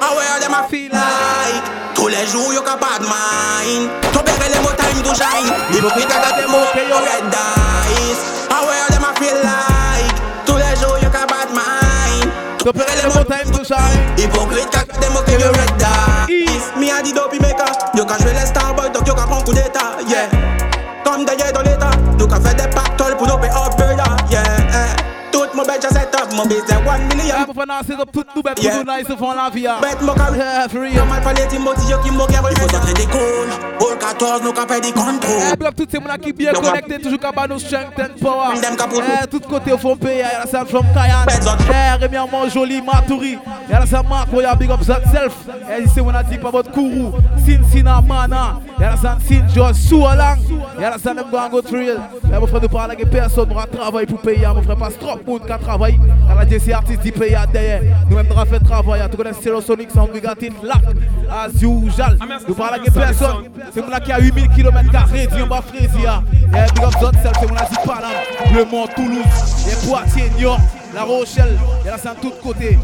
Ah 0.00 0.14
ouais, 0.16 0.40
them 0.40 0.54
a 0.54 0.66
feel 0.68 0.90
like 0.90 1.64
Tous 1.94 2.08
les 2.08 2.26
jours 2.26 2.52
yo 2.54 2.62
ka 2.62 2.76
bad 2.76 3.02
mind. 3.02 3.90
Tobere 4.12 4.48
les 4.48 4.60
mots 4.60 4.76
time 4.76 5.02
to 5.02 5.14
shine. 5.14 5.52
Hypocrite 5.70 6.08
a 6.10 6.40
des 6.40 6.46
mots 6.46 6.64
que 6.72 6.80
yo. 6.88 6.96
red 6.96 7.28
dice 7.28 8.24
Ah 8.50 8.64
ouais, 8.64 8.88
them 8.88 9.04
a 9.04 9.12
feel 9.20 9.36
like 9.44 10.14
Tous 10.46 10.56
les 10.56 10.76
jours 10.80 10.96
yo 11.02 11.10
ka 11.10 11.26
bad 11.26 11.50
mind. 11.52 12.32
Tobere 12.64 12.88
les 12.96 13.08
mots 13.08 13.24
time 13.24 13.50
to 13.52 13.64
shine. 13.64 14.00
Hypocrite 14.16 14.70
ka 14.70 14.84
des 14.98 15.08
mots 15.12 15.22
que 15.26 15.32
yo 15.32 15.52
red 15.52 15.76
dice 16.26 16.72
Me 16.78 16.90
a 16.90 17.02
di 17.02 17.12
dopey 17.12 17.38
maker. 17.38 17.68
Yo 17.94 18.06
ka 18.06 18.16
jouer 18.18 18.32
les 18.32 18.46
starboy 18.46 18.88
donc 18.90 19.06
yo 19.06 19.14
ka 19.14 19.26
prendre 19.26 19.44
coup 19.44 19.52
d'état 19.52 19.98
Yeah 20.08 20.57
Comme 21.08 21.24
dans 21.24 21.62
l'état 21.62 21.90
Nous 22.18 22.26
ka 22.26 22.36
fait 22.38 22.54
des 22.54 22.68
pactoles 22.68 23.16
pour 23.16 23.26
nous 23.26 23.38
payer 23.38 23.50
upgrade 23.50 23.98
Yeah 24.30 24.42
eh. 24.68 25.30
Tout 25.32 25.46
mon 25.54 25.62
bête 25.62 25.80
j'ai 25.80 26.07
up 26.28 26.34
Mon 26.36 26.46
business 26.46 26.78
1 26.86 26.98
million 27.14 27.44
pour 27.46 28.12
tout 28.12 28.24
tout 28.34 28.42
bête 28.42 28.60
pour 28.60 28.84
nous 28.84 28.92
nice 28.92 29.18
font 29.18 29.32
la 29.32 29.50
vie 29.50 29.66
Bête 29.80 30.00
mon 30.02 30.14
carré 30.14 30.38
Yeah, 30.38 30.68
for 30.68 30.80
real 30.80 30.94
Yo 30.94 31.04
mal 31.04 31.22
parler 31.22 31.46
Timothy 31.48 31.90
yo 31.90 31.98
qui 31.98 32.10
m'a 32.10 32.26
gagné 32.26 32.48
Il 32.50 32.60
faut 32.60 32.68
sortir 32.68 32.94
des 32.94 33.06
calls 33.06 33.68
All 33.80 33.98
14 33.98 34.42
nous 34.42 34.54
fait 34.54 34.80
des 34.80 34.88
Eh, 34.88 34.92
contrôles 34.92 35.56
big 35.58 35.66
up 35.66 35.74
toutes 35.76 35.90
ces 35.90 35.98
gens 35.98 36.16
qui 36.20 36.32
bien 36.32 36.52
Yo, 36.52 36.60
connectés, 36.60 36.98
toujours 36.98 37.18
qu'à 37.18 37.46
nous 37.48 37.58
strength 37.58 37.98
and 37.98 38.20
power. 38.20 38.54
Eh, 38.56 39.26
tout 39.28 39.40
côté 39.40 39.72
au 39.72 39.78
fond 39.78 39.96
pays, 39.96 40.18
y'a 40.18 40.40
la 40.40 40.46
salle 40.46 40.66
from 40.66 40.84
Kayan. 40.94 41.24
Eh, 42.10 42.16
Amon 42.16 42.48
joli, 42.48 42.80
Maturi. 42.82 43.38
Y'a 43.70 43.80
la 43.80 43.86
salle 43.86 44.06
Marco, 44.08 44.40
y'a 44.40 44.54
big 44.54 44.70
up 44.70 44.82
self. 44.82 45.34
Eh, 45.70 45.84
c'est 45.92 46.00
on 46.00 46.08
a 46.10 46.22
dit 46.22 46.38
pas 46.38 46.50
votre 46.50 46.70
Kourou. 46.70 47.12
Sin 47.44 47.60
Sina 47.70 48.00
Mana. 48.00 48.60
Y'a 48.80 48.90
la 48.90 48.96
salle 48.96 49.18
Sin 49.26 49.46
George 49.54 49.76
Soualang. 49.76 50.38
Y'a 50.80 50.90
la 50.90 50.98
salle 50.98 51.24
Gango 51.30 51.60
Trail. 51.62 51.96
Eh, 52.24 52.38
mon 52.38 52.46
frère, 52.46 52.60
parlons 52.60 52.92
avec 52.92 53.10
personne, 53.10 53.48
nous 53.48 53.78
travailler 53.78 54.06
pour 54.06 54.20
payer. 54.20 54.46
Mon 54.54 54.62
frère, 54.62 54.76
pas 54.76 54.90
trop 54.90 55.18
monde 55.26 55.42
qui 55.46 55.64
travaille 55.64 55.98
la 56.34 56.44
DC 56.44 56.70
artiste 56.72 57.02
du 57.02 57.12
pays 57.12 57.34
à 57.34 57.46
derrière. 57.46 57.82
Nous-mêmes, 58.08 58.26
nous 58.28 58.44
fait 58.46 58.60
travail. 58.60 59.02
Tu 59.10 59.16
connais 59.16 59.32
Célo 59.32 59.60
Sonic, 59.60 59.90
sans 59.90 60.06
Brigatine, 60.06 60.54
Lac, 60.62 60.82
Asie 61.30 61.66
Jal. 61.96 62.18
Nous 62.46 62.54
parlons 62.54 62.76
à 62.76 62.90
personne. 62.90 63.44
C'est 63.72 63.86
moi 63.86 64.00
qui 64.00 64.12
a 64.12 64.18
8000 64.18 64.48
km 64.50 64.90
carrés, 64.90 65.28
on 65.32 65.62
Frésia. 65.62 66.22
Et 66.32 66.72
Big 66.74 66.94
c'est 67.40 67.50
moi 67.50 67.60
qui 67.60 67.88
a 67.88 67.90
dit 67.90 68.54
Le 68.54 68.64
Mont 68.64 68.86
Toulouse, 68.94 69.66
les 69.66 69.88
Poitiers, 69.88 70.30
New 70.38 70.50
la 70.94 71.02
Rochelle, 71.04 71.58
il 71.82 71.86
y 71.86 71.88
a 71.88 71.92
là, 71.92 71.98
c'est 72.02 72.08
de 72.08 72.20
tous 72.20 72.34
côtés. 72.42 72.78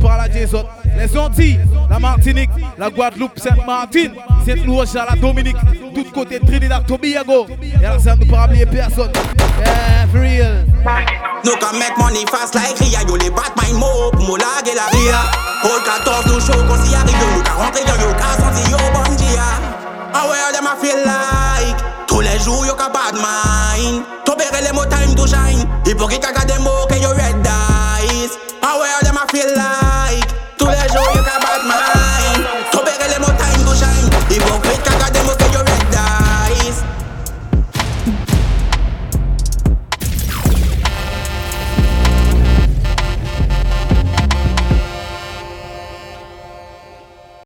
Parlons 0.00 0.22
à 0.22 0.30
Jason. 0.30 0.64
Les 0.96 1.16
Antilles, 1.18 1.60
la 1.90 1.98
Martinique, 1.98 2.50
la 2.78 2.90
Guadeloupe, 2.90 3.38
Sainte-Martine, 3.38 4.12
Sainte-Louis, 4.46 4.86
la 4.94 5.16
Dominique, 5.16 5.56
tout 5.94 6.04
côté 6.12 6.38
Trinidad, 6.38 6.84
Tobago. 6.86 7.46
Et 7.62 7.82
là, 7.82 7.98
ça 7.98 8.14
ne 8.14 8.24
pas 8.24 8.44
oublier 8.46 8.66
personne. 8.66 9.10
Yeah, 9.58 10.06
for 10.12 10.20
real. 10.20 10.66
Nous 11.44 11.56
can 11.56 11.78
make 11.78 11.96
money 11.98 12.24
fast 12.30 12.54
like 12.54 12.78
Ria, 12.78 13.02
yo 13.08 13.16
les 13.16 13.30
Batman 13.30 13.74
mo, 13.74 14.10
pour 14.12 14.22
mo 14.22 14.36
laguer 14.36 14.74
la 14.76 14.86
ria. 14.96 15.20
All 15.64 15.82
14 15.84 16.26
nous 16.26 16.40
show 16.40 16.52
qu'on 16.52 16.76
s'y 16.84 16.94
arrive, 16.94 17.16
nous 17.34 17.42
can 17.42 17.56
rentrer 17.58 17.84
dans 17.84 17.96
yo 18.00 18.12
cas, 18.14 18.36
on 18.38 18.54
dit 18.54 18.70
yo 18.70 18.78
bon 18.94 19.14
dia. 19.16 19.42
Ah 20.14 20.26
ouais, 20.28 20.52
them 20.52 20.66
I 20.66 20.76
feel 20.80 20.98
like, 21.04 21.76
Tous 22.12 22.20
les 22.20 22.38
jours, 22.40 22.66
yo 22.66 22.74
ka 22.74 22.90
bad 22.90 23.14
mind. 23.14 24.04
Tobere 24.26 24.60
le 24.62 24.72
mo 24.74 24.84
time 24.84 25.14
to 25.14 25.26
shine. 25.26 25.66
Hypocrite 25.86 26.26
a 26.26 26.32
ka 26.32 26.44
demo, 26.44 26.84
ke 26.86 27.00
yo 27.00 27.08
red 27.16 27.40
dice. 27.42 28.36
Aware 28.60 29.00
them 29.02 29.16
a 29.16 29.26
feel 29.32 29.48
like. 29.56 29.91